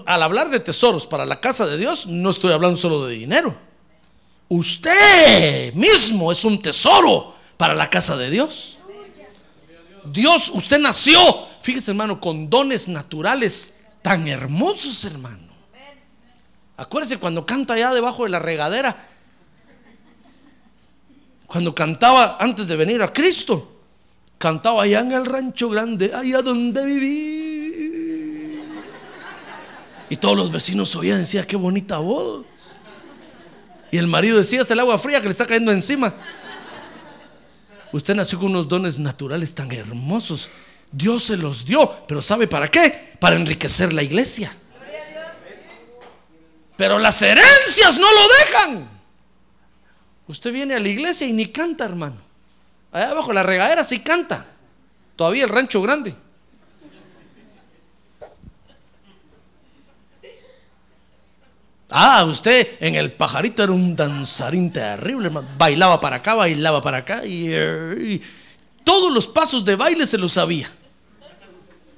al 0.06 0.24
hablar 0.24 0.50
de 0.50 0.60
tesoros 0.60 1.08
para 1.08 1.26
la 1.26 1.40
casa 1.40 1.66
de 1.68 1.78
Dios, 1.78 2.08
no 2.08 2.32
estoy 2.32 2.52
hablando 2.52 2.76
solo 2.76 3.06
de 3.06 3.14
dinero. 3.14 3.56
Usted 4.50 5.74
mismo 5.74 6.34
es 6.34 6.44
un 6.44 6.62
tesoro 6.62 7.34
para 7.56 7.74
la 7.76 7.90
casa 7.90 8.18
de 8.18 8.30
Dios. 8.30 8.78
Dios, 10.04 10.52
usted 10.54 10.80
nació, 10.80 11.48
fíjese 11.62 11.92
hermano, 11.92 12.20
con 12.20 12.50
dones 12.50 12.88
naturales 12.88 13.82
tan 14.02 14.28
hermosos, 14.28 15.06
hermano. 15.06 15.52
Acuérdese 16.78 17.18
cuando 17.18 17.46
canta 17.46 17.74
allá 17.74 17.94
debajo 17.94 18.24
de 18.24 18.30
la 18.30 18.40
regadera, 18.40 18.98
cuando 21.46 21.76
cantaba 21.76 22.38
antes 22.40 22.68
de 22.68 22.76
venir 22.76 23.02
a 23.02 23.14
Cristo, 23.14 23.82
cantaba 24.38 24.84
allá 24.84 25.02
en 25.02 25.12
el 25.12 25.26
rancho 25.26 25.70
grande, 25.70 26.12
allá 26.14 26.42
donde 26.42 26.86
viví. 26.86 28.62
Y 30.10 30.18
todos 30.18 30.36
los 30.36 30.52
vecinos 30.52 30.96
oían, 30.96 31.20
decía, 31.20 31.46
qué 31.46 31.56
bonita 31.56 32.00
voz. 32.00 32.46
Y 33.92 33.98
el 33.98 34.08
marido 34.08 34.38
decía, 34.38 34.62
es 34.62 34.72
el 34.72 34.80
agua 34.80 34.98
fría 34.98 35.20
que 35.20 35.28
le 35.28 35.32
está 35.32 35.46
cayendo 35.46 35.72
encima. 35.72 36.14
Usted 37.92 38.16
nació 38.16 38.40
con 38.40 38.50
unos 38.50 38.68
dones 38.68 38.98
naturales 38.98 39.54
tan 39.54 39.72
hermosos. 39.72 40.50
Dios 40.92 41.24
se 41.24 41.38
los 41.38 41.66
dio, 41.66 42.06
pero 42.08 42.22
¿sabe 42.22 42.48
para 42.48 42.68
qué? 42.68 43.14
Para 43.20 43.36
enriquecer 43.36 43.94
la 43.94 44.04
iglesia. 44.04 44.54
Pero 46.76 47.00
las 47.00 47.22
herencias 47.22 47.98
no 47.98 48.12
lo 48.12 48.22
dejan. 48.40 48.90
Usted 50.28 50.52
viene 50.52 50.76
a 50.76 50.80
la 50.80 50.90
iglesia 50.90 51.28
y 51.28 51.32
ni 51.32 51.48
canta, 51.48 51.86
hermano. 51.86 52.18
Allá 52.92 53.12
abajo 53.12 53.32
la 53.32 53.44
regadera 53.44 53.84
sí 53.84 54.00
canta. 54.00 54.46
Todavía 55.16 55.44
el 55.44 55.50
rancho 55.50 55.82
grande. 55.82 56.14
Ah, 61.90 62.24
usted 62.26 62.78
en 62.80 62.96
el 62.96 63.12
pajarito 63.12 63.64
era 63.64 63.74
un 63.74 63.96
danzarín 63.96 64.72
terrible, 64.72 65.28
hermano. 65.28 65.48
Bailaba 65.58 66.00
para 66.00 66.18
acá, 66.18 66.36
bailaba 66.36 66.82
para 66.82 66.98
acá 66.98 67.26
y, 67.26 67.54
y 67.54 68.22
todos 68.84 69.12
los 69.12 69.28
pasos 69.28 69.64
de 69.64 69.76
baile 69.76 70.08
se 70.08 70.18
los 70.18 70.34
sabía. 70.34 70.72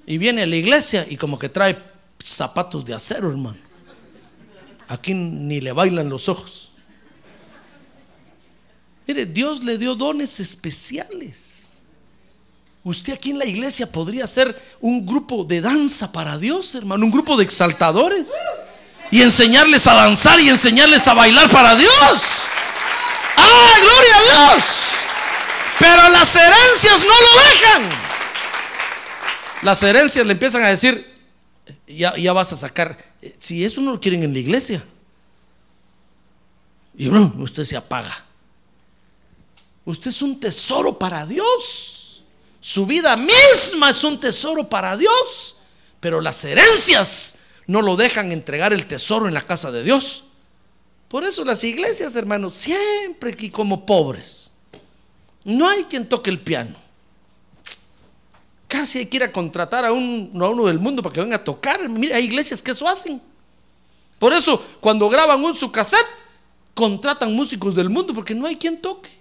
Y 0.05 0.17
viene 0.17 0.43
a 0.43 0.45
la 0.45 0.55
iglesia 0.55 1.05
y 1.09 1.17
como 1.17 1.39
que 1.39 1.49
trae 1.49 1.77
zapatos 2.21 2.85
de 2.85 2.93
acero, 2.93 3.29
hermano. 3.29 3.57
Aquí 4.87 5.13
ni 5.13 5.61
le 5.61 5.71
bailan 5.71 6.09
los 6.09 6.27
ojos. 6.27 6.71
Mire, 9.07 9.25
Dios 9.25 9.63
le 9.63 9.77
dio 9.77 9.95
dones 9.95 10.39
especiales. 10.39 11.53
Usted 12.83 13.13
aquí 13.13 13.31
en 13.31 13.39
la 13.39 13.45
iglesia 13.45 13.89
podría 13.89 14.27
ser 14.27 14.61
un 14.81 15.05
grupo 15.05 15.45
de 15.45 15.61
danza 15.61 16.11
para 16.11 16.37
Dios, 16.37 16.75
hermano, 16.75 17.05
un 17.05 17.11
grupo 17.11 17.37
de 17.37 17.43
exaltadores. 17.43 18.27
Y 19.09 19.21
enseñarles 19.21 19.87
a 19.87 19.93
danzar 19.93 20.39
y 20.39 20.49
enseñarles 20.49 21.07
a 21.07 21.13
bailar 21.13 21.49
para 21.49 21.75
Dios. 21.75 21.91
¡Ah, 23.37 23.73
gloria 23.79 24.17
a 24.17 24.21
Dios! 24.21 24.65
Pero 25.79 26.09
las 26.09 26.35
herencias 26.35 27.05
no 27.05 27.13
lo 27.21 27.43
dejan. 27.43 28.02
Las 29.63 29.81
herencias 29.83 30.25
le 30.25 30.33
empiezan 30.33 30.63
a 30.63 30.69
decir, 30.69 31.13
ya, 31.87 32.15
ya 32.17 32.33
vas 32.33 32.51
a 32.51 32.57
sacar, 32.57 32.97
eh, 33.21 33.35
si 33.39 33.63
eso 33.63 33.81
no 33.81 33.93
lo 33.93 33.99
quieren 33.99 34.23
en 34.23 34.33
la 34.33 34.39
iglesia. 34.39 34.83
Y 36.95 37.07
brum, 37.07 37.41
usted 37.41 37.63
se 37.63 37.77
apaga. 37.77 38.25
Usted 39.85 40.09
es 40.09 40.21
un 40.21 40.39
tesoro 40.39 40.97
para 40.97 41.25
Dios. 41.25 42.23
Su 42.59 42.85
vida 42.85 43.15
misma 43.17 43.89
es 43.89 44.03
un 44.03 44.19
tesoro 44.19 44.69
para 44.69 44.95
Dios. 44.95 45.57
Pero 45.99 46.21
las 46.21 46.43
herencias 46.43 47.35
no 47.67 47.81
lo 47.81 47.95
dejan 47.95 48.31
entregar 48.31 48.73
el 48.73 48.85
tesoro 48.85 49.27
en 49.27 49.33
la 49.33 49.41
casa 49.41 49.71
de 49.71 49.83
Dios. 49.83 50.25
Por 51.07 51.23
eso 51.23 51.43
las 51.45 51.63
iglesias, 51.63 52.15
hermanos, 52.15 52.55
siempre 52.55 53.33
aquí 53.33 53.49
como 53.49 53.85
pobres. 53.85 54.51
No 55.43 55.67
hay 55.67 55.83
quien 55.85 56.07
toque 56.07 56.29
el 56.29 56.41
piano. 56.41 56.82
Casi 58.73 58.97
hay 58.97 59.05
que 59.05 59.17
ir 59.17 59.23
a 59.23 59.31
contratar 59.31 59.85
a, 59.85 59.93
un, 59.93 60.31
a 60.33 60.47
uno 60.47 60.65
del 60.65 60.79
mundo 60.79 61.03
para 61.03 61.13
que 61.13 61.21
venga 61.21 61.35
a 61.35 61.43
tocar. 61.43 61.87
Mira, 61.87 62.15
hay 62.15 62.23
iglesias 62.23 62.59
que 62.59 62.71
eso 62.71 62.87
hacen. 62.87 63.21
Por 64.17 64.33
eso, 64.33 64.59
cuando 64.81 65.07
graban 65.09 65.43
un 65.43 65.53
su 65.55 65.71
cassette, 65.71 66.07
contratan 66.73 67.35
músicos 67.35 67.75
del 67.75 67.91
mundo 67.91 68.15
porque 68.15 68.33
no 68.33 68.47
hay 68.47 68.55
quien 68.55 68.81
toque. 68.81 69.11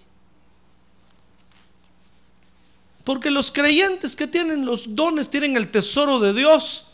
Porque 3.04 3.30
los 3.30 3.52
creyentes 3.52 4.16
que 4.16 4.26
tienen 4.26 4.64
los 4.64 4.96
dones, 4.96 5.28
tienen 5.28 5.58
el 5.58 5.70
tesoro 5.70 6.18
de 6.18 6.32
Dios, 6.32 6.86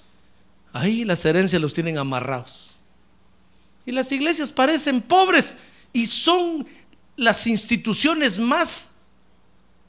ahí 0.72 1.04
las 1.04 1.24
herencias 1.24 1.62
los 1.62 1.74
tienen 1.74 1.96
amarrados. 1.96 2.74
Y 3.86 3.92
las 3.92 4.10
iglesias 4.10 4.50
parecen 4.50 5.00
pobres 5.00 5.58
y 5.92 6.06
son 6.06 6.66
las 7.14 7.46
instituciones 7.46 8.40
más 8.40 8.97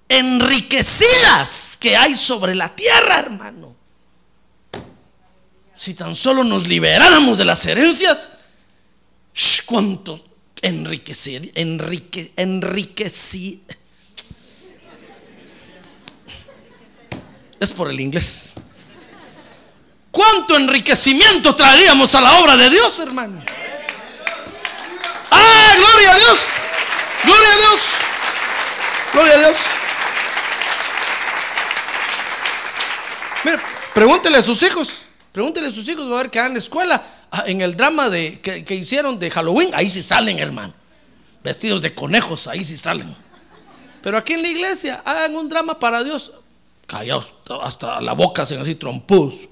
enriquecidas 0.10 1.78
que 1.80 1.96
hay 1.96 2.16
sobre 2.16 2.56
la 2.56 2.76
tierra, 2.76 3.20
hermano. 3.20 3.76
Si 5.78 5.94
tan 5.94 6.16
solo 6.16 6.44
nos 6.44 6.68
liberáramos 6.68 7.38
de 7.38 7.46
las 7.46 7.66
herencias, 7.66 8.34
cuánto 9.66 10.22
enriquecer, 10.62 11.52
enrique. 11.56 12.34
Es 17.60 17.72
por 17.72 17.90
el 17.90 18.00
inglés. 18.00 18.54
¿Cuánto 20.12 20.58
enriquecimiento 20.58 21.56
traeríamos 21.56 22.14
a 22.16 22.22
la 22.22 22.40
obra 22.40 22.58
de 22.58 22.70
Dios, 22.70 23.00
hermano? 23.00 23.44
¡Ah, 25.32 25.76
gloria 25.78 26.14
a 26.14 26.18
Dios! 26.18 26.40
¡Gloria 27.24 27.54
a 27.54 27.58
Dios! 27.58 27.82
¡Gloria 29.14 29.34
a 29.34 29.40
Dios! 29.40 29.58
Mire, 33.46 33.58
pregúntele 33.94 34.38
a 34.38 34.42
sus 34.42 34.62
hijos. 34.64 35.02
Pregúntele 35.32 35.68
a 35.68 35.72
sus 35.72 35.88
hijos, 35.88 36.12
va 36.12 36.20
a 36.20 36.24
ver 36.24 36.32
que 36.32 36.40
en 36.40 36.54
la 36.54 36.60
escuela. 36.60 37.04
ah, 37.32 37.44
En 37.48 37.62
el 37.62 37.76
drama 37.76 38.10
de, 38.10 38.40
que, 38.42 38.64
que 38.64 38.76
hicieron 38.76 39.20
de 39.20 39.30
Halloween, 39.32 39.70
ahí 39.74 39.90
sí 39.90 40.02
salen, 40.02 40.40
hermano. 40.40 40.74
Vestidos 41.44 41.82
de 41.82 41.94
conejos, 41.94 42.48
ahí 42.48 42.66
sí 42.66 42.76
salen. 42.78 43.16
Pero 44.02 44.18
aquí 44.18 44.34
en 44.34 44.42
la 44.42 44.48
iglesia, 44.50 45.02
hagan 45.06 45.36
un 45.36 45.48
drama 45.50 45.78
para 45.80 46.04
Dios. 46.04 46.32
Callados, 46.88 47.32
hasta 47.62 48.02
la 48.02 48.14
boca 48.14 48.42
hacen 48.44 48.60
así 48.60 48.76
trompudos. 48.76 49.48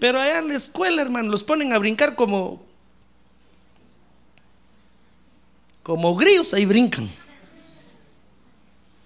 Pero 0.00 0.20
allá 0.20 0.38
en 0.38 0.48
la 0.48 0.54
escuela, 0.54 1.02
hermano, 1.02 1.30
los 1.30 1.42
ponen 1.44 1.72
a 1.72 1.78
brincar 1.78 2.14
como. 2.14 2.64
Como 5.82 6.14
grillos, 6.14 6.54
ahí 6.54 6.64
brincan. 6.64 7.08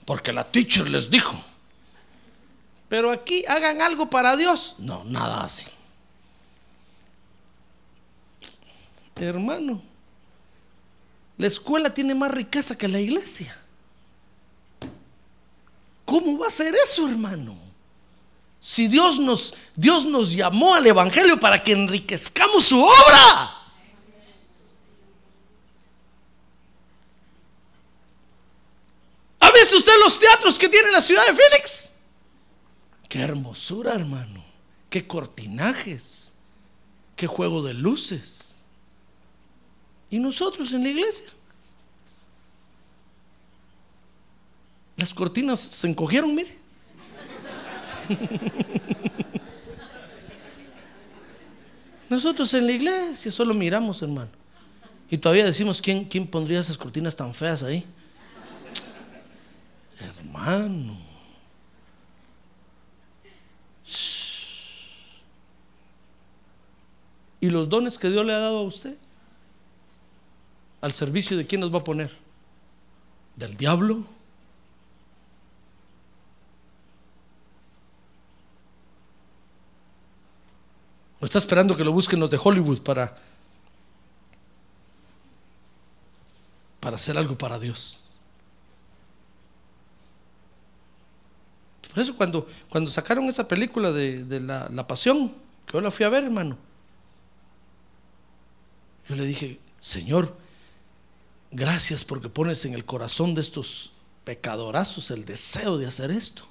Porque 0.04 0.32
la 0.32 0.44
teacher 0.44 0.88
les 0.88 1.10
dijo. 1.10 1.36
Pero 2.88 3.10
aquí 3.10 3.44
hagan 3.46 3.82
algo 3.82 4.08
para 4.08 4.36
Dios. 4.36 4.76
No, 4.78 5.04
nada 5.04 5.44
hacen. 5.44 5.68
Hermano, 9.16 9.82
la 11.36 11.46
escuela 11.46 11.92
tiene 11.92 12.14
más 12.14 12.30
riqueza 12.30 12.78
que 12.78 12.88
la 12.88 13.00
iglesia. 13.00 13.56
¿Cómo 16.04 16.38
va 16.38 16.46
a 16.46 16.50
ser 16.50 16.74
eso, 16.74 17.08
hermano? 17.08 17.56
Si 18.60 18.88
Dios 18.88 19.18
nos, 19.18 19.54
Dios 19.74 20.04
nos 20.06 20.32
llamó 20.32 20.74
al 20.74 20.86
Evangelio 20.86 21.38
para 21.38 21.62
que 21.62 21.72
enriquezcamos 21.72 22.64
su 22.64 22.82
obra. 22.82 23.54
¿Ha 29.40 29.50
visto 29.52 29.76
usted 29.76 29.92
los 30.04 30.18
teatros 30.18 30.58
que 30.58 30.68
tiene 30.68 30.90
la 30.90 31.00
ciudad 31.00 31.26
de 31.26 31.34
Phoenix? 31.34 31.97
Qué 33.08 33.20
hermosura, 33.20 33.94
hermano. 33.94 34.44
Qué 34.90 35.06
cortinajes. 35.06 36.34
Qué 37.16 37.26
juego 37.26 37.62
de 37.62 37.74
luces. 37.74 38.58
¿Y 40.10 40.18
nosotros 40.18 40.72
en 40.72 40.82
la 40.82 40.88
iglesia? 40.90 41.30
Las 44.96 45.14
cortinas 45.14 45.60
se 45.60 45.88
encogieron, 45.88 46.34
mire. 46.34 46.58
Nosotros 52.08 52.52
en 52.54 52.66
la 52.66 52.72
iglesia 52.72 53.30
solo 53.30 53.54
miramos, 53.54 54.00
hermano. 54.02 54.30
Y 55.10 55.18
todavía 55.18 55.44
decimos, 55.44 55.82
¿quién, 55.82 56.04
quién 56.04 56.26
pondría 56.26 56.60
esas 56.60 56.76
cortinas 56.78 57.14
tan 57.14 57.32
feas 57.34 57.62
ahí? 57.62 57.84
Hermano. 60.00 61.07
¿Y 67.40 67.50
los 67.50 67.68
dones 67.68 67.98
que 67.98 68.10
Dios 68.10 68.24
le 68.26 68.34
ha 68.34 68.38
dado 68.38 68.58
a 68.58 68.62
usted? 68.62 68.96
¿Al 70.80 70.92
servicio 70.92 71.36
de 71.36 71.46
quién 71.46 71.60
nos 71.60 71.72
va 71.72 71.78
a 71.78 71.84
poner? 71.84 72.10
¿Del 73.36 73.56
diablo? 73.56 74.04
¿O 81.20 81.24
está 81.24 81.38
esperando 81.38 81.76
que 81.76 81.84
lo 81.84 81.92
busquen 81.92 82.20
los 82.20 82.30
de 82.30 82.38
Hollywood 82.42 82.80
para, 82.80 83.16
para 86.80 86.94
hacer 86.94 87.18
algo 87.18 87.36
para 87.36 87.58
Dios? 87.58 88.00
Por 91.92 92.02
eso 92.02 92.16
cuando, 92.16 92.46
cuando 92.68 92.90
sacaron 92.90 93.24
esa 93.24 93.48
película 93.48 93.90
de, 93.90 94.24
de 94.24 94.38
la, 94.38 94.68
la 94.68 94.86
Pasión, 94.86 95.28
que 95.66 95.72
yo 95.72 95.80
la 95.80 95.90
fui 95.90 96.06
a 96.06 96.08
ver, 96.08 96.24
hermano, 96.24 96.56
yo 99.08 99.16
le 99.16 99.24
dije, 99.24 99.58
Señor, 99.80 100.36
gracias 101.50 102.04
porque 102.04 102.28
pones 102.28 102.64
en 102.66 102.74
el 102.74 102.84
corazón 102.84 103.34
de 103.34 103.40
estos 103.40 103.92
pecadorazos 104.24 105.10
el 105.10 105.24
deseo 105.24 105.78
de 105.78 105.86
hacer 105.86 106.10
esto. 106.10 106.42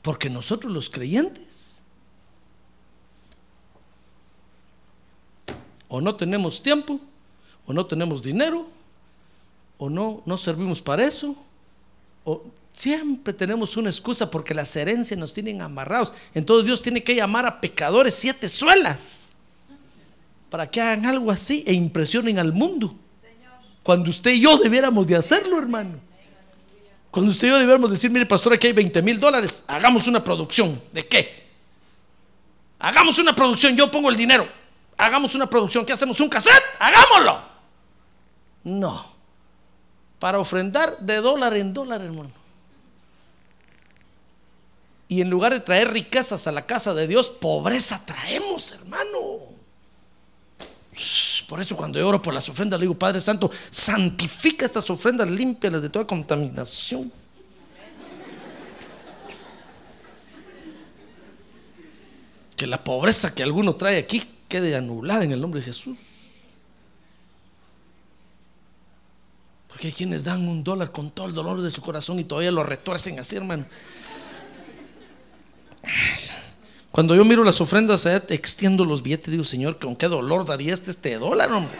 Porque 0.00 0.30
nosotros 0.30 0.72
los 0.72 0.88
creyentes 0.88 1.82
o 5.88 6.00
no 6.00 6.16
tenemos 6.16 6.62
tiempo, 6.62 6.98
o 7.66 7.72
no 7.72 7.86
tenemos 7.86 8.22
dinero, 8.22 8.66
o 9.76 9.90
no, 9.90 10.22
no 10.24 10.38
servimos 10.38 10.80
para 10.80 11.04
eso, 11.04 11.36
o 12.24 12.42
siempre 12.72 13.32
tenemos 13.34 13.76
una 13.76 13.90
excusa 13.90 14.30
porque 14.30 14.54
las 14.54 14.74
herencias 14.74 15.20
nos 15.20 15.34
tienen 15.34 15.60
amarrados. 15.60 16.14
Entonces 16.32 16.66
Dios 16.66 16.82
tiene 16.82 17.04
que 17.04 17.14
llamar 17.14 17.46
a 17.46 17.60
pecadores 17.60 18.14
siete 18.14 18.48
suelas 18.48 19.33
para 20.54 20.70
que 20.70 20.80
hagan 20.80 21.04
algo 21.04 21.32
así 21.32 21.64
e 21.66 21.72
impresionen 21.72 22.38
al 22.38 22.52
mundo. 22.52 22.94
Cuando 23.82 24.08
usted 24.08 24.30
y 24.30 24.40
yo 24.40 24.56
debiéramos 24.56 25.04
de 25.04 25.16
hacerlo, 25.16 25.58
hermano. 25.58 25.98
Cuando 27.10 27.32
usted 27.32 27.48
y 27.48 27.50
yo 27.50 27.58
debiéramos 27.58 27.90
decir, 27.90 28.08
mire 28.08 28.24
pastor, 28.24 28.52
aquí 28.52 28.68
hay 28.68 28.72
20 28.72 29.02
mil 29.02 29.18
dólares, 29.18 29.64
hagamos 29.66 30.06
una 30.06 30.22
producción. 30.22 30.80
¿De 30.92 31.08
qué? 31.08 31.48
Hagamos 32.78 33.18
una 33.18 33.34
producción, 33.34 33.76
yo 33.76 33.90
pongo 33.90 34.08
el 34.10 34.16
dinero. 34.16 34.48
Hagamos 34.96 35.34
una 35.34 35.50
producción, 35.50 35.84
¿qué 35.84 35.92
hacemos? 35.92 36.20
¿Un 36.20 36.28
cassette? 36.28 36.62
Hagámoslo. 36.78 37.42
No. 38.62 39.06
Para 40.20 40.38
ofrendar 40.38 40.98
de 41.00 41.16
dólar 41.16 41.56
en 41.56 41.74
dólar, 41.74 42.00
hermano. 42.00 42.30
Y 45.08 45.20
en 45.20 45.30
lugar 45.30 45.52
de 45.52 45.58
traer 45.58 45.92
riquezas 45.92 46.46
a 46.46 46.52
la 46.52 46.64
casa 46.64 46.94
de 46.94 47.08
Dios, 47.08 47.28
pobreza 47.28 48.06
traemos, 48.06 48.70
hermano. 48.70 49.23
Por 51.48 51.60
eso 51.60 51.76
cuando 51.76 51.98
yo 51.98 52.08
oro 52.08 52.20
por 52.20 52.34
las 52.34 52.48
ofrendas, 52.48 52.78
le 52.78 52.84
digo, 52.84 52.98
Padre 52.98 53.20
Santo, 53.20 53.50
santifica 53.70 54.64
estas 54.64 54.88
ofrendas, 54.90 55.30
límpialas 55.30 55.82
de 55.82 55.90
toda 55.90 56.06
contaminación. 56.06 57.12
Que 62.56 62.66
la 62.66 62.82
pobreza 62.82 63.34
que 63.34 63.42
alguno 63.42 63.74
trae 63.74 63.98
aquí 63.98 64.22
quede 64.48 64.76
anulada 64.76 65.24
en 65.24 65.32
el 65.32 65.40
nombre 65.40 65.60
de 65.60 65.66
Jesús. 65.66 65.98
Porque 69.68 69.88
hay 69.88 69.92
quienes 69.92 70.22
dan 70.22 70.46
un 70.46 70.62
dólar 70.62 70.92
con 70.92 71.10
todo 71.10 71.26
el 71.26 71.34
dolor 71.34 71.60
de 71.60 71.70
su 71.70 71.82
corazón 71.82 72.20
y 72.20 72.24
todavía 72.24 72.52
lo 72.52 72.62
retuercen 72.62 73.18
así, 73.18 73.34
hermano. 73.34 73.66
Cuando 76.94 77.16
yo 77.16 77.24
miro 77.24 77.42
las 77.42 77.60
ofrendas, 77.60 78.06
extiendo 78.06 78.84
los 78.84 79.02
billetes, 79.02 79.32
digo, 79.32 79.42
Señor, 79.42 79.80
con 79.80 79.96
qué 79.96 80.06
dolor 80.06 80.46
daría 80.46 80.72
este, 80.72 80.92
este 80.92 81.18
dólar, 81.18 81.50
hombre. 81.50 81.76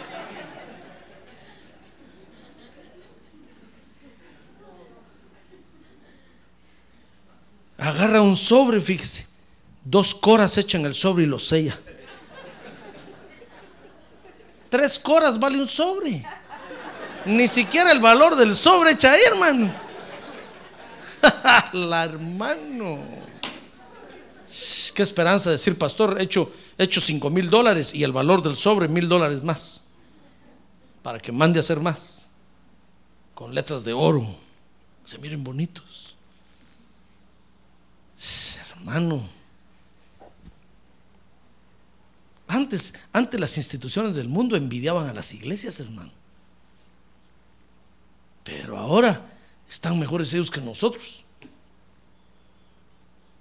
Agarra 7.78 8.22
un 8.22 8.36
sobre, 8.36 8.80
fíjese. 8.80 9.28
Dos 9.84 10.16
coras 10.16 10.58
echan 10.58 10.84
el 10.84 10.96
sobre 10.96 11.22
y 11.22 11.26
lo 11.26 11.38
sella. 11.38 11.78
Tres 14.68 14.98
coras 14.98 15.38
vale 15.38 15.62
un 15.62 15.68
sobre. 15.68 16.24
Ni 17.26 17.46
siquiera 17.46 17.92
el 17.92 18.00
valor 18.00 18.34
del 18.34 18.56
sobre 18.56 18.90
echa 18.90 19.12
ahí, 19.12 19.20
hermano. 19.30 19.72
La 21.72 22.02
hermano. 22.02 22.98
Qué 24.94 25.02
esperanza 25.02 25.50
decir, 25.50 25.76
pastor, 25.76 26.16
he 26.20 26.22
hecho, 26.22 26.52
he 26.78 26.84
hecho 26.84 27.00
cinco 27.00 27.28
mil 27.28 27.50
dólares 27.50 27.92
y 27.92 28.04
el 28.04 28.12
valor 28.12 28.40
del 28.40 28.56
sobre 28.56 28.86
mil 28.86 29.08
dólares 29.08 29.42
más. 29.42 29.82
Para 31.02 31.18
que 31.18 31.32
mande 31.32 31.58
a 31.58 31.60
hacer 31.60 31.80
más. 31.80 32.28
Con 33.34 33.52
letras 33.52 33.82
de 33.82 33.92
oro. 33.92 34.24
Se 35.04 35.18
miren 35.18 35.42
bonitos. 35.42 36.16
Hermano. 38.70 39.28
Antes, 42.46 42.94
antes 43.12 43.40
las 43.40 43.56
instituciones 43.56 44.14
del 44.14 44.28
mundo 44.28 44.54
envidiaban 44.54 45.08
a 45.08 45.14
las 45.14 45.34
iglesias, 45.34 45.80
hermano. 45.80 46.12
Pero 48.44 48.78
ahora 48.78 49.20
están 49.68 49.98
mejores 49.98 50.32
ellos 50.32 50.50
que 50.50 50.60
nosotros. 50.60 51.23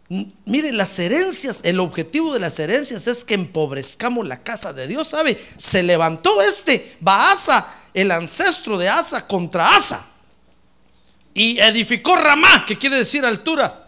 Mire, 0.09 0.71
las 0.73 0.99
herencias, 0.99 1.61
el 1.63 1.79
objetivo 1.79 2.33
de 2.33 2.39
las 2.39 2.59
herencias 2.59 3.07
es 3.07 3.23
que 3.23 3.33
empobrezcamos 3.33 4.27
la 4.27 4.43
casa 4.43 4.73
de 4.73 4.87
Dios, 4.87 5.07
¿sabe? 5.07 5.43
Se 5.57 5.81
levantó 5.81 6.41
este 6.41 6.97
Baasa, 6.99 7.73
el 7.93 8.11
ancestro 8.11 8.77
de 8.77 8.89
Asa, 8.89 9.25
contra 9.25 9.75
Asa. 9.75 10.05
Y 11.33 11.57
edificó 11.59 12.15
Ramá, 12.15 12.65
que 12.65 12.77
quiere 12.77 12.97
decir 12.97 13.25
altura. 13.25 13.87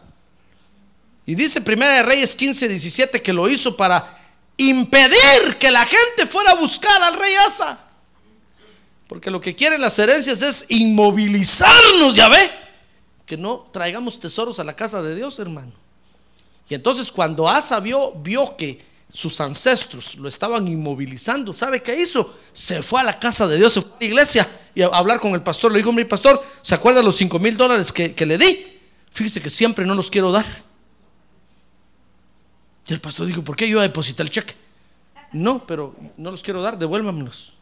Y 1.25 1.35
dice 1.35 1.61
Primera 1.61 1.93
de 1.93 2.03
Reyes 2.03 2.35
15, 2.35 2.69
17 2.69 3.21
que 3.21 3.33
lo 3.33 3.49
hizo 3.49 3.75
para 3.75 4.17
impedir 4.57 5.57
que 5.59 5.69
la 5.69 5.85
gente 5.85 6.25
fuera 6.27 6.51
a 6.51 6.55
buscar 6.55 7.01
al 7.03 7.19
rey 7.19 7.33
Asa. 7.35 7.79
Porque 9.07 9.29
lo 9.29 9.41
que 9.41 9.55
quieren 9.55 9.81
las 9.81 9.99
herencias 9.99 10.41
es 10.41 10.65
inmovilizarnos, 10.69 12.15
ya 12.15 12.29
ve. 12.29 12.49
Que 13.25 13.37
no 13.37 13.67
traigamos 13.71 14.19
tesoros 14.19 14.59
a 14.59 14.63
la 14.63 14.75
casa 14.75 15.03
de 15.03 15.15
Dios, 15.15 15.37
hermano. 15.39 15.84
Y 16.69 16.73
entonces 16.73 17.11
cuando 17.11 17.47
Asa 17.47 17.79
vio, 17.79 18.11
vio 18.13 18.55
que 18.57 18.79
sus 19.13 19.39
ancestros 19.39 20.15
lo 20.15 20.27
estaban 20.27 20.67
inmovilizando, 20.67 21.53
¿sabe 21.53 21.81
qué 21.81 21.95
hizo? 21.95 22.37
Se 22.51 22.83
fue 22.83 22.99
a 22.99 23.03
la 23.03 23.17
casa 23.17 23.47
de 23.47 23.57
Dios, 23.57 23.73
se 23.73 23.81
fue 23.81 23.91
a 23.91 23.99
la 23.99 24.05
iglesia 24.05 24.49
y 24.73 24.81
a 24.81 24.87
hablar 24.87 25.19
con 25.19 25.33
el 25.33 25.41
pastor. 25.41 25.71
Le 25.71 25.77
dijo, 25.77 25.91
mi 25.91 26.03
pastor, 26.03 26.43
¿se 26.61 26.75
acuerda 26.75 27.01
los 27.01 27.15
5 27.15 27.39
mil 27.39 27.55
dólares 27.55 27.91
que, 27.91 28.25
le 28.25 28.37
di? 28.37 28.67
Fíjese 29.11 29.41
que 29.41 29.49
siempre 29.49 29.85
no 29.85 29.95
los 29.95 30.09
quiero 30.09 30.31
dar. 30.31 30.45
Y 32.87 32.93
el 32.93 33.01
pastor 33.01 33.25
dijo, 33.25 33.41
¿por 33.41 33.55
qué 33.55 33.69
yo 33.69 33.79
deposité 33.79 34.21
el 34.21 34.29
cheque? 34.29 34.53
No, 35.31 35.65
pero 35.65 35.95
no 36.17 36.31
los 36.31 36.43
quiero 36.43 36.61
dar, 36.61 36.77
devuélvamelos. 36.77 37.53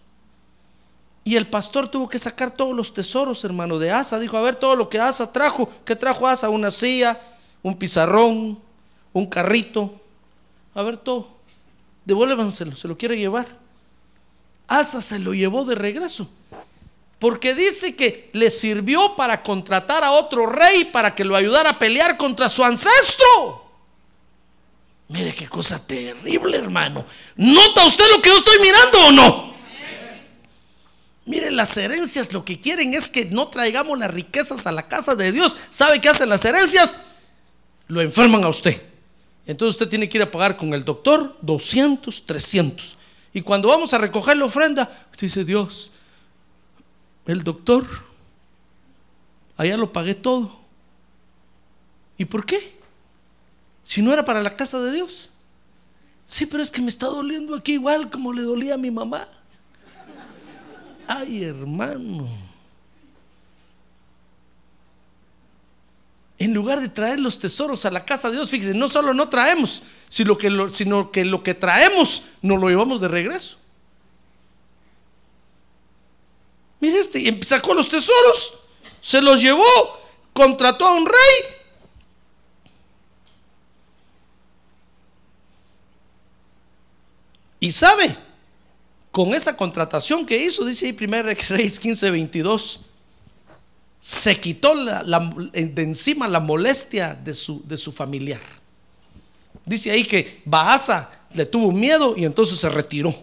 Y 1.24 1.36
el 1.38 1.48
pastor 1.48 1.88
tuvo 1.88 2.10
que 2.10 2.20
sacar 2.20 2.52
todos 2.52 2.76
los 2.76 2.94
tesoros, 2.94 3.44
hermano, 3.46 3.80
de 3.80 3.92
Asa. 3.92 4.20
Dijo, 4.20 4.36
a 4.38 4.42
ver 4.42 4.56
todo 4.56 4.76
lo 4.76 4.90
que 4.90 5.00
Asa 5.00 5.32
trajo. 5.32 5.72
¿Qué 5.86 5.96
trajo 5.96 6.28
Asa? 6.28 6.50
Una 6.50 6.70
silla, 6.70 7.18
un 7.62 7.78
pizarrón, 7.78 8.60
un 9.14 9.28
carrito. 9.28 10.02
A 10.74 10.82
ver 10.82 10.98
todo. 10.98 11.30
Devuélvanselo, 12.06 12.76
se 12.76 12.88
lo 12.88 12.98
quiere 12.98 13.18
llevar. 13.18 13.48
Asa 14.68 15.02
se 15.02 15.20
lo 15.20 15.34
llevó 15.34 15.66
de 15.66 15.76
regreso. 15.76 16.28
Porque 17.20 17.54
dice 17.54 17.96
que 17.96 18.30
le 18.34 18.50
sirvió 18.50 19.16
para 19.16 19.44
contratar 19.44 20.04
a 20.04 20.12
otro 20.12 20.46
rey 20.46 20.86
para 20.86 21.16
que 21.16 21.24
lo 21.24 21.36
ayudara 21.36 21.72
a 21.72 21.80
pelear 21.80 22.18
contra 22.18 22.50
su 22.50 22.64
ancestro. 22.64 23.64
Mire 25.08 25.34
qué 25.34 25.48
cosa 25.48 25.86
terrible, 25.86 26.58
hermano. 26.58 27.06
¿Nota 27.38 27.86
usted 27.86 28.06
lo 28.10 28.22
que 28.22 28.30
yo 28.30 28.38
estoy 28.38 28.60
mirando 28.60 29.08
o 29.08 29.12
no? 29.12 29.54
Mire, 31.26 31.52
las 31.52 31.78
herencias 31.78 32.34
lo 32.34 32.44
que 32.44 32.60
quieren 32.60 32.94
es 32.94 33.10
que 33.10 33.26
no 33.26 33.48
traigamos 33.48 33.98
las 33.98 34.12
riquezas 34.12 34.68
a 34.68 34.74
la 34.74 34.90
casa 34.90 35.16
de 35.16 35.32
Dios. 35.32 35.56
¿Sabe 35.70 36.02
qué 36.02 36.10
hacen 36.10 36.28
las 36.28 36.44
herencias? 36.44 37.00
Lo 37.88 38.02
enferman 38.02 38.44
a 38.44 38.50
usted. 38.50 38.82
Entonces 39.46 39.76
usted 39.76 39.90
tiene 39.90 40.08
que 40.08 40.18
ir 40.18 40.24
a 40.24 40.32
pagar 40.32 40.56
con 40.56 40.74
el 40.74 40.86
doctor 40.86 41.38
200, 41.42 42.26
300. 42.26 42.98
Y 43.34 43.42
cuando 43.42 43.68
vamos 43.68 43.94
a 43.94 43.98
recoger 43.98 44.38
la 44.38 44.46
ofrenda, 44.46 44.84
usted 45.12 45.28
dice, 45.28 45.44
Dios, 45.44 45.92
el 47.26 47.44
doctor, 47.44 47.86
allá 49.58 49.76
lo 49.76 49.92
pagué 49.92 50.16
todo. 50.16 50.52
¿Y 52.18 52.26
por 52.26 52.46
qué? 52.46 52.78
Si 53.84 54.02
no 54.02 54.14
era 54.14 54.24
para 54.24 54.42
la 54.42 54.56
casa 54.56 54.80
de 54.80 54.94
Dios. 54.94 55.30
Sí, 56.26 56.46
pero 56.46 56.64
es 56.64 56.72
que 56.72 56.82
me 56.82 56.90
está 56.90 57.08
doliendo 57.08 57.56
aquí 57.56 57.74
igual 57.74 58.10
como 58.10 58.32
le 58.34 58.44
dolía 58.44 58.76
a 58.76 58.78
mi 58.78 58.92
mamá. 58.92 59.28
Ay, 61.08 61.44
hermano. 61.44 62.53
En 66.44 66.54
lugar 66.54 66.82
de 66.82 66.90
traer 66.90 67.22
los 67.22 67.40
tesoros 67.40 67.86
a 67.86 67.90
la 67.90 68.04
casa 68.04 68.30
de 68.30 68.36
Dios, 68.36 68.50
fíjese, 68.50 68.74
no 68.74 68.90
solo 68.90 69.14
no 69.14 69.30
traemos, 69.30 69.82
sino 70.10 70.38
que 70.38 70.50
lo, 70.50 70.76
sino 70.76 71.10
que, 71.10 71.24
lo 71.24 71.42
que 71.42 71.54
traemos 71.54 72.24
nos 72.42 72.60
lo 72.60 72.68
llevamos 72.68 73.00
de 73.00 73.08
regreso. 73.08 73.60
Mire 76.82 77.00
este, 77.00 77.46
sacó 77.46 77.74
los 77.74 77.88
tesoros, 77.88 78.56
se 79.02 79.22
los 79.22 79.42
llevó, 79.42 79.64
contrató 80.34 80.86
a 80.86 80.92
un 80.92 81.06
rey. 81.06 81.56
Y 87.62 87.72
sabe, 87.72 88.18
con 89.12 89.34
esa 89.34 89.56
contratación 89.56 90.26
que 90.26 90.44
hizo, 90.44 90.66
dice 90.66 90.88
ahí 90.88 90.98
1 91.00 91.24
Reyes 91.48 91.80
15, 91.80 92.12
22, 92.12 92.82
se 94.04 94.38
quitó 94.38 94.76
de 94.76 95.82
encima 95.82 96.28
la 96.28 96.42
molestia 96.42 97.14
de 97.14 97.34
su, 97.34 97.66
de 97.66 97.78
su 97.78 97.94
familiar. 97.94 98.42
Dice 99.66 99.92
ahí 99.92 100.04
que 100.04 100.42
Baasa 100.44 101.10
le 101.34 101.46
tuvo 101.46 101.72
miedo 101.72 102.14
y 102.18 102.26
entonces 102.26 102.60
se 102.60 102.68
retiró. 102.68 103.16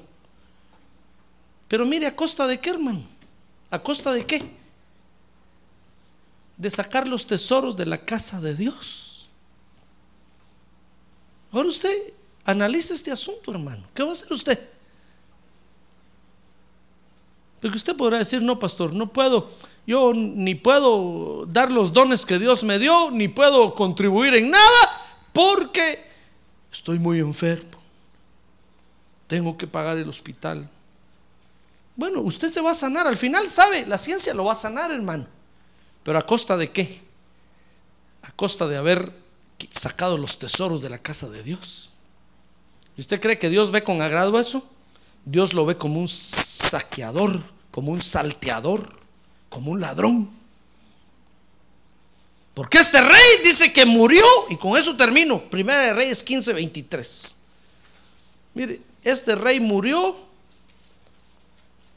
Pero 1.68 1.85
mire, 1.85 2.07
¿a 2.07 2.16
costa 2.16 2.47
de 2.47 2.59
qué, 2.59 2.70
hermano? 2.70 3.03
¿A 3.70 3.78
costa 3.78 4.11
de 4.14 4.24
qué? 4.24 4.43
De 6.57 6.70
sacar 6.70 7.07
los 7.07 7.26
tesoros 7.26 7.76
de 7.76 7.85
la 7.85 7.99
casa 7.99 8.41
de 8.41 8.55
Dios. 8.55 9.28
Ahora 11.53 11.68
usted 11.68 11.95
analice 12.43 12.95
este 12.95 13.12
asunto, 13.12 13.53
hermano. 13.53 13.85
¿Qué 13.93 14.03
va 14.03 14.09
a 14.09 14.12
hacer 14.12 14.33
usted? 14.33 14.59
Porque 17.61 17.76
usted 17.76 17.95
podrá 17.95 18.16
decir, 18.16 18.41
no, 18.41 18.59
pastor, 18.59 18.95
no 18.95 19.12
puedo, 19.12 19.51
yo 19.87 20.12
ni 20.14 20.55
puedo 20.55 21.47
dar 21.47 21.70
los 21.70 21.93
dones 21.93 22.24
que 22.24 22.39
Dios 22.39 22.62
me 22.62 22.78
dio, 22.78 23.11
ni 23.11 23.28
puedo 23.28 23.74
contribuir 23.74 24.35
en 24.35 24.51
nada, 24.51 25.03
porque 25.33 26.05
estoy 26.72 26.99
muy 26.99 27.18
enfermo. 27.18 27.78
Tengo 29.26 29.57
que 29.57 29.66
pagar 29.66 29.97
el 29.97 30.09
hospital. 30.09 30.68
Bueno, 31.97 32.20
usted 32.20 32.49
se 32.49 32.61
va 32.61 32.72
a 32.72 32.74
sanar. 32.74 33.07
Al 33.07 33.16
final, 33.16 33.49
¿sabe? 33.51 33.87
La 33.87 33.99
ciencia 33.99 34.35
lo 34.35 34.45
va 34.45 34.53
a 34.53 34.57
sanar, 34.57 34.91
hermano. 34.91 35.26
Pero 36.03 36.18
a 36.18 36.26
costa 36.26 36.57
de 36.57 36.70
qué? 36.70 37.03
A 38.22 38.33
costa 38.33 38.66
de 38.66 38.76
haber 38.76 39.12
sacado 39.74 40.16
los 40.16 40.39
tesoros 40.39 40.83
de 40.83 40.91
la 40.91 40.99
casa 40.99 41.28
de 41.28 41.43
Dios. 41.43 41.91
¿Y 42.97 43.01
usted 43.01 43.20
cree 43.20 43.39
que 43.39 43.51
Dios 43.51 43.70
ve 43.70 43.85
con 43.85 44.03
agrado 44.03 44.39
eso? 44.39 44.68
Dios 45.24 45.55
lo 45.55 45.66
ve 45.66 45.76
como 45.76 46.01
un 46.01 46.09
saqueador, 46.09 47.43
como 47.70 47.93
un 47.93 48.03
salteador, 48.03 48.99
como 49.51 49.72
un 49.72 49.80
ladrón. 49.80 50.30
Porque 52.55 52.78
este 52.78 53.01
rey 53.01 53.28
dice 53.44 53.72
que 53.72 53.84
murió, 53.84 54.24
y 54.48 54.57
con 54.57 54.78
eso 54.78 54.96
termino. 54.96 55.40
Primera 55.51 55.80
de 55.80 55.92
Reyes 55.92 56.24
15, 56.24 56.55
23. 56.55 57.34
Mire, 58.55 58.80
este 59.05 59.34
rey 59.34 59.61
murió. 59.61 60.16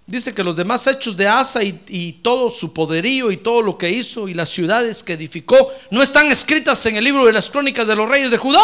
Dice 0.05 0.33
que 0.33 0.43
los 0.43 0.55
demás 0.55 0.85
hechos 0.87 1.15
de 1.15 1.27
Asa 1.27 1.63
y, 1.63 1.81
y, 1.87 2.13
todo 2.13 2.49
su 2.49 2.73
poderío 2.73 3.31
y 3.31 3.37
todo 3.37 3.61
lo 3.61 3.77
que 3.77 3.89
hizo 3.89 4.27
y 4.27 4.33
las 4.33 4.49
ciudades 4.49 5.01
que 5.01 5.13
edificó 5.13 5.71
no 5.91 6.03
están 6.03 6.27
escritas 6.27 6.85
en 6.87 6.97
el 6.97 7.05
libro 7.05 7.25
de 7.25 7.31
las 7.31 7.49
crónicas 7.49 7.87
de 7.87 7.95
los 7.95 8.09
reyes 8.09 8.29
de 8.29 8.37
Judá. 8.37 8.61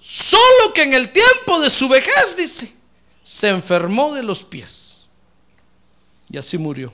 Solo 0.00 0.72
que 0.74 0.82
en 0.82 0.92
el 0.92 1.12
tiempo 1.12 1.60
de 1.60 1.70
su 1.70 1.88
vejez, 1.88 2.36
dice, 2.36 2.72
se 3.22 3.48
enfermó 3.48 4.12
de 4.14 4.22
los 4.22 4.42
pies 4.42 5.04
y 6.30 6.36
así 6.36 6.58
murió. 6.58 6.92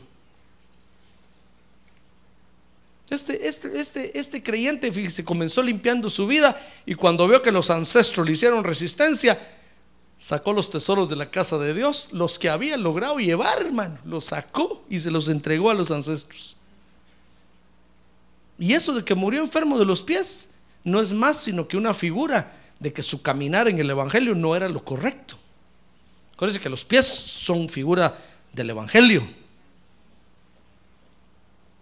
Este, 3.11 3.49
este, 3.49 3.79
este, 3.79 4.19
este 4.19 4.43
creyente, 4.43 4.93
fíjese, 4.93 5.25
comenzó 5.25 5.63
limpiando 5.63 6.09
su 6.09 6.29
vida 6.29 6.59
y 6.87 6.95
cuando 6.95 7.27
vio 7.27 7.43
que 7.43 7.51
los 7.51 7.69
ancestros 7.69 8.25
le 8.25 8.33
hicieron 8.33 8.63
resistencia, 8.63 9.37
sacó 10.17 10.53
los 10.53 10.71
tesoros 10.71 11.09
de 11.09 11.17
la 11.17 11.29
casa 11.29 11.59
de 11.59 11.75
Dios, 11.75 12.11
los 12.13 12.39
que 12.39 12.49
había 12.49 12.77
logrado 12.77 13.19
llevar, 13.19 13.61
hermano, 13.61 13.99
los 14.05 14.27
sacó 14.27 14.85
y 14.89 15.01
se 15.01 15.11
los 15.11 15.29
entregó 15.29 15.71
a 15.71 15.75
los 15.75 15.91
ancestros. 15.91 16.57
Y 18.61 18.75
eso 18.75 18.95
de 18.95 19.05
que 19.05 19.15
murió 19.17 19.41
enfermo 19.41 19.79
de 19.79 19.87
los 19.87 20.03
pies 20.03 20.51
no 20.85 21.01
es 21.01 21.13
más 21.13 21.39
sino 21.39 21.67
que 21.67 21.77
una 21.77 21.95
figura 21.95 22.57
de 22.79 22.93
que 22.93 23.03
su 23.03 23.23
caminar 23.23 23.67
en 23.69 23.79
el 23.79 23.91
Evangelio 23.91 24.35
no 24.35 24.55
era 24.55 24.69
lo 24.69 24.85
correcto. 24.85 25.37
Acuérdense 26.35 26.61
que 26.61 26.71
los 26.71 26.85
pies 26.85 27.07
son 27.07 27.69
figura 27.69 28.17
del 28.53 28.71
Evangelio. 28.71 29.40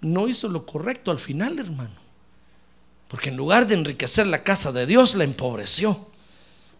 No 0.00 0.28
hizo 0.28 0.48
lo 0.48 0.64
correcto 0.64 1.10
al 1.10 1.18
final, 1.18 1.58
hermano. 1.58 1.94
Porque 3.08 3.30
en 3.30 3.36
lugar 3.36 3.66
de 3.66 3.74
enriquecer 3.74 4.26
la 4.26 4.42
casa 4.42 4.70
de 4.72 4.86
Dios, 4.86 5.14
la 5.14 5.24
empobreció. 5.24 6.08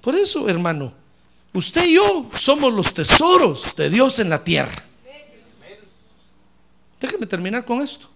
Por 0.01 0.15
eso, 0.15 0.49
hermano, 0.49 0.93
usted 1.53 1.85
y 1.87 1.95
yo 1.95 2.31
somos 2.37 2.73
los 2.73 2.93
tesoros 2.93 3.75
de 3.77 3.91
Dios 3.91 4.19
en 4.19 4.29
la 4.29 4.45
tierra. 4.45 4.85
Déjeme 7.01 7.27
terminar 7.27 7.65
con 7.65 7.81
esto. 7.81 8.09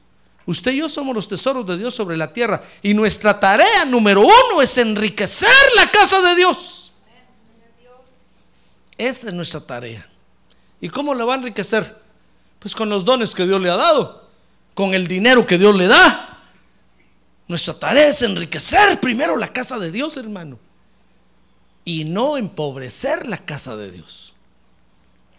Usted 0.44 0.72
y 0.72 0.78
yo 0.78 0.88
somos 0.88 1.14
los 1.14 1.28
tesoros 1.28 1.66
de 1.66 1.78
Dios 1.78 1.94
sobre 1.94 2.16
la 2.16 2.32
tierra. 2.32 2.62
Y 2.82 2.94
nuestra 2.94 3.38
tarea 3.38 3.84
número 3.84 4.22
uno 4.22 4.60
es 4.60 4.76
enriquecer 4.78 5.48
la 5.76 5.90
casa 5.90 6.20
de 6.20 6.34
Dios. 6.34 6.92
Esa 8.98 9.28
es 9.28 9.34
nuestra 9.34 9.60
tarea. 9.60 10.06
¿Y 10.80 10.88
cómo 10.88 11.14
la 11.14 11.24
va 11.24 11.34
a 11.34 11.36
enriquecer? 11.36 12.02
Pues 12.58 12.74
con 12.74 12.88
los 12.88 13.04
dones 13.04 13.34
que 13.34 13.46
Dios 13.46 13.60
le 13.60 13.70
ha 13.70 13.76
dado, 13.76 14.21
con 14.74 14.94
el 14.94 15.06
dinero 15.06 15.46
que 15.46 15.58
Dios 15.58 15.74
le 15.74 15.86
da. 15.86 16.38
Nuestra 17.48 17.74
tarea 17.74 18.08
es 18.08 18.22
enriquecer 18.22 19.00
primero 19.00 19.36
la 19.36 19.52
casa 19.52 19.78
de 19.78 19.90
Dios, 19.90 20.16
hermano, 20.16 20.58
y 21.84 22.04
no 22.04 22.36
empobrecer 22.36 23.26
la 23.26 23.38
casa 23.38 23.76
de 23.76 23.90
Dios. 23.90 24.34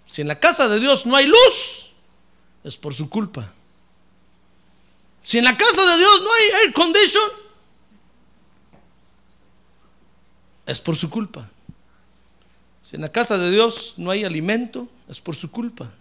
Si 0.06 0.22
en 0.22 0.28
la 0.28 0.40
casa 0.40 0.68
de 0.68 0.80
Dios 0.80 1.06
no 1.06 1.16
hay 1.16 1.26
luz, 1.26 1.90
es 2.64 2.78
por 2.78 2.94
su 2.94 3.10
culpa. 3.10 3.52
Si 5.24 5.38
en 5.38 5.46
la 5.46 5.58
casa 5.58 5.84
de 5.86 5.98
Dios 5.98 6.22
no 6.22 6.34
hay 6.34 6.66
air 6.66 6.74
condition, 6.74 7.32
es 10.66 10.80
por 10.80 10.96
su 10.96 11.10
culpa. 11.10 11.50
Si 12.84 12.96
en 12.96 13.02
la 13.02 13.12
casa 13.12 13.38
de 13.38 13.50
Dios 13.50 13.96
no 13.98 14.12
hay 14.12 14.24
alimento, 14.24 14.88
es 15.10 15.20
por 15.20 15.36
su 15.36 15.50
culpa. 15.50 15.92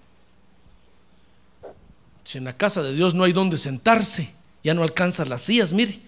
Si 2.33 2.39
en 2.39 2.45
la 2.45 2.57
casa 2.57 2.83
de 2.83 2.95
Dios 2.95 3.15
no 3.15 3.25
hay 3.25 3.35
donde 3.35 3.59
sentarse, 3.59 4.33
ya 4.65 4.73
no 4.73 4.83
alcanza 4.83 5.27
las 5.27 5.43
sillas, 5.43 5.75
mire, 5.75 6.01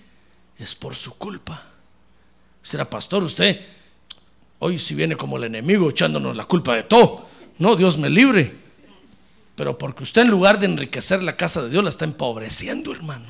es 0.58 0.74
por 0.74 0.94
su 0.94 1.12
culpa. 1.18 1.62
Será 2.62 2.88
pastor 2.88 3.22
usted, 3.22 3.60
hoy 4.58 4.78
si 4.78 4.94
viene 4.94 5.16
como 5.16 5.36
el 5.36 5.44
enemigo 5.44 5.90
echándonos 5.90 6.34
la 6.34 6.46
culpa 6.46 6.76
de 6.76 6.84
todo. 6.84 7.28
No, 7.58 7.76
Dios 7.76 7.98
me 7.98 8.08
libre. 8.08 8.56
Pero 9.54 9.76
porque 9.76 10.02
usted 10.02 10.22
en 10.22 10.30
lugar 10.30 10.58
de 10.58 10.64
enriquecer 10.64 11.22
la 11.22 11.36
casa 11.36 11.62
de 11.62 11.68
Dios 11.68 11.84
la 11.84 11.90
está 11.90 12.06
empobreciendo, 12.06 12.94
hermano. 12.94 13.26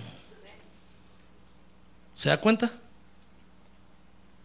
¿Se 2.15 2.29
da 2.29 2.41
cuenta? 2.41 2.71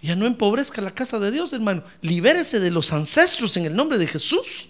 Ya 0.01 0.15
no 0.15 0.25
empobrezca 0.25 0.81
la 0.81 0.95
casa 0.95 1.19
de 1.19 1.29
Dios, 1.29 1.53
hermano. 1.53 1.83
Libérese 2.01 2.59
de 2.59 2.71
los 2.71 2.93
ancestros 2.93 3.57
en 3.57 3.67
el 3.67 3.75
nombre 3.75 3.99
de 3.99 4.07
Jesús. 4.07 4.69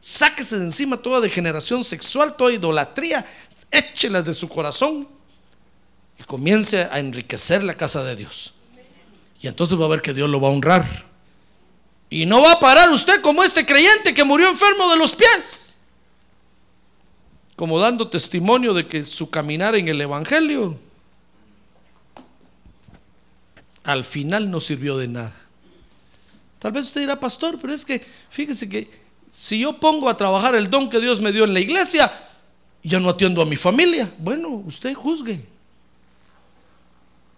Sáquese 0.00 0.58
de 0.58 0.64
encima 0.64 0.96
toda 0.96 1.20
degeneración 1.20 1.84
sexual, 1.84 2.36
toda 2.36 2.52
idolatría. 2.52 3.26
Échelas 3.70 4.24
de 4.24 4.34
su 4.34 4.48
corazón 4.48 5.08
y 6.18 6.22
comience 6.24 6.82
a 6.82 6.98
enriquecer 6.98 7.62
la 7.62 7.76
casa 7.76 8.02
de 8.04 8.16
Dios. 8.16 8.54
Y 9.40 9.46
entonces 9.46 9.78
va 9.80 9.84
a 9.84 9.88
ver 9.88 10.02
que 10.02 10.14
Dios 10.14 10.28
lo 10.28 10.40
va 10.40 10.48
a 10.48 10.52
honrar. 10.52 10.86
Y 12.10 12.26
no 12.26 12.40
va 12.40 12.52
a 12.52 12.60
parar 12.60 12.90
usted 12.90 13.20
como 13.20 13.44
este 13.44 13.66
creyente 13.66 14.14
que 14.14 14.24
murió 14.24 14.48
enfermo 14.48 14.90
de 14.90 14.96
los 14.96 15.14
pies. 15.14 15.78
Como 17.54 17.78
dando 17.78 18.08
testimonio 18.08 18.72
de 18.72 18.86
que 18.86 19.04
su 19.04 19.30
caminar 19.30 19.74
en 19.74 19.88
el 19.88 20.00
Evangelio 20.00 20.78
al 23.84 24.04
final 24.04 24.50
no 24.50 24.60
sirvió 24.60 24.98
de 24.98 25.08
nada. 25.08 25.34
Tal 26.58 26.72
vez 26.72 26.86
usted 26.86 27.00
dirá, 27.00 27.18
pastor, 27.18 27.58
pero 27.60 27.72
es 27.72 27.84
que 27.84 28.04
fíjese 28.30 28.68
que 28.68 29.07
si 29.30 29.60
yo 29.60 29.78
pongo 29.78 30.08
a 30.08 30.16
trabajar 30.16 30.54
el 30.54 30.70
don 30.70 30.88
que 30.88 31.00
Dios 31.00 31.20
me 31.20 31.32
dio 31.32 31.44
en 31.44 31.54
la 31.54 31.60
iglesia, 31.60 32.12
ya 32.82 33.00
no 33.00 33.10
atiendo 33.10 33.42
a 33.42 33.44
mi 33.44 33.56
familia. 33.56 34.10
Bueno, 34.18 34.48
usted 34.48 34.94
juzgue. 34.94 35.44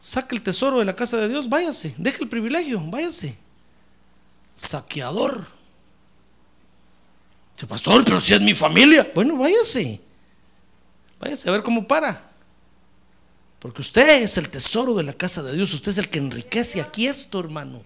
Saque 0.00 0.34
el 0.34 0.42
tesoro 0.42 0.78
de 0.78 0.84
la 0.84 0.96
casa 0.96 1.16
de 1.18 1.28
Dios, 1.28 1.48
váyase, 1.48 1.94
deje 1.98 2.22
el 2.22 2.28
privilegio, 2.28 2.80
váyase. 2.84 3.36
Saqueador. 4.54 5.46
Dice, 7.54 7.66
pastor, 7.66 8.04
pero 8.04 8.20
si 8.20 8.34
es 8.34 8.40
mi 8.40 8.54
familia. 8.54 9.10
Bueno, 9.14 9.36
váyase. 9.36 10.00
Váyase 11.18 11.48
a 11.48 11.52
ver 11.52 11.62
cómo 11.62 11.86
para. 11.86 12.30
Porque 13.58 13.82
usted 13.82 14.22
es 14.22 14.38
el 14.38 14.48
tesoro 14.48 14.94
de 14.94 15.02
la 15.02 15.12
casa 15.12 15.42
de 15.42 15.54
Dios. 15.54 15.74
Usted 15.74 15.92
es 15.92 15.98
el 15.98 16.08
que 16.08 16.18
enriquece 16.18 16.80
aquí 16.80 17.06
esto, 17.06 17.38
hermano. 17.38 17.82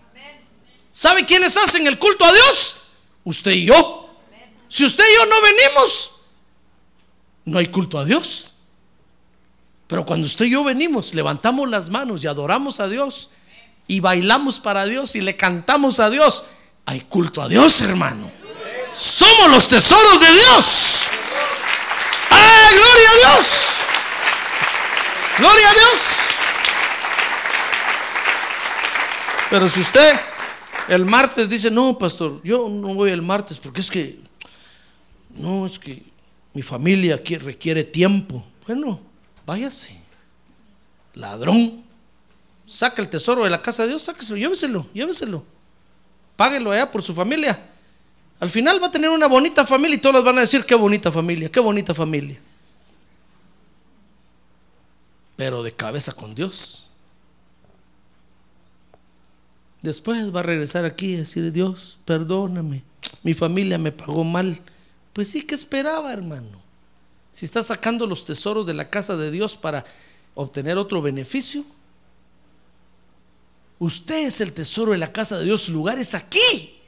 ¿Sabe 0.93 1.25
quiénes 1.25 1.57
hacen 1.57 1.87
el 1.89 1.99
culto 1.99 2.25
a 2.25 2.33
Dios? 2.33 2.77
Usted 3.25 3.53
y 3.53 3.67
yo. 3.67 4.15
Si 4.69 4.85
usted 4.85 5.05
y 5.05 5.15
yo 5.15 5.27
no 5.27 5.43
venimos, 5.43 6.13
no 7.45 7.59
hay 7.59 7.69
culto 7.69 7.99
a 7.99 8.05
Dios. 8.05 8.53
Pero 9.87 10.05
cuando 10.05 10.27
usted 10.27 10.47
y 10.47 10.51
yo 10.51 10.65
venimos, 10.65 11.15
levantamos 11.15 11.69
las 11.69 11.91
manos 11.91 12.25
y 12.25 12.27
adoramos 12.27 12.81
a 12.81 12.89
Dios, 12.89 13.31
y 13.87 14.01
bailamos 14.01 14.61
para 14.61 14.87
Dios 14.87 15.15
y 15.15 15.21
le 15.21 15.37
cantamos 15.37 16.01
a 16.01 16.11
Dios, 16.11 16.45
hay 16.87 17.01
culto 17.03 17.43
a 17.43 17.49
Dios, 17.49 17.81
hermano. 17.83 18.33
Somos 18.95 19.51
los 19.51 19.69
tesoros 19.69 20.21
de 20.21 20.33
Dios. 20.33 21.03
¡Ah, 22.31 22.71
gloria 22.73 23.11
a 23.11 23.15
Dios! 23.15 23.47
¡Gloria 25.39 25.71
a 25.71 25.75
Dios! 25.75 26.01
Pero 29.51 29.69
si 29.69 29.81
usted 29.81 30.21
el 30.89 31.05
martes 31.05 31.49
dice, 31.49 31.71
no, 31.71 31.99
pastor, 31.99 32.41
yo 32.43 32.69
no 32.69 32.95
voy 32.95 33.11
el 33.11 33.23
martes 33.23 33.59
porque 33.59 33.81
es 33.81 33.91
que, 33.91 34.19
no, 35.31 35.67
es 35.67 35.79
que 35.79 36.03
mi 36.53 36.63
familia 36.63 37.21
requiere 37.41 37.85
tiempo. 37.85 38.45
Bueno, 38.67 39.01
váyase. 39.45 39.99
Ladrón. 41.15 41.85
Saca 42.67 43.03
el 43.03 43.09
tesoro 43.09 43.45
de 43.45 43.51
la 43.51 43.61
casa 43.61 43.83
de 43.83 43.91
Dios, 43.91 44.03
sáqueselo, 44.03 44.37
lléveselo, 44.37 44.87
lléveselo. 44.93 45.45
Páguelo 46.37 46.73
allá 46.73 46.91
por 46.91 47.03
su 47.03 47.15
familia. 47.15 47.71
Al 48.41 48.51
final 48.51 48.83
va 48.83 48.89
a 48.89 48.91
tener 48.91 49.11
una 49.11 49.27
bonita 49.27 49.65
familia 49.67 49.97
y 49.97 50.01
todos 50.01 50.25
van 50.25 50.39
a 50.39 50.43
decir, 50.43 50.65
qué 50.65 50.75
bonita 50.75 51.13
familia, 51.13 51.51
qué 51.51 51.61
bonita 51.61 51.95
familia. 51.95 52.41
Pero 55.37 55.63
de 55.63 55.73
cabeza 55.73 56.13
con 56.13 56.35
Dios. 56.35 56.87
Después 59.85 60.35
va 60.35 60.41
a 60.41 60.45
regresar 60.45 60.87
aquí 60.87 61.09
y 61.09 61.17
decir, 61.17 61.53
Dios, 61.53 61.99
perdóname, 62.07 62.83
mi 63.23 63.35
familia 63.35 63.77
me 63.77 63.93
pagó 63.93 64.25
mal. 64.25 64.59
Pues 65.13 65.29
sí, 65.29 65.43
que 65.43 65.55
esperaba, 65.55 66.11
hermano? 66.11 66.59
Si 67.33 67.45
está 67.45 67.63
sacando 67.63 68.07
los 68.07 68.25
tesoros 68.25 68.65
de 68.65 68.73
la 68.73 68.89
casa 68.89 69.15
de 69.15 69.31
Dios 69.31 69.59
para 69.59 69.85
obtener 70.33 70.79
otro 70.79 71.03
beneficio. 71.03 71.67
Usted 73.79 74.27
es 74.27 74.41
el 74.41 74.55
tesoro 74.55 74.93
de 74.93 74.99
la 74.99 75.13
casa 75.13 75.37
de 75.37 75.45
Dios, 75.45 75.61
su 75.61 75.73
lugar 75.73 75.99
es 75.99 76.15
aquí. 76.15 76.81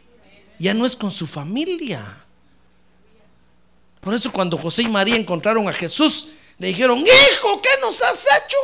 Ya 0.58 0.72
no 0.72 0.86
es 0.86 0.96
con 0.96 1.10
su 1.10 1.26
familia. 1.26 2.24
Por 4.00 4.14
eso 4.14 4.32
cuando 4.32 4.56
José 4.56 4.84
y 4.84 4.88
María 4.88 5.16
encontraron 5.16 5.68
a 5.68 5.72
Jesús, 5.72 6.28
le 6.56 6.68
dijeron, 6.68 6.96
hijo, 6.96 7.60
¿qué 7.60 7.68
nos 7.82 8.02
has 8.02 8.24
hecho? 8.24 8.56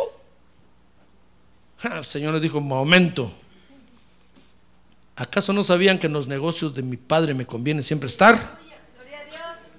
el 1.98 2.04
Señor 2.06 2.32
les 2.32 2.40
dijo, 2.40 2.62
momento. 2.62 3.30
¿Acaso 5.16 5.52
no 5.52 5.62
sabían 5.62 5.98
que 5.98 6.06
en 6.06 6.12
los 6.12 6.26
negocios 6.26 6.74
de 6.74 6.82
mi 6.82 6.96
padre 6.96 7.34
me 7.34 7.46
conviene 7.46 7.82
siempre 7.82 8.06
estar? 8.06 8.60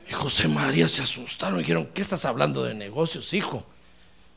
Y 0.08 0.14
José 0.14 0.48
María 0.48 0.88
se 0.88 1.02
asustaron 1.02 1.58
y 1.58 1.62
dijeron, 1.62 1.90
¿qué 1.94 2.02
estás 2.02 2.26
hablando 2.26 2.64
de 2.64 2.74
negocios, 2.74 3.34
hijo? 3.34 3.66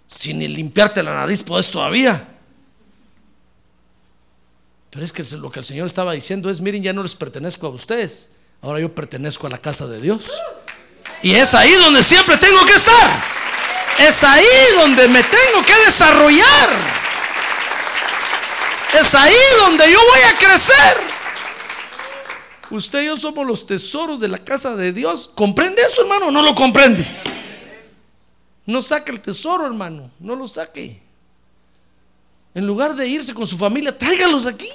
Si 0.09 0.33
ni 0.33 0.49
limpiarte 0.49 1.03
la 1.03 1.15
nariz 1.15 1.43
puedes 1.43 1.71
todavía. 1.71 2.27
Pero 4.91 5.05
es 5.05 5.13
que 5.13 5.23
lo 5.37 5.51
que 5.51 5.59
el 5.59 5.67
Señor 5.67 5.87
estaba 5.87 6.13
diciendo 6.13 6.49
es, 6.49 6.61
miren, 6.61 6.83
ya 6.83 6.93
no 6.93 7.03
les 7.03 7.15
pertenezco 7.15 7.67
a 7.67 7.71
ustedes, 7.71 8.31
ahora 8.63 8.81
yo 8.81 8.95
pertenezco 8.95 9.47
a 9.47 9.51
la 9.51 9.59
casa 9.59 9.87
de 9.87 10.01
Dios. 10.01 10.31
Y 11.23 11.35
es 11.35 11.55
ahí 11.55 11.73
donde 11.75 12.03
siempre 12.03 12.39
tengo 12.39 12.65
que 12.65 12.75
estar. 12.75 13.21
Es 13.99 14.25
ahí 14.25 14.47
donde 14.79 15.09
me 15.09 15.23
tengo 15.23 15.63
que 15.67 15.75
desarrollar. 15.85 17.06
Es 19.01 19.15
ahí 19.15 19.35
donde 19.59 19.93
yo 19.93 19.99
voy 19.99 20.21
a 20.21 20.39
crecer. 20.39 20.97
Usted 22.71 23.03
y 23.03 23.07
yo 23.07 23.17
somos 23.17 23.47
los 23.47 23.67
tesoros 23.67 24.19
de 24.19 24.29
la 24.29 24.39
casa 24.39 24.75
de 24.75 24.93
Dios. 24.93 25.31
¿Comprende 25.35 25.83
eso, 25.83 26.03
hermano? 26.03 26.31
¿No 26.31 26.43
lo 26.43 26.55
comprende? 26.55 27.05
No 28.65 28.83
saque 28.83 29.13
el 29.13 29.21
tesoro, 29.21 29.67
hermano. 29.67 30.11
No 30.19 30.35
lo 30.35 30.49
saque. 30.49 31.01
En 32.55 32.67
lugar 32.67 32.97
de 32.97 33.07
irse 33.07 33.35
con 33.35 33.47
su 33.47 33.59
familia, 33.59 33.97
tráigalos 33.97 34.47
aquí. 34.47 34.71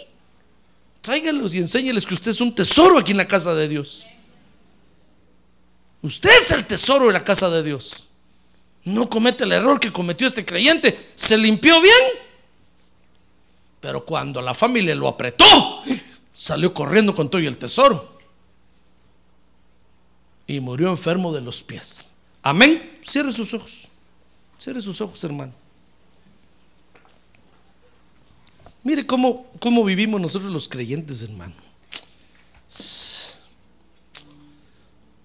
Tráigalos 1.01 1.53
y 1.55 1.57
enséñeles 1.57 2.05
que 2.05 2.13
usted 2.13 2.29
es 2.31 2.41
un 2.41 2.53
tesoro 2.53 2.99
aquí 2.99 3.11
en 3.11 3.17
la 3.17 3.27
casa 3.27 3.55
de 3.55 3.67
Dios. 3.67 4.05
Usted 6.03 6.29
es 6.39 6.51
el 6.51 6.65
tesoro 6.65 7.07
de 7.07 7.13
la 7.13 7.23
casa 7.23 7.49
de 7.49 7.63
Dios. 7.63 8.07
No 8.83 9.09
comete 9.09 9.45
el 9.45 9.51
error 9.51 9.79
que 9.79 9.91
cometió 9.91 10.27
este 10.27 10.45
creyente. 10.45 11.11
Se 11.15 11.37
limpió 11.37 11.81
bien. 11.81 12.20
Pero 13.81 14.05
cuando 14.05 14.41
la 14.41 14.53
familia 14.53 14.95
lo 14.95 15.07
apretó, 15.07 15.81
salió 16.33 16.73
corriendo 16.73 17.15
con 17.15 17.29
todo 17.29 17.41
y 17.41 17.47
el 17.47 17.57
tesoro. 17.57 18.17
Y 20.47 20.59
murió 20.59 20.89
enfermo 20.89 21.33
de 21.33 21.41
los 21.41 21.63
pies. 21.63 22.11
Amén. 22.43 22.99
Cierre 23.03 23.31
sus 23.31 23.53
ojos. 23.53 23.87
Cierre 24.57 24.81
sus 24.81 25.01
ojos, 25.01 25.23
hermano. 25.23 25.53
Mire 28.83 29.05
cómo, 29.05 29.47
cómo 29.59 29.83
vivimos 29.83 30.21
nosotros 30.21 30.51
los 30.51 30.67
creyentes, 30.67 31.23
hermano. 31.23 31.53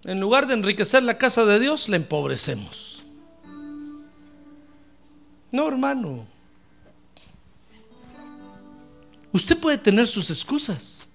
En 0.05 0.21
lugar 0.21 0.47
de 0.47 0.55
enriquecer 0.55 1.03
la 1.03 1.19
casa 1.19 1.45
de 1.45 1.59
Dios, 1.59 1.89
la 1.89 1.97
empobrecemos. 1.97 3.03
No, 5.51 5.69
hermano. 5.69 6.27
Usted 9.37 9.59
puede 9.59 9.77
tener 9.77 10.07
sus 10.07 10.31
excusas. 10.31 11.09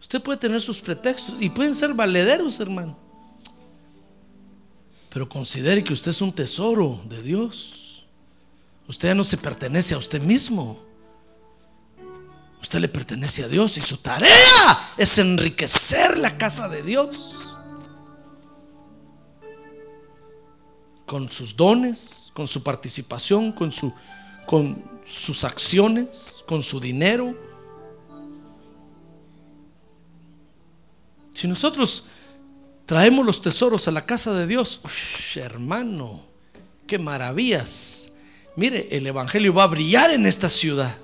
Usted 0.00 0.22
puede 0.22 0.38
tener 0.38 0.60
sus 0.60 0.78
pretextos 0.78 1.34
y 1.40 1.50
pueden 1.50 1.74
ser 1.74 1.92
valederos, 1.94 2.60
hermano. 2.60 2.96
Pero 5.12 5.28
considere 5.28 5.82
que 5.82 5.92
usted 5.92 6.12
es 6.12 6.22
un 6.22 6.32
tesoro 6.32 7.00
de 7.06 7.20
Dios. 7.20 8.04
Usted 8.86 9.08
ya 9.08 9.14
no 9.16 9.24
se 9.24 9.36
pertenece 9.36 9.94
a 9.94 9.98
usted 9.98 10.22
mismo. 10.22 10.78
Usted 12.60 12.78
le 12.78 12.88
pertenece 12.88 13.42
a 13.42 13.48
Dios 13.48 13.76
y 13.78 13.80
su 13.80 13.96
tarea 13.96 14.92
es 14.96 15.18
enriquecer 15.18 16.18
la 16.18 16.38
casa 16.38 16.68
de 16.68 16.84
Dios. 16.84 17.34
Con 21.04 21.32
sus 21.32 21.56
dones, 21.56 22.30
con 22.32 22.46
su 22.46 22.62
participación, 22.62 23.50
con, 23.50 23.72
su, 23.72 23.92
con 24.46 25.00
sus 25.04 25.42
acciones, 25.42 26.39
con 26.50 26.64
su 26.64 26.80
dinero 26.80 27.32
Si 31.32 31.46
nosotros 31.46 32.04
traemos 32.84 33.24
los 33.24 33.40
tesoros 33.40 33.86
a 33.86 33.92
la 33.92 34.04
casa 34.04 34.34
de 34.34 34.46
Dios, 34.48 34.80
hermano, 35.36 36.20
qué 36.86 36.98
maravillas. 36.98 38.12
Mire, 38.56 38.88
el 38.90 39.06
Evangelio 39.06 39.54
va 39.54 39.62
a 39.62 39.68
brillar 39.68 40.10
en 40.10 40.26
esta 40.26 40.50
ciudad. 40.50 40.98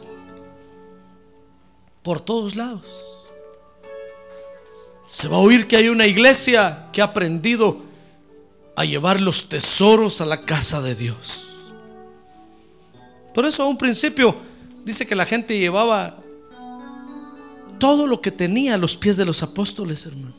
Por 2.03 2.21
todos 2.21 2.55
lados. 2.57 2.83
Se 5.09 5.29
va 5.29 5.37
a 5.37 5.41
oír 5.41 5.67
que 5.67 5.77
hay 5.77 5.89
una 5.89 6.07
iglesia 6.07 6.89
que 6.93 7.01
ha 7.01 7.05
aprendido 7.05 7.81
a 8.75 8.85
llevar 8.85 9.21
los 9.23 9.49
tesoros 9.49 10.21
a 10.21 10.27
la 10.27 10.43
casa 10.43 10.83
de 10.83 10.97
Dios. 10.97 11.49
Por 13.33 13.47
eso 13.47 13.63
a 13.63 13.69
un 13.69 13.79
principio 13.79 14.37
dice 14.87 15.05
que 15.05 15.17
la 15.17 15.27
gente 15.27 15.59
llevaba 15.59 16.17
todo 17.79 18.07
lo 18.07 18.21
que 18.21 18.31
tenía 18.31 18.75
a 18.75 18.79
los 18.79 18.97
pies 18.97 19.17
de 19.17 19.25
los 19.25 19.43
apóstoles, 19.43 20.07
hermano. 20.07 20.35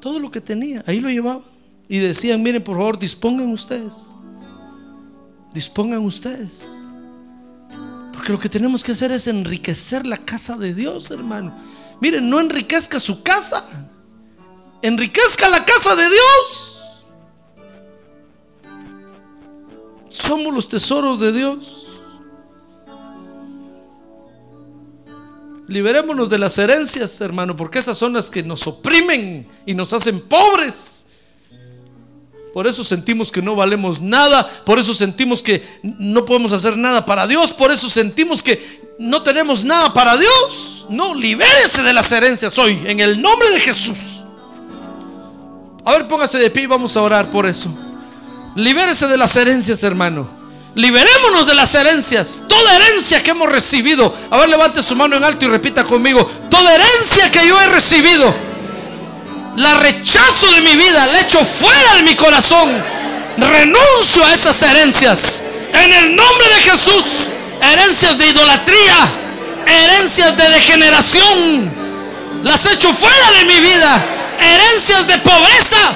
Todo 0.00 0.20
lo 0.20 0.30
que 0.30 0.42
tenía, 0.42 0.84
ahí 0.86 1.00
lo 1.00 1.08
llevaba. 1.08 1.40
Y 1.88 1.98
decían, 1.98 2.42
miren, 2.42 2.62
por 2.62 2.76
favor, 2.76 2.98
dispongan 2.98 3.50
ustedes. 3.50 3.94
Dispongan 5.54 6.00
ustedes. 6.00 6.62
Porque 8.12 8.32
lo 8.32 8.38
que 8.38 8.50
tenemos 8.50 8.84
que 8.84 8.92
hacer 8.92 9.10
es 9.12 9.26
enriquecer 9.28 10.04
la 10.04 10.18
casa 10.18 10.58
de 10.58 10.74
Dios, 10.74 11.10
hermano. 11.10 11.54
Miren, 12.02 12.28
no 12.28 12.38
enriquezca 12.38 13.00
su 13.00 13.22
casa. 13.22 13.64
Enriquezca 14.82 15.48
la 15.48 15.64
casa 15.64 15.96
de 15.96 16.04
Dios. 16.06 16.82
Somos 20.10 20.52
los 20.52 20.68
tesoros 20.68 21.18
de 21.18 21.32
Dios. 21.32 21.85
Liberémonos 25.68 26.30
de 26.30 26.38
las 26.38 26.56
herencias, 26.58 27.20
hermano, 27.20 27.56
porque 27.56 27.80
esas 27.80 27.98
son 27.98 28.12
las 28.12 28.30
que 28.30 28.42
nos 28.42 28.66
oprimen 28.66 29.46
y 29.66 29.74
nos 29.74 29.92
hacen 29.92 30.20
pobres. 30.20 31.06
Por 32.54 32.66
eso 32.66 32.84
sentimos 32.84 33.30
que 33.30 33.42
no 33.42 33.54
valemos 33.54 34.00
nada, 34.00 34.48
por 34.64 34.78
eso 34.78 34.94
sentimos 34.94 35.42
que 35.42 35.62
no 35.82 36.24
podemos 36.24 36.52
hacer 36.52 36.76
nada 36.76 37.04
para 37.04 37.26
Dios, 37.26 37.52
por 37.52 37.70
eso 37.70 37.88
sentimos 37.88 38.42
que 38.42 38.80
no 38.98 39.22
tenemos 39.22 39.64
nada 39.64 39.92
para 39.92 40.16
Dios. 40.16 40.86
No, 40.88 41.14
libérese 41.14 41.82
de 41.82 41.92
las 41.92 42.10
herencias 42.12 42.56
hoy, 42.58 42.80
en 42.86 43.00
el 43.00 43.20
nombre 43.20 43.50
de 43.50 43.60
Jesús. 43.60 43.98
A 45.84 45.92
ver, 45.92 46.08
póngase 46.08 46.38
de 46.38 46.48
pie 46.48 46.62
y 46.62 46.66
vamos 46.66 46.96
a 46.96 47.02
orar 47.02 47.30
por 47.30 47.46
eso. 47.46 47.68
Libérese 48.54 49.06
de 49.06 49.18
las 49.18 49.36
herencias, 49.36 49.82
hermano. 49.82 50.35
Liberémonos 50.76 51.46
de 51.46 51.54
las 51.54 51.74
herencias. 51.74 52.42
Toda 52.48 52.76
herencia 52.76 53.22
que 53.22 53.30
hemos 53.30 53.48
recibido. 53.48 54.14
A 54.30 54.38
ver, 54.38 54.48
levante 54.48 54.82
su 54.82 54.94
mano 54.94 55.16
en 55.16 55.24
alto 55.24 55.46
y 55.46 55.48
repita 55.48 55.84
conmigo. 55.84 56.30
Toda 56.50 56.74
herencia 56.74 57.30
que 57.30 57.46
yo 57.48 57.60
he 57.60 57.66
recibido. 57.66 58.32
La 59.56 59.74
rechazo 59.74 60.52
de 60.52 60.60
mi 60.60 60.76
vida. 60.76 61.06
La 61.06 61.20
echo 61.22 61.44
fuera 61.44 61.96
de 61.96 62.02
mi 62.02 62.14
corazón. 62.14 62.70
Renuncio 63.38 64.24
a 64.24 64.32
esas 64.32 64.62
herencias. 64.62 65.42
En 65.72 65.92
el 65.92 66.14
nombre 66.14 66.48
de 66.48 66.70
Jesús. 66.70 67.26
herencias 67.60 68.18
de 68.18 68.26
idolatría, 68.28 69.10
herencias 69.66 70.36
de 70.36 70.48
degeneración, 70.48 71.70
las 72.42 72.66
echo 72.66 72.92
fuera 72.92 73.30
de 73.38 73.44
mi 73.44 73.60
vida, 73.60 74.04
herencias 74.40 75.06
de 75.06 75.18
pobreza, 75.18 75.94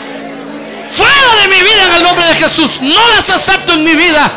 fuera 0.90 1.42
de 1.42 1.48
mi 1.48 1.62
vida 1.62 1.86
en 1.86 1.94
el 1.94 2.02
nombre 2.02 2.26
de 2.26 2.34
Jesús. 2.36 2.80
No 2.80 3.08
las 3.10 3.30
acepto 3.30 3.74
en 3.74 3.84
mi 3.84 3.94
vida, 3.94 4.30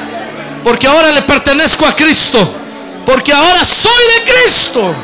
porque 0.63 0.87
ahora 0.87 1.11
le 1.11 1.21
pertenezco 1.23 1.85
a 1.85 1.95
Cristo, 1.95 2.53
porque 3.05 3.33
ahora 3.33 3.65
soy 3.65 3.91
de 3.91 4.31
Cristo, 4.31 4.95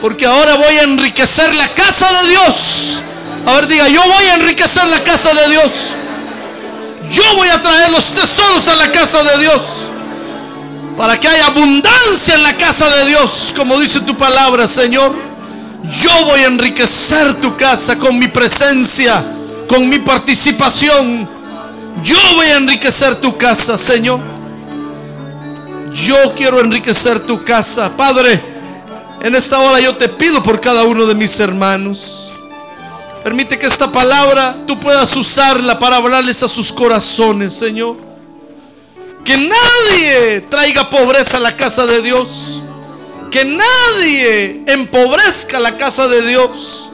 porque 0.00 0.26
ahora 0.26 0.56
voy 0.56 0.78
a 0.78 0.82
enriquecer 0.82 1.54
la 1.54 1.74
casa 1.74 2.10
de 2.22 2.28
Dios. 2.30 3.02
A 3.46 3.52
ver, 3.54 3.68
diga, 3.68 3.88
yo 3.88 4.02
voy 4.02 4.24
a 4.24 4.34
enriquecer 4.34 4.88
la 4.88 5.04
casa 5.04 5.32
de 5.34 5.50
Dios. 5.50 5.70
Yo 7.10 7.22
voy 7.36 7.48
a 7.48 7.60
traer 7.62 7.90
los 7.90 8.06
tesoros 8.06 8.66
a 8.68 8.74
la 8.74 8.90
casa 8.90 9.22
de 9.22 9.40
Dios. 9.40 9.62
Para 10.96 11.20
que 11.20 11.28
haya 11.28 11.46
abundancia 11.46 12.34
en 12.34 12.42
la 12.42 12.56
casa 12.56 12.88
de 12.88 13.06
Dios, 13.06 13.52
como 13.54 13.78
dice 13.78 14.00
tu 14.00 14.16
palabra, 14.16 14.66
Señor. 14.66 15.14
Yo 16.02 16.24
voy 16.24 16.40
a 16.40 16.46
enriquecer 16.46 17.34
tu 17.34 17.56
casa 17.56 17.96
con 17.96 18.18
mi 18.18 18.26
presencia, 18.26 19.24
con 19.68 19.88
mi 19.88 20.00
participación. 20.00 21.28
Yo 22.02 22.18
voy 22.34 22.46
a 22.46 22.56
enriquecer 22.56 23.16
tu 23.20 23.36
casa, 23.36 23.78
Señor. 23.78 24.35
Yo 26.04 26.34
quiero 26.34 26.60
enriquecer 26.60 27.20
tu 27.20 27.42
casa. 27.42 27.96
Padre, 27.96 28.38
en 29.22 29.34
esta 29.34 29.58
hora 29.58 29.80
yo 29.80 29.96
te 29.96 30.10
pido 30.10 30.42
por 30.42 30.60
cada 30.60 30.84
uno 30.84 31.06
de 31.06 31.14
mis 31.14 31.40
hermanos. 31.40 32.32
Permite 33.24 33.58
que 33.58 33.66
esta 33.66 33.90
palabra 33.90 34.54
tú 34.66 34.78
puedas 34.78 35.16
usarla 35.16 35.78
para 35.78 35.96
hablarles 35.96 36.42
a 36.42 36.48
sus 36.48 36.70
corazones, 36.70 37.54
Señor. 37.54 37.96
Que 39.24 39.38
nadie 39.38 40.42
traiga 40.50 40.90
pobreza 40.90 41.38
a 41.38 41.40
la 41.40 41.56
casa 41.56 41.86
de 41.86 42.02
Dios. 42.02 42.62
Que 43.30 43.44
nadie 43.44 44.64
empobrezca 44.66 45.58
la 45.58 45.78
casa 45.78 46.08
de 46.08 46.26
Dios. 46.26 46.90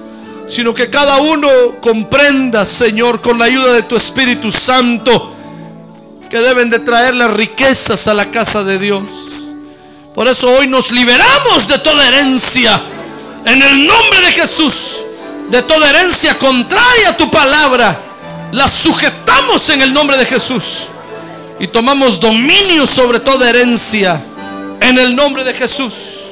Sino 0.48 0.72
que 0.72 0.90
cada 0.90 1.16
uno 1.16 1.48
comprenda, 1.80 2.64
Señor, 2.64 3.20
con 3.20 3.38
la 3.38 3.46
ayuda 3.46 3.72
de 3.72 3.82
tu 3.82 3.96
Espíritu 3.96 4.53
Santo, 4.53 5.32
que 6.33 6.39
deben 6.39 6.70
de 6.70 6.78
traer 6.78 7.14
las 7.14 7.30
riquezas 7.30 8.09
a 8.09 8.14
la 8.14 8.30
casa 8.30 8.64
de 8.64 8.78
Dios. 8.78 9.03
Por 10.14 10.26
eso 10.26 10.49
hoy 10.49 10.66
nos 10.66 10.91
liberamos 10.91 11.68
de 11.68 11.78
toda 11.80 12.09
herencia. 12.09 12.83
En 13.45 13.61
el 13.61 13.87
nombre 13.87 14.18
de 14.22 14.33
Jesús 14.33 15.01
de 15.51 15.62
toda 15.62 15.91
herencia 15.91 16.39
contraria 16.39 17.11
a 17.11 17.16
tu 17.18 17.30
palabra, 17.30 18.01
la 18.51 18.66
sujetamos 18.66 19.68
en 19.68 19.83
el 19.83 19.93
nombre 19.93 20.16
de 20.16 20.24
Jesús 20.24 20.85
y 21.61 21.66
tomamos 21.66 22.18
dominio 22.18 22.87
sobre 22.87 23.20
toda 23.20 23.51
herencia 23.51 24.24
en 24.80 24.99
el 24.99 25.14
nombre 25.14 25.45
de 25.45 25.53
Jesús. 25.53 26.32